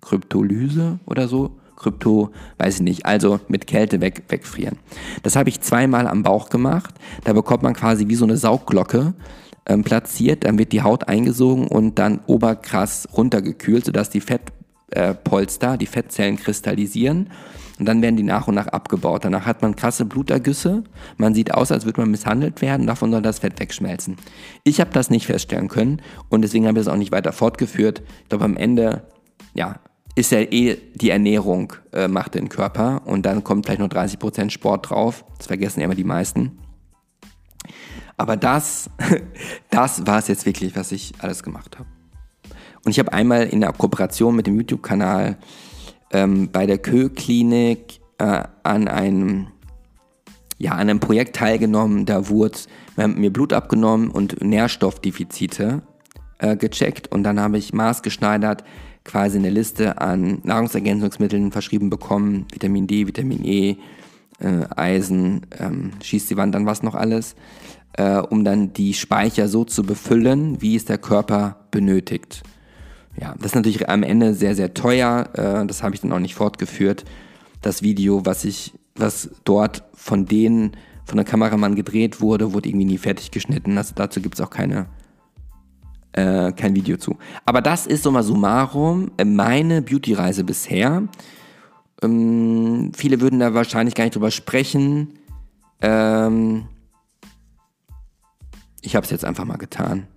Kryptolyse 0.00 0.98
oder 1.06 1.28
so. 1.28 1.58
Krypto, 1.76 2.30
weiß 2.58 2.76
ich 2.76 2.82
nicht, 2.82 3.06
also 3.06 3.40
mit 3.48 3.66
Kälte 3.66 4.00
weg, 4.00 4.22
wegfrieren. 4.28 4.78
Das 5.24 5.34
habe 5.34 5.48
ich 5.48 5.60
zweimal 5.60 6.06
am 6.06 6.22
Bauch 6.22 6.48
gemacht. 6.48 6.94
Da 7.24 7.32
bekommt 7.32 7.64
man 7.64 7.74
quasi 7.74 8.06
wie 8.06 8.14
so 8.14 8.24
eine 8.24 8.36
Saugglocke 8.36 9.14
ähm, 9.66 9.82
platziert, 9.82 10.44
dann 10.44 10.58
wird 10.58 10.72
die 10.72 10.82
Haut 10.82 11.08
eingesogen 11.08 11.66
und 11.66 11.98
dann 11.98 12.20
oberkrass 12.26 13.08
runtergekühlt, 13.16 13.84
sodass 13.84 14.10
die 14.10 14.20
Fettpolster, 14.20 15.74
äh, 15.74 15.78
die 15.78 15.86
Fettzellen 15.86 16.36
kristallisieren 16.36 17.30
und 17.82 17.86
dann 17.86 18.00
werden 18.00 18.14
die 18.14 18.22
nach 18.22 18.46
und 18.46 18.54
nach 18.54 18.68
abgebaut. 18.68 19.24
Danach 19.24 19.44
hat 19.44 19.60
man 19.60 19.74
krasse 19.74 20.04
Blutergüsse. 20.04 20.84
Man 21.16 21.34
sieht 21.34 21.52
aus, 21.52 21.72
als 21.72 21.84
würde 21.84 22.00
man 22.02 22.12
misshandelt 22.12 22.62
werden. 22.62 22.86
Davon 22.86 23.10
soll 23.10 23.22
das 23.22 23.40
Fett 23.40 23.58
wegschmelzen. 23.58 24.18
Ich 24.62 24.80
habe 24.80 24.92
das 24.92 25.10
nicht 25.10 25.26
feststellen 25.26 25.66
können 25.66 26.00
und 26.28 26.42
deswegen 26.42 26.68
habe 26.68 26.78
ich 26.78 26.84
das 26.84 26.94
auch 26.94 26.96
nicht 26.96 27.10
weiter 27.10 27.32
fortgeführt. 27.32 28.04
Ich 28.22 28.28
glaube, 28.28 28.44
am 28.44 28.56
Ende, 28.56 29.02
ja, 29.52 29.80
ist 30.14 30.30
ja 30.30 30.38
eh 30.38 30.76
die 30.94 31.10
Ernährung 31.10 31.72
äh, 31.92 32.06
macht 32.06 32.36
den 32.36 32.48
Körper 32.48 33.02
und 33.04 33.26
dann 33.26 33.42
kommt 33.42 33.66
vielleicht 33.66 33.80
noch 33.80 33.88
30% 33.88 34.50
Sport 34.50 34.90
drauf. 34.90 35.24
Das 35.38 35.48
vergessen 35.48 35.80
ja 35.80 35.86
immer 35.86 35.96
die 35.96 36.04
meisten. 36.04 36.60
Aber 38.16 38.36
das, 38.36 38.90
das 39.70 40.06
war 40.06 40.20
es 40.20 40.28
jetzt 40.28 40.46
wirklich, 40.46 40.76
was 40.76 40.92
ich 40.92 41.14
alles 41.18 41.42
gemacht 41.42 41.80
habe. 41.80 41.88
Und 42.84 42.92
ich 42.92 43.00
habe 43.00 43.12
einmal 43.12 43.48
in 43.48 43.60
der 43.60 43.72
Kooperation 43.72 44.36
mit 44.36 44.46
dem 44.46 44.56
YouTube-Kanal 44.56 45.36
ähm, 46.12 46.48
bei 46.50 46.66
der 46.66 46.78
Kö-Klinik 46.78 48.00
äh, 48.18 48.44
an 48.62 48.88
einem 48.88 49.48
ja, 50.58 50.72
an 50.72 50.80
einem 50.80 51.00
Projekt 51.00 51.34
teilgenommen, 51.34 52.06
da 52.06 52.28
wurde 52.28 52.58
mir 52.96 53.32
Blut 53.32 53.52
abgenommen 53.52 54.10
und 54.10 54.42
Nährstoffdefizite 54.44 55.82
äh, 56.38 56.56
gecheckt. 56.56 57.10
Und 57.10 57.24
dann 57.24 57.40
habe 57.40 57.58
ich 57.58 57.72
maßgeschneidert 57.72 58.62
quasi 59.04 59.38
eine 59.38 59.50
Liste 59.50 60.00
an 60.00 60.38
Nahrungsergänzungsmitteln 60.44 61.50
verschrieben 61.50 61.90
bekommen, 61.90 62.46
Vitamin 62.52 62.86
D, 62.86 63.08
Vitamin 63.08 63.44
E, 63.44 63.76
äh, 64.38 64.66
Eisen, 64.76 65.46
ähm, 65.58 65.92
schießt 66.00 66.30
die 66.30 66.36
Wand 66.36 66.54
an 66.54 66.66
was 66.66 66.84
noch 66.84 66.94
alles, 66.94 67.34
äh, 67.94 68.18
um 68.18 68.44
dann 68.44 68.72
die 68.72 68.94
Speicher 68.94 69.48
so 69.48 69.64
zu 69.64 69.82
befüllen, 69.82 70.62
wie 70.62 70.76
es 70.76 70.84
der 70.84 70.98
Körper 70.98 71.56
benötigt. 71.70 72.42
Ja, 73.20 73.34
das 73.36 73.46
ist 73.46 73.54
natürlich 73.54 73.88
am 73.88 74.02
Ende 74.02 74.34
sehr, 74.34 74.54
sehr 74.54 74.74
teuer. 74.74 75.28
Äh, 75.34 75.66
das 75.66 75.82
habe 75.82 75.94
ich 75.94 76.00
dann 76.00 76.12
auch 76.12 76.18
nicht 76.18 76.34
fortgeführt. 76.34 77.04
Das 77.60 77.82
Video, 77.82 78.24
was 78.24 78.44
ich, 78.44 78.72
was 78.94 79.30
dort 79.44 79.84
von 79.94 80.26
denen, 80.26 80.76
von 81.04 81.16
der 81.16 81.24
Kameramann 81.24 81.74
gedreht 81.74 82.20
wurde, 82.20 82.52
wurde 82.52 82.68
irgendwie 82.68 82.86
nie 82.86 82.98
fertig 82.98 83.30
geschnitten. 83.30 83.76
Also 83.76 83.94
dazu 83.94 84.20
gibt 84.20 84.36
es 84.36 84.40
auch 84.40 84.50
keine, 84.50 84.86
äh, 86.12 86.52
kein 86.52 86.74
Video 86.74 86.96
zu. 86.96 87.16
Aber 87.44 87.60
das 87.60 87.86
ist 87.86 88.02
summa 88.02 88.22
summarum 88.22 89.10
meine 89.24 89.82
Beauty-Reise 89.82 90.44
bisher. 90.44 91.02
Ähm, 92.02 92.92
viele 92.96 93.20
würden 93.20 93.38
da 93.40 93.54
wahrscheinlich 93.54 93.94
gar 93.94 94.04
nicht 94.04 94.16
drüber 94.16 94.30
sprechen. 94.30 95.18
Ähm, 95.80 96.66
ich 98.80 98.96
habe 98.96 99.04
es 99.04 99.10
jetzt 99.10 99.24
einfach 99.24 99.44
mal 99.44 99.58
getan. 99.58 100.08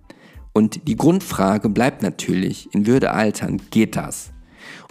Und 0.56 0.88
die 0.88 0.96
Grundfrage 0.96 1.68
bleibt 1.68 2.00
natürlich, 2.00 2.72
in 2.72 2.86
Würde 2.86 3.10
altern, 3.10 3.60
geht 3.70 3.94
das? 3.94 4.32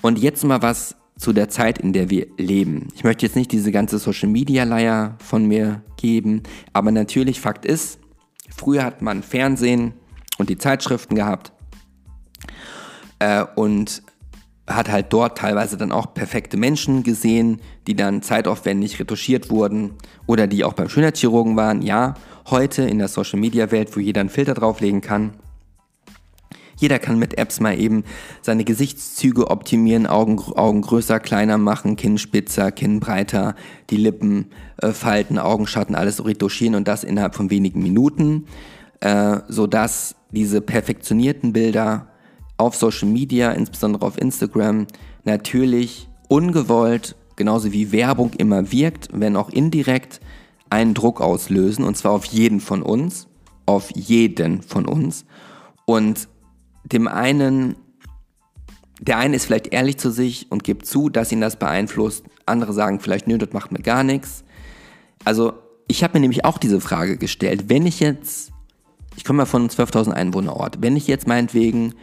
Und 0.04 0.20
jetzt 0.20 0.44
mal 0.44 0.62
was 0.62 0.96
zu 1.18 1.34
der 1.34 1.50
Zeit, 1.50 1.80
in 1.80 1.92
der 1.92 2.12
wir 2.12 2.28
leben. 2.38 2.90
Ich 2.94 3.04
möchte 3.04 3.26
jetzt 3.26 3.36
nicht 3.36 3.52
diese 3.52 3.72
ganze 3.72 3.98
Social-Media-Leier 3.98 5.16
von 5.18 5.48
mir 5.48 5.82
geben, 5.98 6.44
aber 6.72 6.92
natürlich, 6.92 7.42
Fakt 7.42 7.66
ist, 7.66 7.98
früher 8.56 8.84
hat 8.84 9.02
man 9.02 9.24
Fernsehen 9.24 9.94
und 10.38 10.50
die 10.52 10.60
Zeitschriften 10.60 11.16
gehabt 11.16 11.52
äh, 13.18 13.44
und 13.56 14.04
hat 14.68 14.92
halt 14.92 15.12
dort 15.14 15.40
teilweise 15.40 15.78
dann 15.78 15.92
auch 15.92 16.14
perfekte 16.14 16.58
Menschen 16.58 17.02
gesehen, 17.02 17.60
die 17.88 17.96
dann 17.96 18.22
zeitaufwendig 18.22 19.00
retuschiert 19.00 19.50
wurden 19.50 19.96
oder 20.28 20.46
die 20.46 20.64
auch 20.64 20.74
beim 20.74 20.90
Schönheitschirurgen 20.90 21.56
waren. 21.56 21.82
Ja, 21.82 22.14
heute 22.52 22.84
in 22.84 23.00
der 23.00 23.08
Social-Media-Welt, 23.08 23.96
wo 23.96 24.00
jeder 24.00 24.22
einen 24.22 24.30
Filter 24.30 24.54
drauflegen 24.54 25.02
kann. 25.02 25.34
Jeder 26.78 27.00
kann 27.00 27.20
mit 27.20 27.38
Apps 27.38 27.60
mal 27.60 27.80
eben 27.80 28.04
seine 28.42 28.64
Gesichtszüge 28.64 29.50
optimieren, 29.50 30.08
Augen, 30.08 30.40
Augen 30.40 30.82
größer, 30.82 31.20
kleiner 31.20 31.58
machen, 31.58 31.96
Kinn 31.96 32.18
spitzer, 32.18 32.72
Kinn 32.72 33.00
breiter, 33.00 33.56
die 33.90 33.98
Lippen 33.98 34.48
äh, 34.78 34.92
falten, 34.92 35.40
Augenschatten, 35.40 35.96
alles 35.96 36.24
retuschieren 36.24 36.76
und 36.76 36.88
das 36.88 37.04
innerhalb 37.04 37.36
von 37.36 37.50
wenigen 37.50 37.82
Minuten, 37.82 38.46
äh, 39.00 39.38
sodass 39.48 40.16
diese 40.32 40.62
perfektionierten 40.62 41.54
Bilder 41.54 42.08
auf 42.58 42.76
Social 42.76 43.10
Media, 43.10 43.52
insbesondere 43.52 44.06
auf 44.06 44.18
Instagram, 44.18 44.88
natürlich 45.24 46.10
ungewollt, 46.28 47.16
genauso 47.36 47.72
wie 47.72 47.92
Werbung 47.92 48.32
immer 48.38 48.72
wirkt, 48.72 49.10
wenn 49.14 49.36
auch 49.36 49.50
indirekt, 49.50 50.20
einen 50.70 50.94
Druck 50.94 51.22
auslösen 51.22 51.86
und 51.86 51.96
zwar 51.96 52.12
auf 52.12 52.26
jeden 52.26 52.60
von 52.60 52.82
uns, 52.82 53.28
auf 53.66 53.92
jeden 53.92 54.62
von 54.62 54.86
uns. 54.86 55.26
Und 55.86 56.28
dem 56.86 57.08
einen, 57.08 57.76
der 59.02 59.18
eine 59.18 59.36
ist 59.36 59.46
vielleicht 59.46 59.68
ehrlich 59.68 59.98
zu 59.98 60.12
sich 60.12 60.52
und 60.52 60.64
gibt 60.64 60.86
zu, 60.86 61.10
dass 61.10 61.32
ihn 61.32 61.42
das 61.42 61.58
beeinflusst. 61.58 62.26
Andere 62.46 62.74
sagen 62.74 63.00
vielleicht, 63.00 63.28
nö, 63.28 63.38
das 63.38 63.54
macht 63.54 63.72
mir 63.72 63.82
gar 63.82 64.04
nichts. 64.04 64.44
Also 65.24 65.54
ich 65.88 66.04
habe 66.04 66.14
mir 66.14 66.22
nämlich 66.22 66.46
auch 66.46 66.58
diese 66.58 66.80
Frage 66.80 67.18
gestellt, 67.18 67.66
wenn 67.68 67.86
ich 67.86 68.00
jetzt, 68.00 68.52
ich 69.16 69.24
komme 69.24 69.38
mal 69.38 69.46
von 69.46 69.64
einem 69.64 69.70
12.000 69.70 70.12
Einwohnerort, 70.12 70.82
wenn 70.82 70.96
ich 70.96 71.08
jetzt 71.08 71.28
meinetwegen 71.28 71.94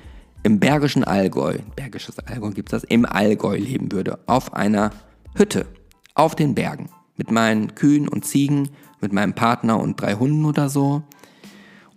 im 0.42 0.58
Bergischen 0.58 1.04
Allgäu, 1.04 1.58
Bergisches 1.76 2.18
Allgäu 2.18 2.50
gibt 2.50 2.72
es 2.72 2.82
das, 2.82 2.90
im 2.90 3.04
Allgäu 3.04 3.56
leben 3.56 3.92
würde, 3.92 4.18
auf 4.26 4.54
einer 4.54 4.90
Hütte, 5.34 5.66
auf 6.14 6.34
den 6.34 6.54
Bergen, 6.54 6.90
mit 7.16 7.30
meinen 7.30 7.74
Kühen 7.74 8.08
und 8.08 8.24
Ziegen, 8.24 8.70
mit 9.00 9.12
meinem 9.12 9.34
Partner 9.34 9.80
und 9.80 10.00
drei 10.00 10.14
Hunden 10.14 10.44
oder 10.44 10.68
so, 10.68 11.02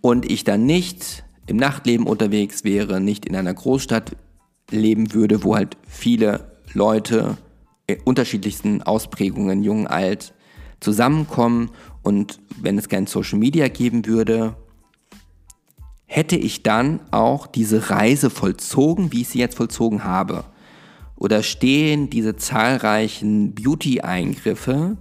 und 0.02 0.30
ich 0.30 0.44
dann 0.44 0.66
nicht 0.66 1.25
im 1.48 1.58
Nachtleben 1.58 2.08
unterwegs 2.08 2.64
wäre, 2.64 3.00
nicht 3.00 3.26
in 3.26 3.36
einer 3.36 3.54
Großstadt 3.54 4.16
leben 4.72 5.14
würde, 5.14 5.44
wo 5.44 5.56
halt 5.56 5.78
viele 5.88 6.52
Leute 6.74 7.38
unterschiedlichsten 8.04 8.82
Ausprägungen, 8.82 9.64
jung, 9.64 9.88
alt, 9.88 10.34
zusammenkommen 10.80 11.72
und 12.02 12.40
wenn 12.62 12.78
es 12.78 12.90
kein 12.90 13.08
Social 13.08 13.40
Media 13.40 13.68
geben 13.68 14.06
würde, 14.06 14.56
hätte 16.06 16.36
ich 16.36 16.64
dann 16.64 17.00
auch 17.12 17.48
diese 17.48 17.90
Reise 17.90 18.30
vollzogen, 18.30 19.12
wie 19.12 19.22
ich 19.22 19.30
sie 19.30 19.40
jetzt 19.40 19.58
vollzogen 19.58 20.04
habe? 20.04 20.46
Oder 21.16 21.44
stehen 21.44 22.10
diese 22.10 22.36
zahlreichen 22.36 23.56
Beauty-Eingriffe 23.56 24.98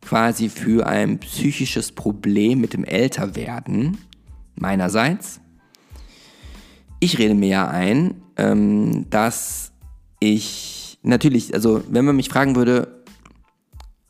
quasi 0.00 0.48
für 0.48 0.86
ein 0.86 1.18
psychisches 1.20 1.92
Problem 1.92 2.60
mit 2.60 2.72
dem 2.72 2.84
Älterwerden 2.84 3.98
meinerseits 4.56 5.40
ich 7.02 7.18
rede 7.18 7.34
mir 7.34 7.48
ja 7.48 7.68
ein, 7.68 8.22
ähm, 8.36 9.06
dass 9.10 9.72
ich 10.20 11.00
natürlich, 11.02 11.52
also 11.52 11.82
wenn 11.90 12.04
man 12.04 12.14
mich 12.14 12.28
fragen 12.28 12.54
würde, 12.54 13.02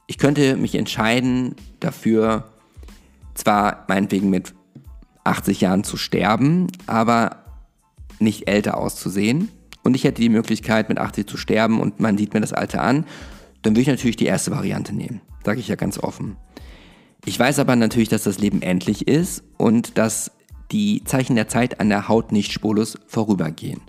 ich 0.07 0.18
könnte 0.18 0.57
mich 0.57 0.74
entscheiden 0.74 1.55
dafür, 1.80 2.53
zwar 3.32 3.86
meinetwegen 3.88 4.28
mit 4.28 4.53
80 5.24 5.62
Jahren 5.62 5.84
zu 5.84 5.97
sterben, 5.97 6.66
aber 6.86 7.45
nicht 8.18 8.47
älter 8.47 8.76
auszusehen. 8.76 9.49
Und 9.82 9.95
ich 9.95 10.05
hätte 10.05 10.20
die 10.20 10.28
Möglichkeit, 10.28 10.90
mit 10.90 10.99
80 10.99 11.26
zu 11.26 11.38
sterben 11.38 11.80
und 11.80 11.99
man 11.99 12.18
sieht 12.18 12.34
mir 12.34 12.43
das 12.43 12.53
Alter 12.53 12.82
an, 12.82 13.07
dann 13.62 13.72
würde 13.72 13.80
ich 13.80 13.88
natürlich 13.88 14.16
die 14.16 14.26
erste 14.26 14.51
Variante 14.51 14.95
nehmen. 14.95 15.22
Sage 15.47 15.61
ich 15.61 15.68
ja 15.68 15.76
ganz 15.76 15.99
offen. 15.99 16.36
Ich 17.24 17.38
weiß 17.38 17.59
aber 17.59 17.74
natürlich, 17.74 18.11
dass 18.11 18.24
das 18.24 18.38
Leben 18.38 18.61
endlich 18.61 19.09
ist 19.09 19.45
und 19.57 19.97
dass 19.97 20.32
die 20.73 21.05
Zeichen 21.05 21.37
der 21.37 21.49
Zeit 21.49 21.81
an 21.81 21.89
der 21.89 22.09
Haut 22.09 22.33
nicht 22.33 22.53
spurlos 22.53 22.99
vorübergehen. 23.07 23.81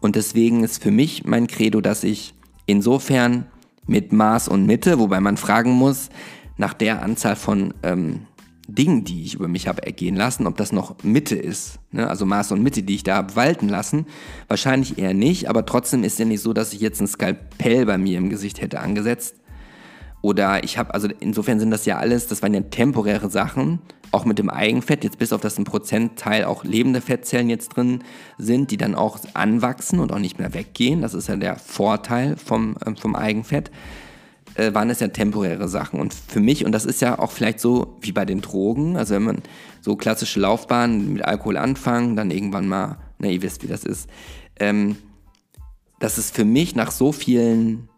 Und 0.00 0.16
deswegen 0.16 0.64
ist 0.64 0.82
für 0.82 0.90
mich 0.90 1.24
mein 1.24 1.46
Credo, 1.46 1.80
dass 1.80 2.04
ich 2.04 2.34
insofern 2.66 3.46
mit 3.86 4.12
Maß 4.12 4.48
und 4.48 4.66
Mitte, 4.66 4.98
wobei 4.98 5.20
man 5.20 5.36
fragen 5.36 5.72
muss, 5.72 6.08
nach 6.56 6.74
der 6.74 7.02
Anzahl 7.02 7.36
von 7.36 7.74
ähm, 7.82 8.22
Dingen, 8.68 9.04
die 9.04 9.24
ich 9.24 9.34
über 9.34 9.48
mich 9.48 9.68
habe 9.68 9.84
ergehen 9.84 10.16
lassen, 10.16 10.46
ob 10.46 10.56
das 10.56 10.72
noch 10.72 11.02
Mitte 11.02 11.36
ist. 11.36 11.78
Ne? 11.90 12.08
Also 12.08 12.26
Maß 12.26 12.52
und 12.52 12.62
Mitte, 12.62 12.82
die 12.82 12.94
ich 12.94 13.02
da 13.02 13.16
habe 13.16 13.36
walten 13.36 13.68
lassen. 13.68 14.06
Wahrscheinlich 14.48 14.98
eher 14.98 15.14
nicht, 15.14 15.48
aber 15.48 15.66
trotzdem 15.66 16.04
ist 16.04 16.18
ja 16.18 16.24
nicht 16.24 16.40
so, 16.40 16.52
dass 16.52 16.72
ich 16.72 16.80
jetzt 16.80 17.00
ein 17.00 17.08
Skalpell 17.08 17.86
bei 17.86 17.98
mir 17.98 18.18
im 18.18 18.30
Gesicht 18.30 18.60
hätte 18.60 18.80
angesetzt. 18.80 19.36
Oder 20.22 20.62
ich 20.64 20.78
habe, 20.78 20.94
also 20.94 21.08
insofern 21.20 21.60
sind 21.60 21.70
das 21.70 21.84
ja 21.84 21.98
alles, 21.98 22.28
das 22.28 22.42
waren 22.42 22.54
ja 22.54 22.60
temporäre 22.60 23.28
Sachen, 23.28 23.80
auch 24.12 24.24
mit 24.24 24.38
dem 24.38 24.50
Eigenfett, 24.50 25.04
jetzt 25.04 25.18
bis 25.18 25.32
auf 25.32 25.40
das 25.40 25.58
ein 25.58 25.64
Prozentteil 25.64 26.44
auch 26.44 26.64
lebende 26.64 27.00
Fettzellen 27.00 27.50
jetzt 27.50 27.70
drin 27.70 28.04
sind, 28.38 28.70
die 28.70 28.76
dann 28.76 28.94
auch 28.94 29.18
anwachsen 29.34 29.98
und 29.98 30.12
auch 30.12 30.18
nicht 30.18 30.38
mehr 30.38 30.54
weggehen. 30.54 31.02
Das 31.02 31.14
ist 31.14 31.28
ja 31.28 31.36
der 31.36 31.56
Vorteil 31.56 32.36
vom, 32.36 32.76
äh, 32.84 32.94
vom 32.94 33.16
Eigenfett. 33.16 33.70
Äh, 34.54 34.74
waren 34.74 34.90
es 34.90 35.00
ja 35.00 35.08
temporäre 35.08 35.66
Sachen. 35.66 35.98
Und 35.98 36.12
für 36.12 36.40
mich, 36.40 36.66
und 36.66 36.72
das 36.72 36.84
ist 36.84 37.00
ja 37.00 37.18
auch 37.18 37.32
vielleicht 37.32 37.58
so 37.58 37.96
wie 38.02 38.12
bei 38.12 38.26
den 38.26 38.42
Drogen, 38.42 38.98
also 38.98 39.14
wenn 39.14 39.22
man 39.22 39.42
so 39.80 39.96
klassische 39.96 40.40
Laufbahnen 40.40 41.14
mit 41.14 41.24
Alkohol 41.24 41.56
anfangen, 41.56 42.16
dann 42.16 42.30
irgendwann 42.30 42.68
mal, 42.68 42.98
na, 43.18 43.28
ihr 43.28 43.40
wisst, 43.40 43.62
wie 43.62 43.68
das 43.68 43.84
ist, 43.84 44.10
ähm, 44.60 44.96
dass 46.00 46.18
es 46.18 46.30
für 46.30 46.44
mich 46.44 46.74
nach 46.76 46.90
so 46.90 47.12
vielen 47.12 47.88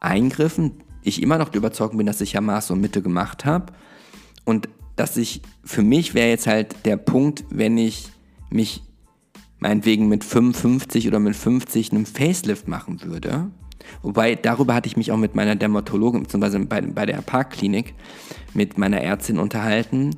Eingriffen, 0.00 0.82
ich 1.02 1.22
immer 1.22 1.38
noch 1.38 1.48
der 1.48 1.58
Überzeugung 1.58 1.98
bin, 1.98 2.06
dass 2.06 2.20
ich 2.20 2.32
ja 2.32 2.40
Maß 2.40 2.70
und 2.70 2.80
Mitte 2.80 3.02
gemacht 3.02 3.44
habe 3.44 3.72
und 4.44 4.68
dass 4.96 5.16
ich, 5.16 5.42
für 5.64 5.82
mich 5.82 6.14
wäre 6.14 6.28
jetzt 6.28 6.46
halt 6.46 6.84
der 6.84 6.96
Punkt, 6.96 7.44
wenn 7.50 7.78
ich 7.78 8.10
mich 8.50 8.82
meinetwegen 9.58 10.08
mit 10.08 10.24
55 10.24 11.08
oder 11.08 11.18
mit 11.18 11.36
50 11.36 11.92
einen 11.92 12.06
Facelift 12.06 12.68
machen 12.68 13.02
würde. 13.02 13.50
Wobei, 14.02 14.34
darüber 14.34 14.74
hatte 14.74 14.88
ich 14.88 14.96
mich 14.96 15.12
auch 15.12 15.16
mit 15.16 15.34
meiner 15.34 15.56
Dermatologin, 15.56 16.24
beziehungsweise 16.24 16.58
bei, 16.60 16.80
bei 16.80 17.06
der 17.06 17.22
Parkklinik, 17.22 17.94
mit 18.54 18.78
meiner 18.78 19.00
Ärztin 19.00 19.38
unterhalten, 19.38 20.10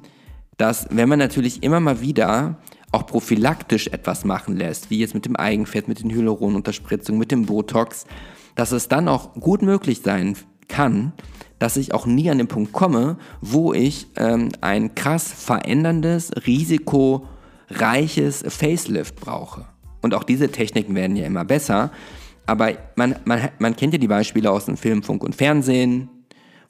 dass 0.57 0.89
wenn 0.91 1.09
man 1.09 1.19
natürlich 1.19 1.63
immer 1.63 1.81
mal 1.81 2.01
wieder 2.01 2.59
auch 2.93 3.07
prophylaktisch 3.07 3.89
etwas 3.89 4.25
machen 4.25 4.57
lässt, 4.57 4.91
wie 4.91 4.99
jetzt 4.99 5.15
mit 5.15 5.25
dem 5.25 5.37
Eigenfett, 5.37 5.89
mit 5.89 6.01
den 6.01 6.11
Hyaluronunterspritzungen, 6.11 7.19
mit 7.19 7.33
dem 7.33 7.47
Botox, 7.47 8.07
dass 8.55 8.73
es 8.73 8.89
dann 8.89 9.09
auch 9.09 9.35
gut 9.35 9.63
möglich 9.63 10.03
sein 10.03 10.37
kann, 10.75 11.13
dass 11.61 11.77
ich 11.77 11.95
auch 11.95 12.05
nie 12.05 12.29
an 12.31 12.39
den 12.39 12.49
Punkt 12.49 12.73
komme, 12.73 13.17
wo 13.41 13.73
ich 13.73 14.09
ähm, 14.17 14.49
ein 14.61 14.97
krass 14.97 15.33
veränderndes, 15.33 16.33
risikoreiches 16.47 18.45
Facelift 18.49 19.15
brauche. 19.17 19.67
Und 20.03 20.15
auch 20.15 20.25
diese 20.25 20.51
Techniken 20.51 20.97
werden 20.97 21.15
ja 21.17 21.27
immer 21.27 21.45
besser. 21.45 21.93
Aber 22.47 22.73
man, 22.97 23.15
man, 23.25 23.51
man 23.59 23.77
kennt 23.77 23.93
ja 23.95 24.01
die 24.01 24.09
Beispiele 24.09 24.51
aus 24.51 24.65
dem 24.67 24.77
Film, 24.77 25.05
Funk 25.05 25.23
und 25.23 25.37
Fernsehen, 25.37 26.09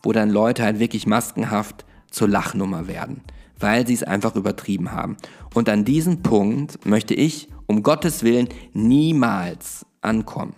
wo 0.03 0.13
dann 0.13 0.29
Leute 0.29 0.63
halt 0.63 0.79
wirklich 0.81 1.07
maskenhaft 1.07 1.87
zur 2.11 2.29
Lachnummer 2.29 2.87
werden, 2.87 3.23
weil 3.59 3.87
sie 3.87 3.95
es 3.95 4.03
einfach 4.03 4.37
übertrieben 4.37 4.93
haben. 4.93 5.17
Und 5.55 5.71
an 5.71 5.87
diesem 5.87 6.23
Punkt 6.23 6.85
möchte 6.85 7.15
ich 7.15 7.49
um 7.67 7.83
Gottes 7.83 8.23
Willen 8.23 8.49
niemals 8.75 9.87
ankommen. 10.03 10.55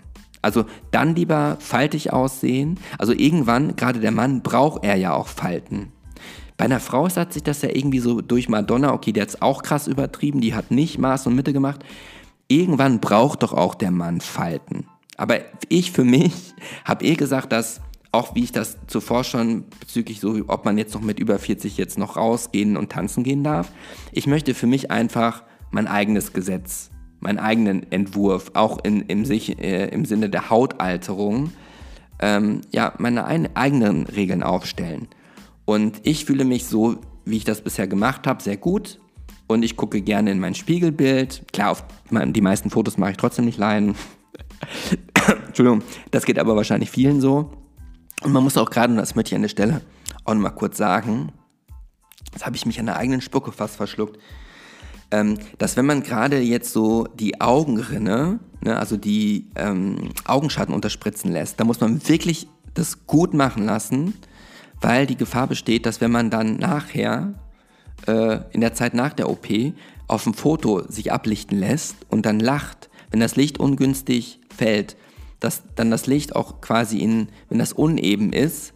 Also 0.46 0.64
dann 0.92 1.16
lieber 1.16 1.56
faltig 1.58 2.12
aussehen. 2.12 2.78
Also 2.98 3.12
irgendwann, 3.12 3.74
gerade 3.74 3.98
der 3.98 4.12
Mann, 4.12 4.42
braucht 4.42 4.84
er 4.84 4.94
ja 4.94 5.12
auch 5.12 5.26
Falten. 5.26 5.90
Bei 6.56 6.66
einer 6.66 6.78
Frau 6.78 7.08
hat 7.08 7.32
sich 7.32 7.42
das 7.42 7.62
ja 7.62 7.70
irgendwie 7.70 7.98
so 7.98 8.20
durch 8.20 8.48
Madonna, 8.48 8.92
okay, 8.92 9.10
die 9.10 9.20
hat 9.20 9.30
es 9.30 9.42
auch 9.42 9.64
krass 9.64 9.88
übertrieben, 9.88 10.40
die 10.40 10.54
hat 10.54 10.70
nicht 10.70 10.98
Maß 10.98 11.26
und 11.26 11.34
Mitte 11.34 11.52
gemacht. 11.52 11.84
Irgendwann 12.46 13.00
braucht 13.00 13.42
doch 13.42 13.54
auch 13.54 13.74
der 13.74 13.90
Mann 13.90 14.20
Falten. 14.20 14.86
Aber 15.16 15.40
ich 15.68 15.90
für 15.90 16.04
mich 16.04 16.32
habe 16.84 17.04
eh 17.04 17.16
gesagt, 17.16 17.50
dass 17.50 17.80
auch 18.12 18.36
wie 18.36 18.44
ich 18.44 18.52
das 18.52 18.78
zuvor 18.86 19.24
schon 19.24 19.64
bezüglich 19.80 20.20
so, 20.20 20.44
ob 20.46 20.64
man 20.64 20.78
jetzt 20.78 20.94
noch 20.94 21.00
mit 21.00 21.18
über 21.18 21.40
40 21.40 21.76
jetzt 21.76 21.98
noch 21.98 22.16
rausgehen 22.16 22.76
und 22.76 22.92
tanzen 22.92 23.24
gehen 23.24 23.42
darf, 23.42 23.72
ich 24.12 24.28
möchte 24.28 24.54
für 24.54 24.68
mich 24.68 24.92
einfach 24.92 25.42
mein 25.72 25.88
eigenes 25.88 26.32
Gesetz 26.32 26.90
meinen 27.26 27.40
eigenen 27.40 27.90
Entwurf, 27.90 28.52
auch 28.54 28.78
in, 28.84 29.02
im, 29.02 29.28
äh, 29.28 29.88
im 29.88 30.04
Sinne 30.04 30.30
der 30.30 30.48
Hautalterung, 30.48 31.50
ähm, 32.20 32.60
ja, 32.70 32.94
meine 32.98 33.24
ein, 33.24 33.54
eigenen 33.56 34.06
Regeln 34.06 34.44
aufstellen. 34.44 35.08
Und 35.64 36.00
ich 36.04 36.24
fühle 36.24 36.44
mich 36.44 36.66
so, 36.66 36.98
wie 37.24 37.38
ich 37.38 37.44
das 37.44 37.62
bisher 37.62 37.88
gemacht 37.88 38.28
habe, 38.28 38.40
sehr 38.40 38.56
gut. 38.56 39.00
Und 39.48 39.64
ich 39.64 39.76
gucke 39.76 40.02
gerne 40.02 40.30
in 40.30 40.38
mein 40.38 40.54
Spiegelbild. 40.54 41.42
Klar, 41.52 41.72
auf 41.72 41.84
mein, 42.10 42.32
die 42.32 42.40
meisten 42.40 42.70
Fotos 42.70 42.96
mache 42.96 43.10
ich 43.10 43.16
trotzdem 43.16 43.44
nicht 43.44 43.58
leiden. 43.58 43.96
Entschuldigung, 45.48 45.82
das 46.12 46.26
geht 46.26 46.38
aber 46.38 46.54
wahrscheinlich 46.54 46.92
vielen 46.92 47.20
so. 47.20 47.50
Und 48.22 48.32
man 48.32 48.44
muss 48.44 48.56
auch 48.56 48.70
gerade, 48.70 48.92
und 48.92 48.98
das 48.98 49.16
möchte 49.16 49.30
ich 49.30 49.34
an 49.34 49.42
der 49.42 49.48
Stelle 49.48 49.82
auch 50.24 50.34
nochmal 50.34 50.54
kurz 50.54 50.76
sagen, 50.76 51.32
das 52.32 52.46
habe 52.46 52.54
ich 52.54 52.66
mich 52.66 52.78
an 52.78 52.86
der 52.86 52.96
eigenen 52.96 53.20
Spucke 53.20 53.50
fast 53.50 53.74
verschluckt 53.74 54.16
ähm, 55.10 55.38
dass 55.58 55.76
wenn 55.76 55.86
man 55.86 56.02
gerade 56.02 56.40
jetzt 56.40 56.72
so 56.72 57.04
die 57.04 57.40
Augenrinne, 57.40 58.40
ne, 58.60 58.76
also 58.76 58.96
die 58.96 59.46
ähm, 59.56 60.10
Augenschatten 60.24 60.74
unterspritzen 60.74 61.30
lässt, 61.30 61.60
da 61.60 61.64
muss 61.64 61.80
man 61.80 62.06
wirklich 62.08 62.48
das 62.74 63.06
gut 63.06 63.34
machen 63.34 63.64
lassen, 63.64 64.14
weil 64.80 65.06
die 65.06 65.16
Gefahr 65.16 65.46
besteht, 65.46 65.86
dass 65.86 66.00
wenn 66.00 66.10
man 66.10 66.30
dann 66.30 66.56
nachher 66.56 67.34
äh, 68.06 68.40
in 68.52 68.60
der 68.60 68.74
Zeit 68.74 68.94
nach 68.94 69.12
der 69.12 69.30
OP 69.30 69.46
auf 70.08 70.24
dem 70.24 70.34
Foto 70.34 70.82
sich 70.88 71.12
ablichten 71.12 71.58
lässt 71.58 71.96
und 72.08 72.26
dann 72.26 72.40
lacht, 72.40 72.90
wenn 73.10 73.20
das 73.20 73.36
Licht 73.36 73.58
ungünstig 73.58 74.40
fällt, 74.54 74.96
dass 75.40 75.62
dann 75.74 75.90
das 75.90 76.06
Licht 76.06 76.34
auch 76.34 76.60
quasi 76.60 76.98
in, 76.98 77.28
wenn 77.48 77.58
das 77.58 77.72
uneben 77.72 78.32
ist, 78.32 78.72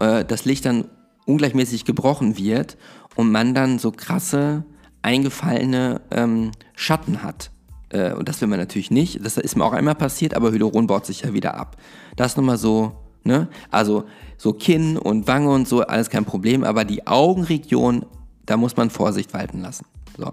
äh, 0.00 0.24
das 0.24 0.44
Licht 0.44 0.64
dann 0.64 0.86
ungleichmäßig 1.26 1.84
gebrochen 1.84 2.36
wird 2.38 2.76
und 3.16 3.30
man 3.30 3.54
dann 3.54 3.78
so 3.78 3.90
krasse, 3.90 4.64
eingefallene 5.04 6.00
ähm, 6.10 6.50
Schatten 6.74 7.22
hat. 7.22 7.50
Äh, 7.90 8.12
und 8.14 8.28
das 8.28 8.40
will 8.40 8.48
man 8.48 8.58
natürlich 8.58 8.90
nicht. 8.90 9.24
Das 9.24 9.36
ist 9.36 9.56
mir 9.56 9.64
auch 9.64 9.72
einmal 9.72 9.94
passiert, 9.94 10.34
aber 10.34 10.50
Hyaluron 10.50 10.86
baut 10.86 11.06
sich 11.06 11.22
ja 11.22 11.32
wieder 11.32 11.54
ab. 11.54 11.76
Das 12.16 12.36
nochmal 12.36 12.58
so, 12.58 12.92
ne? 13.22 13.48
Also 13.70 14.04
so 14.36 14.52
Kinn 14.52 14.96
und 14.96 15.26
Wange 15.28 15.50
und 15.50 15.68
so, 15.68 15.82
alles 15.82 16.10
kein 16.10 16.24
Problem, 16.24 16.64
aber 16.64 16.84
die 16.84 17.06
Augenregion, 17.06 18.06
da 18.46 18.56
muss 18.56 18.76
man 18.76 18.90
Vorsicht 18.90 19.32
walten 19.34 19.60
lassen. 19.60 19.86
So. 20.16 20.32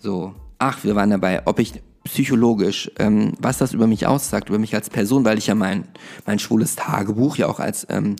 So. 0.00 0.34
Ach, 0.58 0.82
wir 0.84 0.96
waren 0.96 1.10
dabei, 1.10 1.46
ob 1.46 1.58
ich 1.58 1.82
psychologisch, 2.04 2.90
ähm, 2.98 3.32
was 3.38 3.58
das 3.58 3.74
über 3.74 3.86
mich 3.86 4.06
aussagt, 4.06 4.48
über 4.48 4.58
mich 4.58 4.74
als 4.74 4.88
Person, 4.88 5.24
weil 5.24 5.36
ich 5.36 5.48
ja 5.48 5.54
mein, 5.54 5.86
mein 6.24 6.38
schwules 6.38 6.76
Tagebuch 6.76 7.36
ja 7.36 7.48
auch 7.48 7.60
als, 7.60 7.86
ähm, 7.90 8.16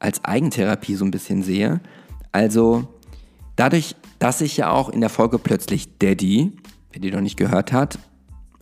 als 0.00 0.24
Eigentherapie 0.24 0.96
so 0.96 1.04
ein 1.04 1.10
bisschen 1.10 1.42
sehe. 1.42 1.80
Also 2.32 2.88
dadurch, 3.54 3.94
dass 4.18 4.40
ich 4.40 4.56
ja 4.56 4.70
auch 4.70 4.88
in 4.88 5.00
der 5.00 5.10
Folge 5.10 5.38
plötzlich 5.38 5.98
Daddy, 5.98 6.52
wer 6.92 7.00
die 7.00 7.10
noch 7.10 7.20
nicht 7.20 7.36
gehört 7.36 7.72
hat, 7.72 7.98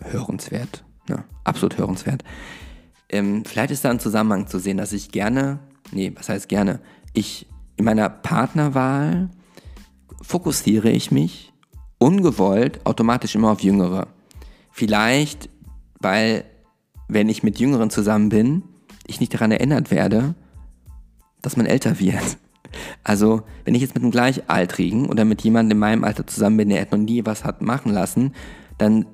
hörenswert, 0.03 0.85
ne? 1.09 1.25
absolut 1.45 1.79
hörenswert. 1.79 2.25
Ähm, 3.09 3.45
vielleicht 3.45 3.71
ist 3.71 3.85
da 3.85 3.91
ein 3.91 4.01
Zusammenhang 4.01 4.47
zu 4.47 4.59
sehen, 4.59 4.77
dass 4.77 4.93
ich 4.93 5.11
gerne, 5.11 5.61
nee, 5.93 6.13
was 6.17 6.29
heißt 6.29 6.49
gerne, 6.49 6.81
ich 7.13 7.47
in 7.77 7.85
meiner 7.85 8.09
Partnerwahl 8.09 9.31
fokussiere 10.23 10.91
ich 10.91 11.11
mich 11.11 11.53
ungewollt 11.99 12.85
automatisch 12.85 13.35
immer 13.35 13.51
auf 13.51 13.63
Jüngere. 13.63 14.09
Vielleicht, 14.71 15.49
weil, 16.01 16.45
wenn 17.09 17.29
ich 17.29 17.43
mit 17.43 17.59
Jüngeren 17.59 17.91
zusammen 17.91 18.29
bin, 18.29 18.63
ich 19.07 19.21
nicht 19.21 19.33
daran 19.35 19.53
erinnert 19.53 19.91
werde, 19.91 20.35
dass 21.43 21.57
man 21.57 21.67
älter 21.67 22.01
wird. 22.01 22.39
Also, 23.03 23.43
wenn 23.65 23.75
ich 23.75 23.83
jetzt 23.83 23.95
mit 23.95 24.03
einem 24.03 24.11
Gleichaltrigen 24.11 25.07
oder 25.07 25.25
mit 25.25 25.43
jemandem 25.43 25.77
in 25.77 25.81
meinem 25.81 26.05
Alter 26.05 26.27
zusammen 26.27 26.57
bin, 26.57 26.69
der 26.69 26.87
noch 26.91 26.99
nie 26.99 27.25
was 27.25 27.45
hat 27.45 27.63
machen 27.63 27.93
lassen, 27.93 28.33
dann 28.79 29.07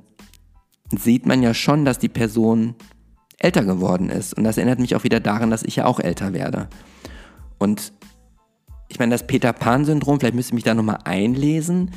sieht 0.97 1.27
man 1.27 1.43
ja 1.43 1.55
schon, 1.55 1.85
dass 1.85 1.99
die 1.99 2.09
Person 2.09 2.75
älter 3.39 3.65
geworden 3.65 4.11
ist. 4.11 4.35
Und 4.35 4.45
das 4.45 4.59
erinnert 4.59 4.81
mich 4.81 4.97
auch 4.97 5.05
wieder 5.05 5.21
daran, 5.21 5.51
dass 5.51 5.63
ich 5.63 5.77
ja 5.77 5.87
auch 5.87 6.01
älter 6.01 6.33
werde. 6.33 6.69
Und 7.59 7.93
ich 8.89 8.99
meine, 8.99 9.13
das 9.13 9.27
Peter 9.27 9.53
Pan-Syndrom, 9.53 10.19
vielleicht 10.19 10.35
müsste 10.35 10.51
ich 10.51 10.55
mich 10.55 10.65
da 10.65 10.75
nochmal 10.75 10.99
einlesen 11.05 11.91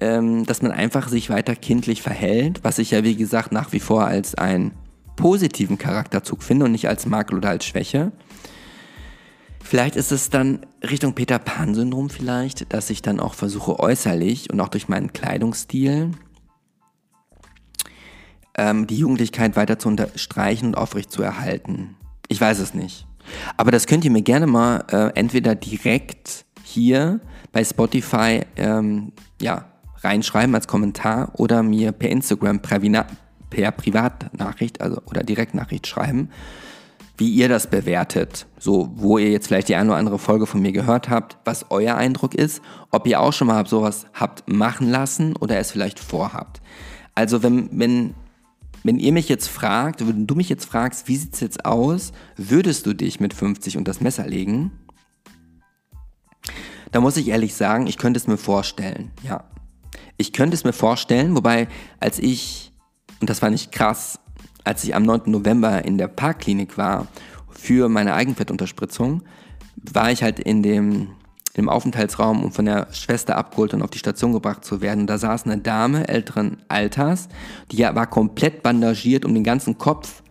ähm, 0.00 0.44
dass 0.44 0.62
man 0.62 0.72
einfach 0.72 1.08
sich 1.08 1.30
weiter 1.30 1.54
kindlich 1.54 2.02
verhält, 2.02 2.60
was 2.62 2.78
ich 2.78 2.90
ja 2.90 3.04
wie 3.04 3.16
gesagt 3.16 3.52
nach 3.52 3.72
wie 3.72 3.80
vor 3.80 4.06
als 4.06 4.34
einen 4.34 4.72
positiven 5.16 5.78
Charakterzug 5.78 6.42
finde 6.42 6.64
und 6.64 6.72
nicht 6.72 6.88
als 6.88 7.06
Makel 7.06 7.38
oder 7.38 7.50
als 7.50 7.64
Schwäche. 7.64 8.12
Vielleicht 9.66 9.96
ist 9.96 10.12
es 10.12 10.28
dann 10.28 10.66
Richtung 10.82 11.14
Peter 11.14 11.38
Pan-Syndrom 11.38 12.10
vielleicht, 12.10 12.74
dass 12.74 12.90
ich 12.90 13.00
dann 13.00 13.18
auch 13.18 13.32
versuche 13.32 13.80
äußerlich 13.80 14.50
und 14.52 14.60
auch 14.60 14.68
durch 14.68 14.88
meinen 14.88 15.14
Kleidungsstil 15.14 16.10
ähm, 18.58 18.86
die 18.86 18.98
Jugendlichkeit 18.98 19.56
weiter 19.56 19.78
zu 19.78 19.88
unterstreichen 19.88 20.66
und 20.66 20.74
aufrecht 20.76 21.10
zu 21.10 21.22
erhalten. 21.22 21.96
Ich 22.28 22.38
weiß 22.38 22.58
es 22.58 22.74
nicht. 22.74 23.06
Aber 23.56 23.70
das 23.70 23.86
könnt 23.86 24.04
ihr 24.04 24.10
mir 24.10 24.20
gerne 24.20 24.46
mal 24.46 24.84
äh, 24.92 25.18
entweder 25.18 25.54
direkt 25.54 26.44
hier 26.62 27.20
bei 27.50 27.64
Spotify 27.64 28.42
ähm, 28.56 29.12
ja, 29.40 29.64
reinschreiben 29.96 30.54
als 30.54 30.68
Kommentar 30.68 31.32
oder 31.38 31.62
mir 31.62 31.92
per 31.92 32.10
Instagram 32.10 32.60
per, 32.60 32.80
per 33.48 33.70
Privatnachricht 33.72 34.82
also, 34.82 35.00
oder 35.06 35.22
Direktnachricht 35.22 35.86
schreiben, 35.86 36.28
wie 37.16 37.30
ihr 37.30 37.48
das 37.48 37.68
bewertet. 37.68 38.46
So, 38.58 38.90
wo 38.96 39.18
ihr 39.18 39.30
jetzt 39.30 39.46
vielleicht 39.46 39.68
die 39.68 39.76
eine 39.76 39.90
oder 39.90 39.98
andere 39.98 40.18
Folge 40.18 40.46
von 40.46 40.60
mir 40.60 40.72
gehört 40.72 41.08
habt, 41.08 41.36
was 41.44 41.70
euer 41.70 41.94
Eindruck 41.94 42.34
ist, 42.34 42.60
ob 42.90 43.06
ihr 43.06 43.20
auch 43.20 43.32
schon 43.32 43.48
mal 43.48 43.66
sowas 43.66 44.06
habt 44.14 44.50
machen 44.50 44.90
lassen 44.90 45.36
oder 45.36 45.58
es 45.58 45.70
vielleicht 45.70 46.00
vorhabt. 46.00 46.60
Also 47.14 47.42
wenn, 47.42 47.68
wenn, 47.78 48.14
wenn 48.82 48.98
ihr 48.98 49.12
mich 49.12 49.28
jetzt 49.28 49.48
fragt, 49.48 50.06
wenn 50.06 50.26
du 50.26 50.34
mich 50.34 50.48
jetzt 50.48 50.64
fragst, 50.64 51.06
wie 51.06 51.16
sieht 51.16 51.34
es 51.34 51.40
jetzt 51.40 51.64
aus, 51.64 52.12
würdest 52.36 52.86
du 52.86 52.94
dich 52.94 53.20
mit 53.20 53.32
50 53.32 53.76
und 53.76 53.86
das 53.86 54.00
Messer 54.00 54.26
legen? 54.26 54.72
Da 56.90 57.00
muss 57.00 57.16
ich 57.16 57.28
ehrlich 57.28 57.54
sagen, 57.54 57.86
ich 57.86 57.98
könnte 57.98 58.18
es 58.18 58.26
mir 58.26 58.36
vorstellen, 58.36 59.10
ja. 59.22 59.44
Ich 60.16 60.32
könnte 60.32 60.54
es 60.54 60.62
mir 60.62 60.72
vorstellen, 60.72 61.34
wobei 61.34 61.66
als 61.98 62.18
ich, 62.18 62.72
und 63.20 63.30
das 63.30 63.42
war 63.42 63.50
nicht 63.50 63.72
krass, 63.72 64.20
als 64.64 64.82
ich 64.84 64.94
am 64.94 65.04
9. 65.04 65.22
November 65.26 65.84
in 65.84 65.98
der 65.98 66.08
Parkklinik 66.08 66.76
war 66.76 67.06
für 67.50 67.88
meine 67.88 68.14
Eigenfettunterspritzung, 68.14 69.22
war 69.92 70.10
ich 70.10 70.22
halt 70.22 70.40
in 70.40 70.62
dem, 70.62 71.10
im 71.54 71.68
Aufenthaltsraum, 71.68 72.42
um 72.42 72.52
von 72.52 72.64
der 72.64 72.88
Schwester 72.92 73.36
abgeholt 73.36 73.74
und 73.74 73.82
auf 73.82 73.90
die 73.90 73.98
Station 73.98 74.32
gebracht 74.32 74.64
zu 74.64 74.80
werden. 74.80 75.06
Da 75.06 75.18
saß 75.18 75.44
eine 75.44 75.58
Dame 75.58 76.08
älteren 76.08 76.58
Alters, 76.68 77.28
die 77.70 77.80
war 77.80 78.06
komplett 78.06 78.62
bandagiert 78.62 79.24
um 79.24 79.34
den 79.34 79.44
ganzen 79.44 79.78
Kopf 79.78 80.22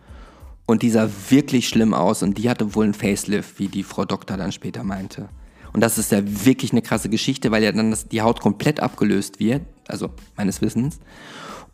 und 0.66 0.82
die 0.82 0.90
sah 0.90 1.08
wirklich 1.28 1.68
schlimm 1.68 1.94
aus 1.94 2.22
und 2.22 2.38
die 2.38 2.50
hatte 2.50 2.74
wohl 2.74 2.86
ein 2.86 2.94
Facelift, 2.94 3.58
wie 3.58 3.68
die 3.68 3.82
Frau 3.82 4.04
Doktor 4.04 4.36
dann 4.36 4.52
später 4.52 4.82
meinte. 4.82 5.28
Und 5.72 5.80
das 5.80 5.98
ist 5.98 6.12
ja 6.12 6.20
wirklich 6.22 6.72
eine 6.72 6.82
krasse 6.82 7.08
Geschichte, 7.08 7.50
weil 7.50 7.62
ja 7.62 7.72
dann 7.72 7.90
das, 7.90 8.08
die 8.08 8.22
Haut 8.22 8.40
komplett 8.40 8.80
abgelöst 8.80 9.40
wird, 9.40 9.62
also 9.88 10.10
meines 10.36 10.62
Wissens, 10.62 11.00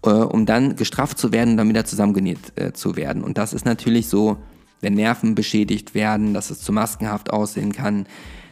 äh, 0.05 0.11
um 0.11 0.47
dann 0.47 0.77
gestraft 0.77 1.19
zu 1.19 1.33
werden 1.33 1.51
und 1.51 1.57
dann 1.57 1.69
wieder 1.69 1.85
zusammengenäht 1.85 2.53
äh, 2.57 2.73
zu 2.73 2.97
werden. 2.97 3.23
Und 3.23 3.39
das 3.39 3.53
ist 3.53 3.65
natürlich 3.65 4.09
so, 4.09 4.39
wenn 4.81 4.95
Nerven 4.95 5.35
beschädigt 5.35 5.95
werden, 5.95 6.35
dass 6.35 6.51
es 6.51 6.61
zu 6.61 6.73
maskenhaft 6.73 7.33
aussehen 7.33 7.73
kann. 7.73 8.07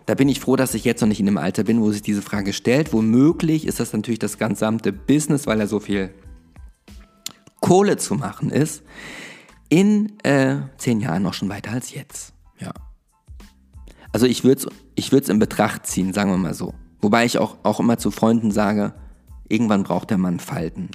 Da 0.07 0.15
bin 0.15 0.29
ich 0.29 0.41
froh, 0.41 0.57
dass 0.57 0.75
ich 0.75 0.85
jetzt 0.85 1.01
noch 1.01 1.09
nicht 1.09 1.21
in 1.21 1.27
dem 1.27 1.39
Alter 1.39 1.65
bin, 1.65 1.81
wo 1.81 1.91
sich 1.91 2.03
diese 2.03 2.23
Frage 2.23 2.53
stellt. 2.53 2.93
Womöglich 2.93 3.67
ist 3.67 3.81
das 3.81 3.93
natürlich 3.93 4.19
das 4.19 4.39
gesamte 4.39 4.93
Business, 4.93 5.47
weil 5.47 5.61
er 5.61 5.67
so 5.67 5.81
viel 5.81 6.11
Kohle 7.61 7.97
zu 7.97 8.15
machen 8.15 8.51
ist, 8.51 8.83
in 9.69 10.19
äh, 10.23 10.57
zehn 10.79 11.01
Jahren 11.01 11.23
noch 11.23 11.35
schon 11.35 11.49
weiter 11.49 11.73
als 11.73 11.93
jetzt. 11.93 12.33
Ja. 12.59 12.73
Also 14.13 14.27
ich 14.27 14.45
würde 14.45 14.63
es 14.63 14.69
ich 14.95 15.29
in 15.29 15.39
Betracht 15.39 15.87
ziehen, 15.87 16.13
sagen 16.13 16.31
wir 16.31 16.39
mal 16.39 16.55
so. 16.55 16.75
Wobei 17.01 17.25
ich 17.25 17.39
auch, 17.39 17.59
auch 17.63 17.81
immer 17.81 17.99
zu 17.99 18.11
Freunden 18.11 18.51
sage, 18.51 18.95
irgendwann 19.49 19.85
braucht 19.85 20.11
der 20.11 20.19
Mann 20.19 20.41
Falten. 20.41 20.91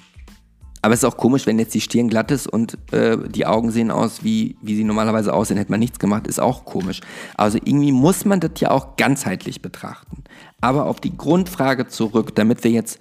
Aber 0.83 0.93
es 0.93 1.01
ist 1.01 1.05
auch 1.05 1.15
komisch, 1.15 1.47
wenn 1.47 1.57
jetzt 1.59 1.73
die 1.73 1.79
Stirn 1.79 2.09
glatt 2.09 2.29
ist 2.29 2.45
und 2.45 2.77
äh, 2.91 3.17
die 3.29 3.45
Augen 3.45 3.71
sehen 3.71 3.89
aus, 3.89 4.21
wie, 4.25 4.57
wie 4.61 4.75
sie 4.75 4.83
normalerweise 4.83 5.33
aussehen. 5.33 5.55
Hätte 5.55 5.71
man 5.71 5.79
nichts 5.79 5.97
gemacht, 5.97 6.27
ist 6.27 6.41
auch 6.41 6.65
komisch. 6.65 6.99
Also 7.37 7.57
irgendwie 7.57 7.93
muss 7.93 8.25
man 8.25 8.41
das 8.41 8.51
ja 8.57 8.69
auch 8.69 8.97
ganzheitlich 8.97 9.61
betrachten. 9.61 10.25
Aber 10.59 10.87
auf 10.87 10.99
die 10.99 11.15
Grundfrage 11.15 11.87
zurück, 11.87 12.35
damit 12.35 12.65
wir 12.65 12.71
jetzt 12.71 12.99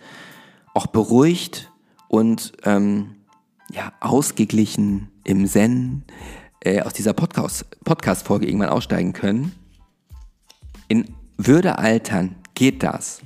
auch 0.74 0.87
beruhigt 0.87 1.72
und 2.07 2.53
ähm, 2.62 3.16
ja, 3.72 3.93
ausgeglichen 3.99 5.09
im 5.24 5.49
Zen 5.49 6.05
äh, 6.61 6.83
aus 6.83 6.93
dieser 6.93 7.14
Podcast-Folge 7.14 7.76
Podcast 7.83 8.30
irgendwann 8.30 8.68
aussteigen 8.68 9.12
können. 9.12 9.51
In 10.87 11.16
Würde 11.37 11.78
altern 11.78 12.37
geht 12.55 12.85
das. 12.85 13.22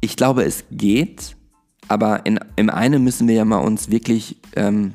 Ich 0.00 0.14
glaube, 0.14 0.44
es 0.44 0.62
geht, 0.70 1.36
aber 1.88 2.26
in, 2.26 2.38
im 2.56 2.70
einen 2.70 3.02
müssen 3.02 3.26
wir 3.26 3.34
ja 3.34 3.44
mal 3.44 3.58
uns 3.58 3.90
wirklich, 3.90 4.36
ähm, 4.56 4.94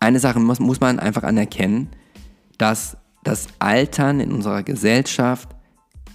eine 0.00 0.20
Sache 0.20 0.38
muss, 0.38 0.60
muss 0.60 0.80
man 0.80 1.00
einfach 1.00 1.24
anerkennen, 1.24 1.88
dass 2.56 2.96
das 3.24 3.48
Altern 3.58 4.20
in 4.20 4.32
unserer 4.32 4.62
Gesellschaft 4.62 5.48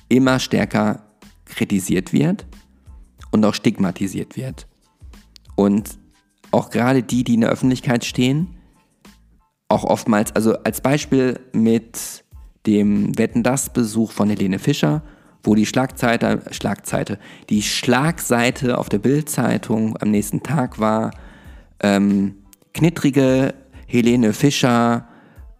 immer 0.07 0.39
stärker 0.39 1.03
kritisiert 1.45 2.13
wird 2.13 2.45
und 3.31 3.43
auch 3.45 3.53
stigmatisiert 3.53 4.37
wird. 4.37 4.67
Und 5.55 5.99
auch 6.51 6.69
gerade 6.69 7.03
die, 7.03 7.23
die 7.23 7.35
in 7.35 7.41
der 7.41 7.49
Öffentlichkeit 7.49 8.05
stehen, 8.05 8.55
auch 9.67 9.83
oftmals, 9.83 10.35
also 10.35 10.57
als 10.59 10.81
Beispiel 10.81 11.39
mit 11.51 12.23
dem 12.65 13.17
Wetten 13.17 13.43
das 13.43 13.73
Besuch 13.73 14.11
von 14.11 14.29
Helene 14.29 14.59
Fischer, 14.59 15.01
wo 15.43 15.55
die 15.55 15.65
Schlagzeite, 15.65 16.41
Schlagzeite, 16.51 17.19
die 17.49 17.61
Schlagseite 17.61 18.77
auf 18.77 18.89
der 18.89 18.99
Bildzeitung 18.99 19.97
am 20.01 20.09
nächsten 20.09 20.41
Tag 20.41 20.79
war, 20.79 21.11
ähm, 21.81 22.35
knittrige 22.73 23.53
Helene 23.85 24.33
Fischer, 24.33 25.07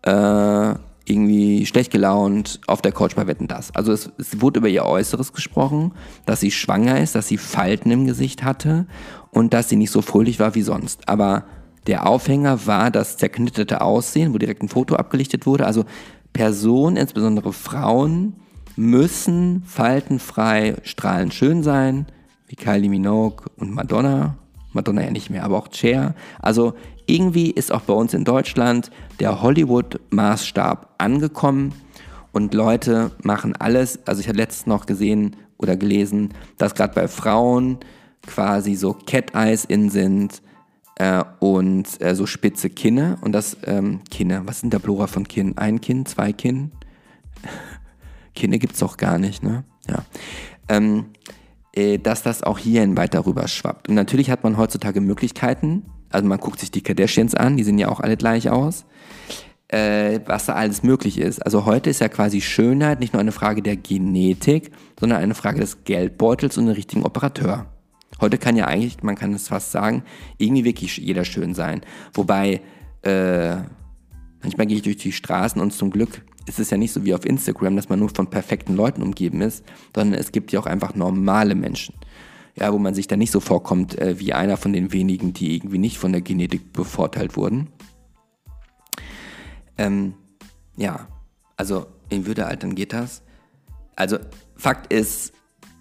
äh, 0.04 0.74
irgendwie 1.06 1.66
schlecht 1.66 1.92
gelaunt 1.92 2.62
auf 2.66 2.82
der 2.82 2.94
Couch 2.94 3.16
bei 3.16 3.28
Wetten 3.28 3.48
das. 3.48 3.76
Also 3.76 3.92
es, 3.92 4.10
es, 4.18 4.40
wurde 4.40 4.60
über 4.60 4.70
ihr 4.70 4.86
Äußeres 4.86 5.34
gesprochen, 5.34 5.92
dass 6.26 6.40
sie 6.40 6.52
schwanger 6.52 7.00
ist, 7.02 7.16
dass 7.16 7.28
sie 7.28 7.38
Falten 7.38 7.92
im 7.92 8.08
Gesicht 8.08 8.44
hatte 8.44 8.86
und 9.32 9.54
dass 9.54 9.68
sie 9.68 9.76
nicht 9.76 9.92
so 9.92 10.02
fröhlich 10.02 10.40
war 10.40 10.56
wie 10.56 10.62
sonst. 10.62 11.10
Aber 11.10 11.44
der 11.88 12.08
Aufhänger 12.08 12.66
war 12.66 12.90
das 12.90 13.18
zerknitterte 13.18 13.82
Aussehen, 13.82 14.34
wo 14.34 14.38
direkt 14.38 14.64
ein 14.64 14.70
Foto 14.70 14.96
abgelichtet 14.96 15.46
wurde. 15.46 15.66
Also 15.66 15.84
Personen, 16.32 16.96
insbesondere 16.96 17.52
Frauen, 17.52 18.38
müssen 18.76 19.64
faltenfrei 19.66 20.76
strahlend 20.84 21.34
schön 21.34 21.64
sein, 21.64 22.08
wie 22.48 22.56
Kylie 22.56 22.90
Minogue 22.90 23.46
und 23.58 23.74
Madonna. 23.74 24.38
Madonna 24.74 25.04
ja 25.04 25.12
nicht 25.12 25.30
mehr, 25.30 25.44
aber 25.44 25.58
auch 25.58 25.72
Cher. 25.72 26.16
Also 26.42 26.74
irgendwie 27.06 27.52
ist 27.52 27.72
auch 27.72 27.82
bei 27.82 27.94
uns 27.94 28.14
in 28.14 28.26
Deutschland 28.26 28.90
der 29.20 29.42
Hollywood-Maßstab 29.42 30.96
angekommen 30.98 31.74
und 32.32 32.54
Leute 32.54 33.12
machen 33.22 33.56
alles. 33.56 34.00
Also 34.08 34.22
ich 34.22 34.28
hatte 34.28 34.38
letztens 34.38 34.68
noch 34.68 34.86
gesehen 34.86 35.36
oder 35.58 35.78
gelesen, 35.78 36.30
dass 36.58 36.76
gerade 36.76 36.94
bei 36.94 37.08
Frauen 37.08 37.78
quasi 38.26 38.76
so 38.76 38.94
Cat-Eyes 38.94 39.66
in 39.66 39.90
sind 39.90 40.42
äh, 40.96 41.24
und 41.40 42.02
äh, 42.02 42.16
so 42.16 42.26
spitze 42.26 42.70
Kinne. 42.70 43.18
Und 43.22 43.34
das, 43.34 43.58
ähm, 43.66 44.02
Kinne, 44.10 44.42
was 44.46 44.62
sind 44.62 44.74
der 44.74 44.80
Plural 44.80 45.08
von 45.08 45.28
Kinn? 45.28 45.58
Ein 45.58 45.82
Kinn, 45.82 46.06
zwei 46.06 46.34
Kinn? 46.34 46.72
Kinne 48.36 48.60
gibt 48.60 48.74
es 48.74 48.80
doch 48.80 48.98
gar 48.98 49.18
nicht, 49.18 49.44
ne? 49.44 49.64
Ja. 49.88 50.04
Ähm, 50.70 51.06
äh, 51.74 51.98
dass 51.98 52.24
das 52.24 52.44
auch 52.44 52.60
hierhin 52.60 52.96
weiter 52.98 53.26
rüber 53.26 53.48
schwappt. 53.48 53.90
Und 53.90 53.96
natürlich 53.96 54.30
hat 54.30 54.44
man 54.44 54.58
heutzutage 54.58 55.02
Möglichkeiten. 55.02 55.84
Also 56.10 56.28
man 56.28 56.40
guckt 56.40 56.60
sich 56.60 56.72
die 56.72 56.82
Kardashians 56.82 57.34
an, 57.34 57.58
die 57.58 57.64
sehen 57.64 57.80
ja 57.80 57.90
auch 57.90 58.00
alle 58.00 58.18
gleich 58.18 58.50
aus. 58.50 58.86
Äh, 59.70 60.20
was 60.28 60.46
da 60.46 60.54
alles 60.54 60.84
möglich 60.84 61.18
ist. 61.18 61.40
Also 61.44 61.66
heute 61.66 61.90
ist 61.90 62.00
ja 62.00 62.08
quasi 62.08 62.42
Schönheit 62.42 63.00
nicht 63.00 63.14
nur 63.14 63.22
eine 63.22 63.32
Frage 63.32 63.64
der 63.64 63.76
Genetik, 63.76 64.72
sondern 65.00 65.20
eine 65.20 65.34
Frage 65.34 65.62
des 65.62 65.84
Geldbeutels 65.84 66.60
und 66.60 66.66
einem 66.66 66.76
richtigen 66.76 67.04
Operateur. 67.04 67.66
Heute 68.22 68.38
kann 68.38 68.56
ja 68.56 68.68
eigentlich, 68.68 69.02
man 69.02 69.16
kann 69.16 69.34
es 69.34 69.48
fast 69.48 69.72
sagen, 69.72 70.04
irgendwie 70.38 70.64
wirklich 70.64 70.98
jeder 70.98 71.26
schön 71.26 71.56
sein. 71.56 71.82
Wobei, 72.14 72.62
äh, 73.02 73.56
manchmal 74.44 74.68
gehe 74.68 74.78
ich 74.78 74.84
durch 74.84 74.98
die 74.98 75.12
Straßen 75.12 75.60
und 75.60 75.74
zum 75.74 75.90
Glück 75.90 76.22
ist 76.46 76.60
es 76.60 76.70
ja 76.70 76.78
nicht 76.78 76.92
so 76.92 77.06
wie 77.06 77.14
auf 77.14 77.26
Instagram, 77.26 77.76
dass 77.76 77.90
man 77.90 78.00
nur 78.00 78.10
von 78.10 78.30
perfekten 78.30 78.76
Leuten 78.76 79.02
umgeben 79.02 79.42
ist, 79.42 79.64
sondern 79.96 80.20
es 80.20 80.32
gibt 80.32 80.52
ja 80.52 80.60
auch 80.60 80.66
einfach 80.66 80.96
normale 80.96 81.56
Menschen. 81.56 81.96
Ja, 82.56 82.72
wo 82.72 82.78
man 82.78 82.94
sich 82.94 83.08
da 83.08 83.18
nicht 83.18 83.32
so 83.32 83.40
vorkommt 83.40 83.98
äh, 83.98 84.20
wie 84.20 84.34
einer 84.34 84.58
von 84.58 84.74
den 84.74 84.94
wenigen, 84.94 85.34
die 85.34 85.56
irgendwie 85.56 85.80
nicht 85.80 85.98
von 85.98 86.12
der 86.12 86.22
Genetik 86.22 86.72
bevorteilt 86.72 87.36
wurden. 87.36 87.70
Ähm, 89.78 90.14
ja, 90.78 91.08
also 91.58 91.88
in 92.10 92.28
Würdealtern 92.28 92.76
geht 92.76 92.94
das. 92.94 93.24
Also 93.96 94.18
Fakt 94.56 94.94
ist, 94.94 95.34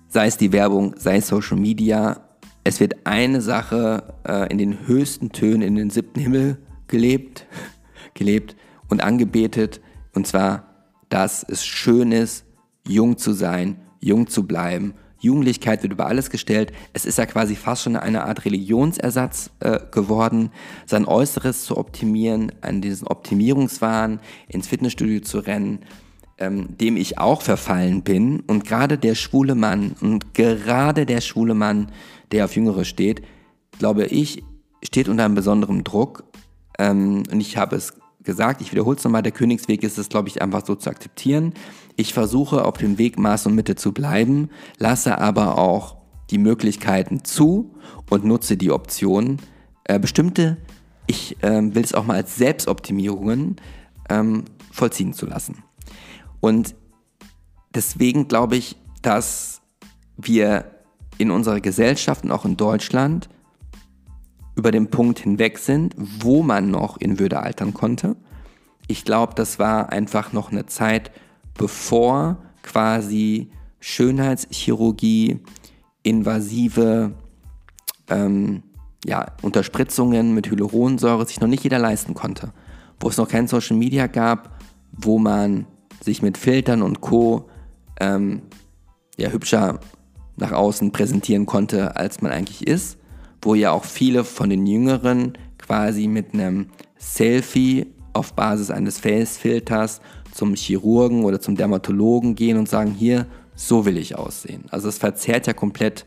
sei 0.09 0.27
es 0.27 0.39
die 0.39 0.53
Werbung, 0.53 0.95
sei 0.97 1.17
es 1.17 1.29
Social 1.29 1.59
Media, 1.59 2.23
es 2.65 2.81
wird 2.81 3.07
eine 3.07 3.41
Sache 3.41 4.15
äh, 4.27 4.51
in 4.51 4.59
den 4.59 4.87
höchsten 4.87 5.31
Tönen 5.33 5.63
in 5.63 5.75
den 5.75 5.91
siebten 5.91 6.21
Himmel 6.21 6.59
gelebt, 6.87 7.47
gelebt 8.15 8.57
und 8.89 9.03
angebetet, 9.03 9.81
und 10.15 10.27
zwar, 10.27 10.65
dass 11.09 11.45
es 11.47 11.65
schön 11.65 12.13
ist, 12.13 12.45
jung 12.87 13.19
zu 13.19 13.33
sein, 13.33 13.81
jung 14.01 14.27
zu 14.27 14.47
bleiben. 14.47 14.95
Jugendlichkeit 15.21 15.85
wird 15.85 15.93
über 15.93 16.07
alles 16.07 16.31
gestellt. 16.31 16.73
Es 16.93 17.07
ist 17.07 17.17
ja 17.17 17.27
quasi 17.27 17.55
fast 17.55 17.85
schon 17.85 17.95
eine 17.95 18.25
Art 18.25 18.45
Religionsersatz 18.45 19.51
äh, 19.61 19.79
geworden, 19.93 20.51
sein 20.85 21.07
Äußeres 21.07 21.65
zu 21.65 21.77
optimieren, 21.77 22.51
an 22.61 22.81
diesen 22.81 23.07
Optimierungswahn, 23.07 24.19
ins 24.49 24.67
Fitnessstudio 24.67 25.21
zu 25.21 25.39
rennen, 25.39 25.81
ähm, 26.39 26.77
dem 26.77 26.97
ich 26.97 27.19
auch 27.19 27.41
verfallen 27.41 28.03
bin. 28.03 28.41
Und 28.41 28.65
gerade 28.65 28.99
der 28.99 29.15
schwule 29.15 29.55
Mann 29.55 29.95
und 30.01 30.35
gerade 30.35 31.07
der 31.07 31.21
schwule 31.21 31.55
Mann, 31.55 31.93
der 32.33 32.47
auf 32.47 32.57
Jüngere 32.57 32.85
steht, 32.85 33.23
glaube 33.79 34.07
ich, 34.07 34.43
steht 34.83 35.09
unter 35.09 35.25
einem 35.25 35.37
besonderen 35.37 35.85
Druck. 35.85 36.25
Ähm, 36.81 37.23
und 37.31 37.41
ich 37.41 37.57
habe 37.57 37.77
es 37.77 37.95
gesagt, 38.23 38.61
ich 38.61 38.73
wiederhole 38.73 38.97
es 38.97 39.05
nochmal, 39.05 39.23
der 39.23 39.33
Königsweg 39.33 39.83
ist 39.83 39.99
es, 39.99 40.09
glaube 40.09 40.29
ich, 40.29 40.43
einfach 40.43 40.65
so 40.65 40.75
zu 40.75 40.91
akzeptieren. 40.91 41.55
Ich 41.97 42.15
versuche 42.15 42.65
auf 42.65 42.79
dem 42.79 42.99
Weg 42.99 43.19
Maß 43.19 43.47
und 43.47 43.55
Mitte 43.55 43.77
zu 43.77 43.93
bleiben, 43.93 44.51
lasse 44.79 45.19
aber 45.19 45.59
auch 45.59 45.97
die 46.31 46.39
Möglichkeiten 46.39 47.25
zu 47.25 47.75
und 48.11 48.25
nutze 48.25 48.57
die 48.57 48.71
Optionen. 48.71 49.41
Äh, 49.85 49.99
bestimmte, 49.99 50.57
ich 51.07 51.43
äh, 51.43 51.75
will 51.75 51.83
es 51.83 51.95
auch 51.95 52.05
mal 52.05 52.17
als 52.17 52.37
Selbstoptimierungen 52.37 53.57
ähm, 54.09 54.45
vollziehen 54.71 55.13
zu 55.13 55.27
lassen. 55.27 55.63
Und 56.41 56.75
deswegen 57.75 58.29
glaube 58.29 58.57
ich, 58.57 58.77
dass 59.03 59.61
wir 60.17 60.65
in 61.19 61.31
unserer 61.31 61.61
Gesellschaft 61.61 62.25
und 62.25 62.31
auch 62.31 62.45
in 62.45 62.57
Deutschland 62.57 63.29
über 64.55 64.71
den 64.71 64.91
Punkt 64.91 65.21
hinweg 65.21 65.59
sind, 65.59 65.95
wo 65.97 66.43
man 66.43 66.71
noch 66.71 66.97
in 66.99 67.19
Würde 67.19 67.41
altern 67.41 67.75
konnte. 67.75 68.17
Ich 68.87 69.05
glaube, 69.05 69.35
das 69.35 69.59
war 69.59 69.91
einfach 69.91 70.33
noch 70.33 70.53
eine 70.53 70.67
Zeit, 70.67 71.11
bevor 71.55 72.37
quasi 72.63 73.51
Schönheitschirurgie, 73.81 75.41
invasive 76.03 77.13
ähm, 78.09 78.63
ja, 79.05 79.27
Unterspritzungen 79.43 80.35
mit 80.35 80.49
Hyaluronsäure 80.51 81.27
sich 81.27 81.41
noch 81.41 81.49
nicht 81.49 81.65
jeder 81.65 81.79
leisten 81.79 82.15
konnte. 82.15 82.53
Wo 83.01 83.09
es 83.09 83.17
noch 83.17 83.29
kein 83.29 83.49
Social 83.49 83.77
Media 83.77 84.07
gab, 84.07 84.61
wo 84.93 85.19
man 85.19 85.67
sich 86.01 86.23
mit 86.23 86.39
Filtern 86.39 86.83
und 86.83 87.01
Co. 87.01 87.49
Ähm, 88.01 88.43
ja, 89.17 89.31
hübscher 89.31 89.81
nach 90.37 90.53
außen 90.53 90.93
präsentieren 90.93 91.47
konnte, 91.47 91.97
als 91.97 92.23
man 92.23 92.33
eigentlich 92.33 92.67
ist, 92.67 92.99
wo 93.43 93.55
ja 93.55 93.73
auch 93.73 93.85
viele 93.85 94.25
von 94.25 94.51
den 94.51 94.67
Jüngeren 94.67 95.35
quasi 95.59 96.07
mit 96.07 96.33
einem 96.33 96.69
Selfie 96.99 97.87
auf 98.13 98.35
Basis 98.35 98.71
eines 98.71 98.99
Face-Filters 98.99 100.01
zum 100.33 100.55
Chirurgen 100.55 101.25
oder 101.25 101.41
zum 101.41 101.57
Dermatologen 101.57 102.35
gehen 102.35 102.57
und 102.57 102.69
sagen, 102.69 102.93
hier, 102.93 103.27
so 103.55 103.85
will 103.85 103.99
ich 103.99 104.17
aussehen. 104.17 104.65
Also 104.71 104.89
es 104.89 104.99
verzerrt 104.99 105.47
ja 105.47 105.53
komplett 105.53 106.07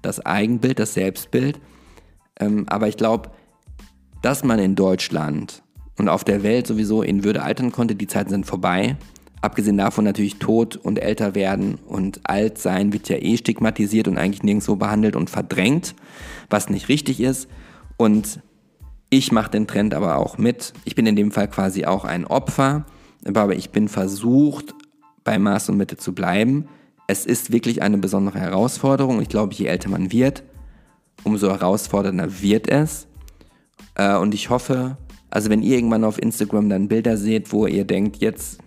das 0.00 0.24
Eigenbild, 0.24 0.78
das 0.78 0.94
Selbstbild. 0.94 1.60
Ähm, 2.38 2.64
aber 2.68 2.88
ich 2.88 2.96
glaube, 2.96 3.30
dass 4.20 4.44
man 4.44 4.58
in 4.58 4.74
Deutschland 4.74 5.62
und 5.98 6.08
auf 6.08 6.24
der 6.24 6.42
Welt 6.42 6.66
sowieso 6.66 7.02
in 7.02 7.24
Würde 7.24 7.42
altern 7.42 7.72
konnte. 7.72 7.94
Die 7.94 8.06
Zeiten 8.06 8.30
sind 8.30 8.46
vorbei. 8.46 8.96
Abgesehen 9.40 9.76
davon 9.76 10.04
natürlich 10.04 10.38
tot 10.38 10.76
und 10.76 10.98
älter 10.98 11.34
werden 11.34 11.78
und 11.86 12.20
alt 12.24 12.58
sein 12.58 12.92
wird 12.92 13.08
ja 13.08 13.16
eh 13.16 13.36
stigmatisiert 13.36 14.06
und 14.06 14.16
eigentlich 14.16 14.44
nirgendwo 14.44 14.76
behandelt 14.76 15.16
und 15.16 15.30
verdrängt, 15.30 15.96
was 16.52 16.68
nicht 16.68 16.88
richtig 16.88 17.20
ist. 17.20 17.48
Und 17.96 18.40
ich 19.10 19.32
mache 19.32 19.50
den 19.50 19.66
Trend 19.66 19.94
aber 19.94 20.16
auch 20.16 20.38
mit. 20.38 20.72
Ich 20.84 20.94
bin 20.94 21.06
in 21.06 21.16
dem 21.16 21.32
Fall 21.32 21.48
quasi 21.48 21.84
auch 21.84 22.04
ein 22.04 22.24
Opfer, 22.26 22.86
aber 23.26 23.54
ich 23.54 23.70
bin 23.70 23.88
versucht, 23.88 24.74
bei 25.24 25.38
Maß 25.38 25.68
und 25.68 25.76
Mitte 25.76 25.96
zu 25.96 26.14
bleiben. 26.14 26.68
Es 27.06 27.26
ist 27.26 27.52
wirklich 27.52 27.82
eine 27.82 27.98
besondere 27.98 28.38
Herausforderung. 28.38 29.20
Ich 29.20 29.28
glaube, 29.28 29.54
je 29.54 29.66
älter 29.66 29.88
man 29.88 30.12
wird, 30.12 30.42
umso 31.24 31.50
herausfordernder 31.50 32.40
wird 32.40 32.68
es. 32.68 33.06
Äh, 33.94 34.16
und 34.16 34.34
ich 34.34 34.50
hoffe, 34.50 34.96
also 35.30 35.50
wenn 35.50 35.62
ihr 35.62 35.76
irgendwann 35.76 36.04
auf 36.04 36.20
Instagram 36.20 36.68
dann 36.68 36.88
Bilder 36.88 37.16
seht, 37.16 37.52
wo 37.52 37.66
ihr 37.66 37.84
denkt, 37.84 38.16
jetzt 38.18 38.58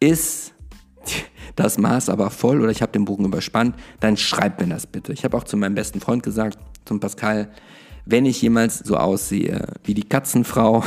ist 0.00 0.51
das 1.56 1.78
Maß 1.78 2.08
aber 2.08 2.30
voll 2.30 2.60
oder 2.60 2.70
ich 2.70 2.82
habe 2.82 2.92
den 2.92 3.04
Bogen 3.04 3.24
überspannt, 3.24 3.76
dann 4.00 4.16
schreibt 4.16 4.60
mir 4.60 4.68
das 4.68 4.86
bitte. 4.86 5.12
Ich 5.12 5.24
habe 5.24 5.36
auch 5.36 5.44
zu 5.44 5.56
meinem 5.56 5.74
besten 5.74 6.00
Freund 6.00 6.22
gesagt, 6.22 6.58
zum 6.84 7.00
Pascal, 7.00 7.48
wenn 8.04 8.26
ich 8.26 8.42
jemals 8.42 8.78
so 8.78 8.96
aussehe 8.96 9.66
wie 9.84 9.94
die 9.94 10.02
Katzenfrau, 10.08 10.84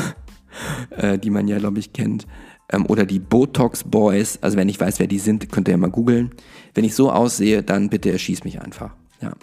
äh, 0.91 1.17
die 1.17 1.29
man 1.29 1.47
ja, 1.47 1.57
glaube 1.57 1.79
ich, 1.79 1.93
kennt, 1.93 2.27
ähm, 2.71 2.85
oder 2.87 3.05
die 3.05 3.19
Botox 3.19 3.83
Boys, 3.83 4.39
also 4.41 4.57
wenn 4.57 4.69
ich 4.69 4.79
weiß, 4.79 4.99
wer 4.99 5.07
die 5.07 5.19
sind, 5.19 5.51
könnt 5.51 5.67
ihr 5.67 5.73
ja 5.73 5.77
mal 5.77 5.89
googeln. 5.89 6.31
Wenn 6.73 6.83
ich 6.83 6.95
so 6.95 7.11
aussehe, 7.11 7.63
dann 7.63 7.89
bitte 7.89 8.11
erschieß 8.11 8.43
mich 8.43 8.61
einfach. 8.61 8.91
Ja. 9.21 9.33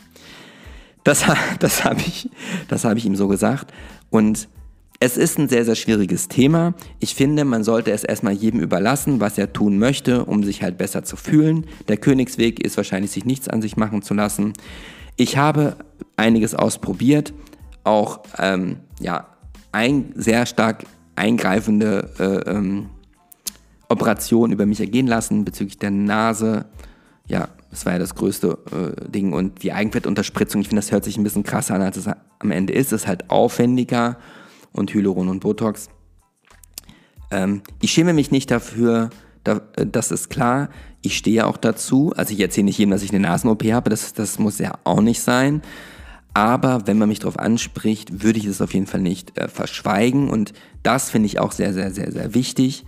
Das, 1.04 1.24
das 1.58 1.84
habe 1.84 2.00
ich, 2.00 2.28
hab 2.70 2.96
ich 2.96 3.06
ihm 3.06 3.16
so 3.16 3.28
gesagt. 3.28 3.72
Und 4.10 4.48
es 5.02 5.16
ist 5.16 5.36
ein 5.36 5.48
sehr, 5.48 5.64
sehr 5.64 5.74
schwieriges 5.74 6.28
Thema. 6.28 6.74
Ich 7.00 7.16
finde, 7.16 7.44
man 7.44 7.64
sollte 7.64 7.90
es 7.90 8.04
erstmal 8.04 8.34
jedem 8.34 8.60
überlassen, 8.60 9.18
was 9.18 9.36
er 9.36 9.52
tun 9.52 9.76
möchte, 9.76 10.24
um 10.24 10.44
sich 10.44 10.62
halt 10.62 10.78
besser 10.78 11.02
zu 11.02 11.16
fühlen. 11.16 11.66
Der 11.88 11.96
Königsweg 11.96 12.64
ist 12.64 12.76
wahrscheinlich, 12.76 13.10
sich 13.10 13.24
nichts 13.24 13.48
an 13.48 13.62
sich 13.62 13.76
machen 13.76 14.02
zu 14.02 14.14
lassen. 14.14 14.52
Ich 15.16 15.36
habe 15.36 15.74
einiges 16.14 16.54
ausprobiert, 16.54 17.34
auch 17.82 18.20
ähm, 18.38 18.76
ja, 19.00 19.26
ein, 19.72 20.12
sehr 20.14 20.46
stark 20.46 20.84
eingreifende 21.16 22.08
äh, 22.20 22.50
ähm, 22.50 22.86
Operationen 23.88 24.52
über 24.52 24.66
mich 24.66 24.78
ergehen 24.78 25.08
lassen 25.08 25.44
bezüglich 25.44 25.78
der 25.78 25.90
Nase. 25.90 26.66
Ja, 27.26 27.48
das 27.72 27.86
war 27.86 27.94
ja 27.94 27.98
das 27.98 28.14
größte 28.14 28.56
äh, 28.70 29.10
Ding. 29.10 29.32
Und 29.32 29.64
die 29.64 29.72
Eigenfettunterspritzung, 29.72 30.60
ich 30.60 30.68
finde, 30.68 30.80
das 30.80 30.92
hört 30.92 31.02
sich 31.02 31.16
ein 31.16 31.24
bisschen 31.24 31.42
krasser 31.42 31.74
an, 31.74 31.82
als 31.82 31.96
es 31.96 32.06
am 32.06 32.52
Ende 32.52 32.72
ist. 32.72 32.92
Es 32.92 33.02
ist 33.02 33.08
halt 33.08 33.30
aufwendiger 33.30 34.16
und 34.72 34.92
Hyaluron 34.92 35.28
und 35.28 35.40
Botox. 35.40 35.88
Ähm, 37.30 37.62
ich 37.80 37.92
schäme 37.92 38.12
mich 38.12 38.30
nicht 38.30 38.50
dafür, 38.50 39.10
da, 39.44 39.60
äh, 39.76 39.86
das 39.86 40.10
ist 40.10 40.30
klar. 40.30 40.68
Ich 41.00 41.16
stehe 41.16 41.46
auch 41.46 41.56
dazu. 41.56 42.12
Also 42.16 42.32
ich 42.32 42.40
erzähle 42.40 42.66
nicht 42.66 42.78
jedem, 42.78 42.92
dass 42.92 43.02
ich 43.02 43.10
eine 43.10 43.20
Nasen-OP 43.20 43.64
habe, 43.64 43.90
das, 43.90 44.12
das 44.12 44.38
muss 44.38 44.58
ja 44.58 44.78
auch 44.84 45.00
nicht 45.00 45.20
sein. 45.20 45.62
Aber 46.34 46.86
wenn 46.86 46.98
man 46.98 47.08
mich 47.08 47.18
darauf 47.18 47.38
anspricht, 47.38 48.22
würde 48.22 48.38
ich 48.38 48.46
es 48.46 48.62
auf 48.62 48.72
jeden 48.72 48.86
Fall 48.86 49.00
nicht 49.00 49.36
äh, 49.38 49.48
verschweigen. 49.48 50.30
Und 50.30 50.52
das 50.82 51.10
finde 51.10 51.26
ich 51.26 51.38
auch 51.38 51.52
sehr, 51.52 51.74
sehr, 51.74 51.90
sehr, 51.90 52.12
sehr 52.12 52.34
wichtig. 52.34 52.84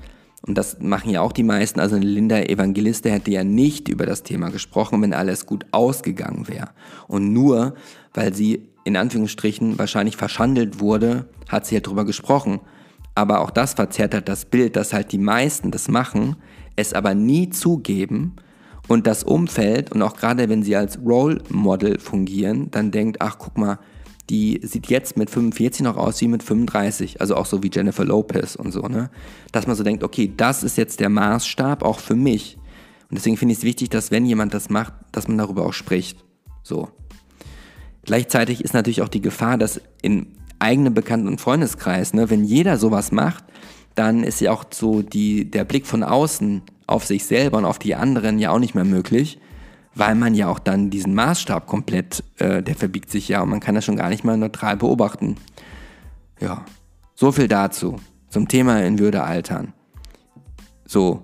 und 0.46 0.56
das 0.56 0.78
machen 0.80 1.10
ja 1.10 1.20
auch 1.20 1.32
die 1.32 1.42
meisten, 1.42 1.80
also 1.80 1.96
Linda 1.96 2.38
Evangeliste 2.38 3.10
hätte 3.10 3.30
ja 3.30 3.44
nicht 3.44 3.88
über 3.88 4.06
das 4.06 4.22
Thema 4.22 4.50
gesprochen, 4.50 5.00
wenn 5.02 5.14
alles 5.14 5.46
gut 5.46 5.66
ausgegangen 5.72 6.48
wäre. 6.48 6.70
Und 7.08 7.32
nur, 7.32 7.74
weil 8.12 8.34
sie 8.34 8.68
in 8.84 8.96
Anführungsstrichen 8.96 9.78
wahrscheinlich 9.78 10.16
verschandelt 10.16 10.80
wurde, 10.80 11.26
hat 11.48 11.66
sie 11.66 11.74
halt 11.74 11.86
drüber 11.86 12.04
gesprochen. 12.04 12.60
Aber 13.14 13.40
auch 13.40 13.50
das 13.50 13.74
verzerrt 13.74 14.14
halt 14.14 14.28
das 14.28 14.44
Bild, 14.44 14.76
dass 14.76 14.92
halt 14.92 15.12
die 15.12 15.18
meisten 15.18 15.70
das 15.70 15.88
machen, 15.88 16.36
es 16.76 16.92
aber 16.92 17.14
nie 17.14 17.50
zugeben 17.50 18.36
und 18.88 19.06
das 19.06 19.24
Umfeld 19.24 19.92
und 19.92 20.02
auch 20.02 20.16
gerade 20.16 20.48
wenn 20.48 20.62
sie 20.62 20.76
als 20.76 20.98
Role 20.98 21.40
Model 21.48 21.98
fungieren, 21.98 22.70
dann 22.70 22.90
denkt, 22.90 23.20
ach 23.20 23.38
guck 23.38 23.56
mal, 23.56 23.78
die 24.30 24.60
sieht 24.62 24.86
jetzt 24.86 25.16
mit 25.16 25.30
45 25.30 25.82
noch 25.82 25.96
aus 25.96 26.20
wie 26.20 26.28
mit 26.28 26.42
35, 26.42 27.20
also 27.20 27.36
auch 27.36 27.46
so 27.46 27.62
wie 27.62 27.70
Jennifer 27.72 28.04
Lopez 28.04 28.56
und 28.56 28.72
so, 28.72 28.82
ne? 28.82 29.10
Dass 29.52 29.66
man 29.66 29.76
so 29.76 29.84
denkt, 29.84 30.02
okay, 30.02 30.32
das 30.34 30.64
ist 30.64 30.78
jetzt 30.78 31.00
der 31.00 31.10
Maßstab 31.10 31.82
auch 31.82 31.98
für 31.98 32.16
mich. 32.16 32.56
Und 33.10 33.18
deswegen 33.18 33.36
finde 33.36 33.52
ich 33.52 33.58
es 33.58 33.64
wichtig, 33.64 33.90
dass 33.90 34.10
wenn 34.10 34.24
jemand 34.24 34.54
das 34.54 34.70
macht, 34.70 34.94
dass 35.12 35.28
man 35.28 35.38
darüber 35.38 35.66
auch 35.66 35.74
spricht. 35.74 36.24
So. 36.62 36.88
Gleichzeitig 38.04 38.62
ist 38.62 38.74
natürlich 38.74 39.02
auch 39.02 39.08
die 39.08 39.22
Gefahr, 39.22 39.58
dass 39.58 39.80
in 40.02 40.26
eigenen 40.58 40.94
Bekannten- 40.94 41.28
und 41.28 41.40
Freundeskreis, 41.40 42.14
ne, 42.14 42.30
wenn 42.30 42.44
jeder 42.44 42.78
sowas 42.78 43.12
macht, 43.12 43.44
dann 43.94 44.24
ist 44.24 44.40
ja 44.40 44.52
auch 44.52 44.64
so 44.70 45.02
die, 45.02 45.50
der 45.50 45.64
Blick 45.64 45.86
von 45.86 46.02
außen 46.02 46.62
auf 46.86 47.04
sich 47.04 47.24
selber 47.26 47.58
und 47.58 47.64
auf 47.64 47.78
die 47.78 47.94
anderen 47.94 48.38
ja 48.38 48.50
auch 48.50 48.58
nicht 48.58 48.74
mehr 48.74 48.84
möglich 48.84 49.38
weil 49.94 50.14
man 50.14 50.34
ja 50.34 50.48
auch 50.48 50.58
dann 50.58 50.90
diesen 50.90 51.14
Maßstab 51.14 51.66
komplett, 51.66 52.24
äh, 52.38 52.62
der 52.62 52.74
verbiegt 52.74 53.10
sich 53.10 53.28
ja 53.28 53.42
und 53.42 53.50
man 53.50 53.60
kann 53.60 53.74
das 53.74 53.84
schon 53.84 53.96
gar 53.96 54.08
nicht 54.08 54.24
mehr 54.24 54.36
neutral 54.36 54.76
beobachten. 54.76 55.36
Ja, 56.40 56.64
so 57.14 57.32
viel 57.32 57.48
dazu, 57.48 57.96
zum 58.28 58.48
Thema 58.48 58.82
in 58.82 58.98
Würde 58.98 59.22
altern. 59.22 59.72
So 60.84 61.22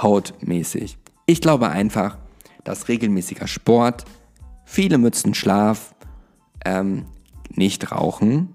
hautmäßig. 0.00 0.98
Ich 1.26 1.40
glaube 1.40 1.68
einfach, 1.68 2.18
dass 2.64 2.88
regelmäßiger 2.88 3.46
Sport, 3.46 4.04
viele 4.64 4.98
Mützen 4.98 5.34
Schlaf, 5.34 5.94
ähm, 6.64 7.04
nicht 7.54 7.92
rauchen, 7.92 8.48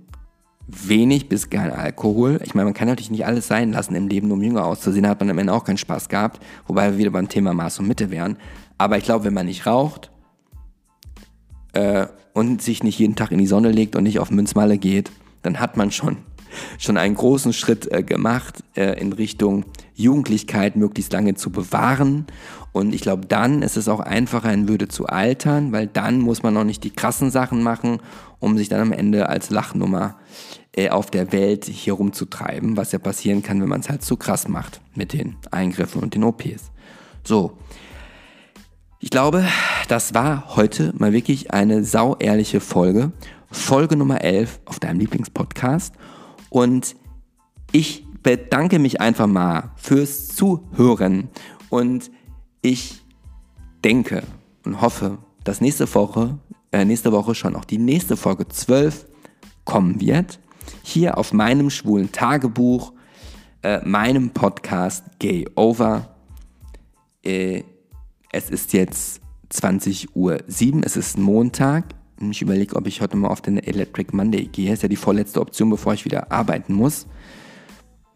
wenig 0.68 1.30
bis 1.30 1.50
kein 1.50 1.72
Alkohol. 1.72 2.40
Ich 2.44 2.56
meine, 2.56 2.66
man 2.66 2.74
kann 2.74 2.88
natürlich 2.88 3.12
nicht 3.12 3.26
alles 3.26 3.48
sein 3.48 3.72
lassen 3.72 3.96
im 3.96 4.08
Leben, 4.08 4.32
um 4.32 4.42
jünger 4.42 4.66
auszusehen, 4.66 5.08
hat 5.08 5.20
man 5.20 5.30
am 5.30 5.38
Ende 5.38 5.54
auch 5.54 5.64
keinen 5.64 5.78
Spaß 5.78 6.10
gehabt, 6.10 6.42
wobei 6.68 6.92
wir 6.92 6.98
wieder 6.98 7.12
beim 7.12 7.30
Thema 7.30 7.54
Maß 7.54 7.80
und 7.80 7.88
Mitte 7.88 8.10
wären. 8.10 8.38
Aber 8.78 8.98
ich 8.98 9.04
glaube, 9.04 9.26
wenn 9.26 9.34
man 9.34 9.46
nicht 9.46 9.66
raucht 9.66 10.12
äh, 11.74 12.08
und 12.34 12.62
sich 12.62 12.84
nicht 12.84 13.00
jeden 13.00 13.16
Tag 13.16 13.32
in 13.32 13.38
die 13.38 13.48
Sonne 13.48 13.72
legt 13.72 13.96
und 13.96 14.04
nicht 14.04 14.20
auf 14.20 14.32
Münzmalle 14.32 14.78
geht, 14.78 15.12
dann 15.42 15.60
hat 15.60 15.78
man 15.78 15.92
schon, 15.92 16.18
schon 16.78 16.98
einen 16.98 17.16
großen 17.16 17.54
Schritt 17.54 17.92
äh, 17.92 18.04
gemacht 18.04 18.64
äh, 18.76 19.00
in 19.00 19.14
Richtung 19.14 19.66
Jugendlichkeit 19.96 20.76
möglichst 20.76 21.14
lange 21.14 21.36
zu 21.36 21.52
bewahren. 21.52 22.28
Und 22.72 22.94
ich 22.94 23.02
glaube, 23.02 23.26
dann 23.26 23.62
ist 23.62 23.78
es 23.78 23.88
auch 23.88 24.02
einfacher 24.02 24.52
in 24.52 24.68
Würde 24.68 24.88
zu 24.88 25.08
altern, 25.08 25.72
weil 25.72 25.88
dann 25.88 26.20
muss 26.20 26.44
man 26.44 26.54
noch 26.54 26.66
nicht 26.66 26.84
die 26.84 26.92
krassen 26.92 27.32
Sachen 27.32 27.64
machen, 27.64 28.00
um 28.40 28.58
sich 28.58 28.68
dann 28.68 28.82
am 28.82 28.92
Ende 28.92 29.30
als 29.30 29.50
Lachnummer 29.50 30.18
äh, 30.76 30.90
auf 30.90 31.10
der 31.10 31.32
Welt 31.32 31.66
hier 31.66 31.94
rumzutreiben, 31.94 32.76
was 32.76 32.92
ja 32.92 33.00
passieren 33.00 33.44
kann, 33.44 33.62
wenn 33.62 33.70
man 33.70 33.80
es 33.80 33.90
halt 33.90 34.04
zu 34.04 34.18
krass 34.18 34.48
macht 34.48 34.82
mit 34.94 35.14
den 35.14 35.38
Eingriffen 35.52 36.04
und 36.04 36.16
den 36.16 36.24
OPs. 36.24 36.72
So, 37.24 37.58
ich 39.00 39.10
glaube, 39.10 39.46
das 39.88 40.14
war 40.14 40.56
heute 40.56 40.92
mal 40.98 41.14
wirklich 41.14 41.52
eine 41.52 41.84
sauehrliche 41.84 42.60
Folge. 42.60 43.12
Folge 43.52 43.96
Nummer 43.96 44.22
11 44.22 44.60
auf 44.66 44.80
deinem 44.80 45.00
Lieblingspodcast. 45.00 45.94
Und 46.56 46.96
ich 47.74 48.06
bedanke 48.24 48.80
mich 48.80 49.02
einfach 49.02 49.28
mal 49.28 49.72
fürs 49.76 50.30
Zuhören. 50.30 51.28
Und 51.70 52.10
ich 52.62 53.02
denke 53.84 54.24
und 54.64 54.80
hoffe, 54.80 55.18
dass 55.44 55.60
nächste 55.60 55.94
Woche, 55.94 56.40
äh, 56.72 56.86
nächste 56.86 57.12
Woche 57.12 57.36
schon 57.36 57.58
auch 57.58 57.66
die 57.66 57.78
nächste 57.78 58.16
Folge 58.16 58.48
12 58.48 59.06
kommen 59.66 60.00
wird. 60.00 60.40
Hier 60.82 61.18
auf 61.18 61.34
meinem 61.34 61.70
schwulen 61.70 62.14
Tagebuch, 62.14 62.94
äh, 63.62 63.82
meinem 63.86 64.30
Podcast 64.30 65.04
Gay 65.20 65.50
Over. 65.56 66.16
Äh, 67.22 67.64
es 68.32 68.50
ist 68.50 68.72
jetzt 68.72 69.20
20.07 69.52 70.08
Uhr, 70.16 70.40
es 70.86 70.96
ist 70.96 71.18
Montag. 71.18 71.84
Ich 72.20 72.42
überlege, 72.42 72.76
ob 72.76 72.88
ich 72.88 73.02
heute 73.02 73.18
mal 73.18 73.28
auf 73.28 73.42
den 73.42 73.58
Electric 73.58 74.16
Monday 74.16 74.46
gehe. 74.46 74.72
Ist 74.72 74.84
ja 74.84 74.90
die 74.90 74.96
vorletzte 74.96 75.42
Option, 75.42 75.70
bevor 75.70 75.94
ich 75.94 76.06
wieder 76.06 76.32
arbeiten 76.32 76.74
muss. 76.74 77.08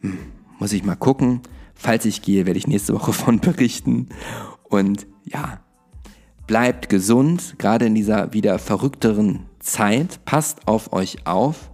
Hm, 0.02 0.18
muss 0.58 0.74
ich 0.74 0.84
mal 0.84 0.96
gucken. 0.96 1.42
Falls 1.76 2.06
ich 2.06 2.22
gehe, 2.22 2.46
werde 2.46 2.58
ich 2.58 2.68
nächste 2.68 2.94
Woche 2.94 3.14
von 3.14 3.40
berichten. 3.40 4.08
Und 4.64 5.08
ja, 5.26 5.60
bleibt 6.48 6.90
gesund, 6.90 7.56
gerade 7.58 7.86
in 7.86 7.96
dieser 7.96 8.34
wieder 8.34 8.58
verrückteren 8.60 9.46
Zeit. 9.60 10.24
Passt 10.26 10.68
auf 10.68 10.94
euch 10.94 11.28
auf. 11.28 11.72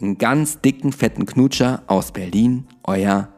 Einen 0.00 0.18
ganz 0.18 0.60
dicken, 0.60 0.92
fetten 0.92 1.26
Knutscher 1.26 1.82
aus 1.86 2.12
Berlin, 2.12 2.66
euer 2.84 3.28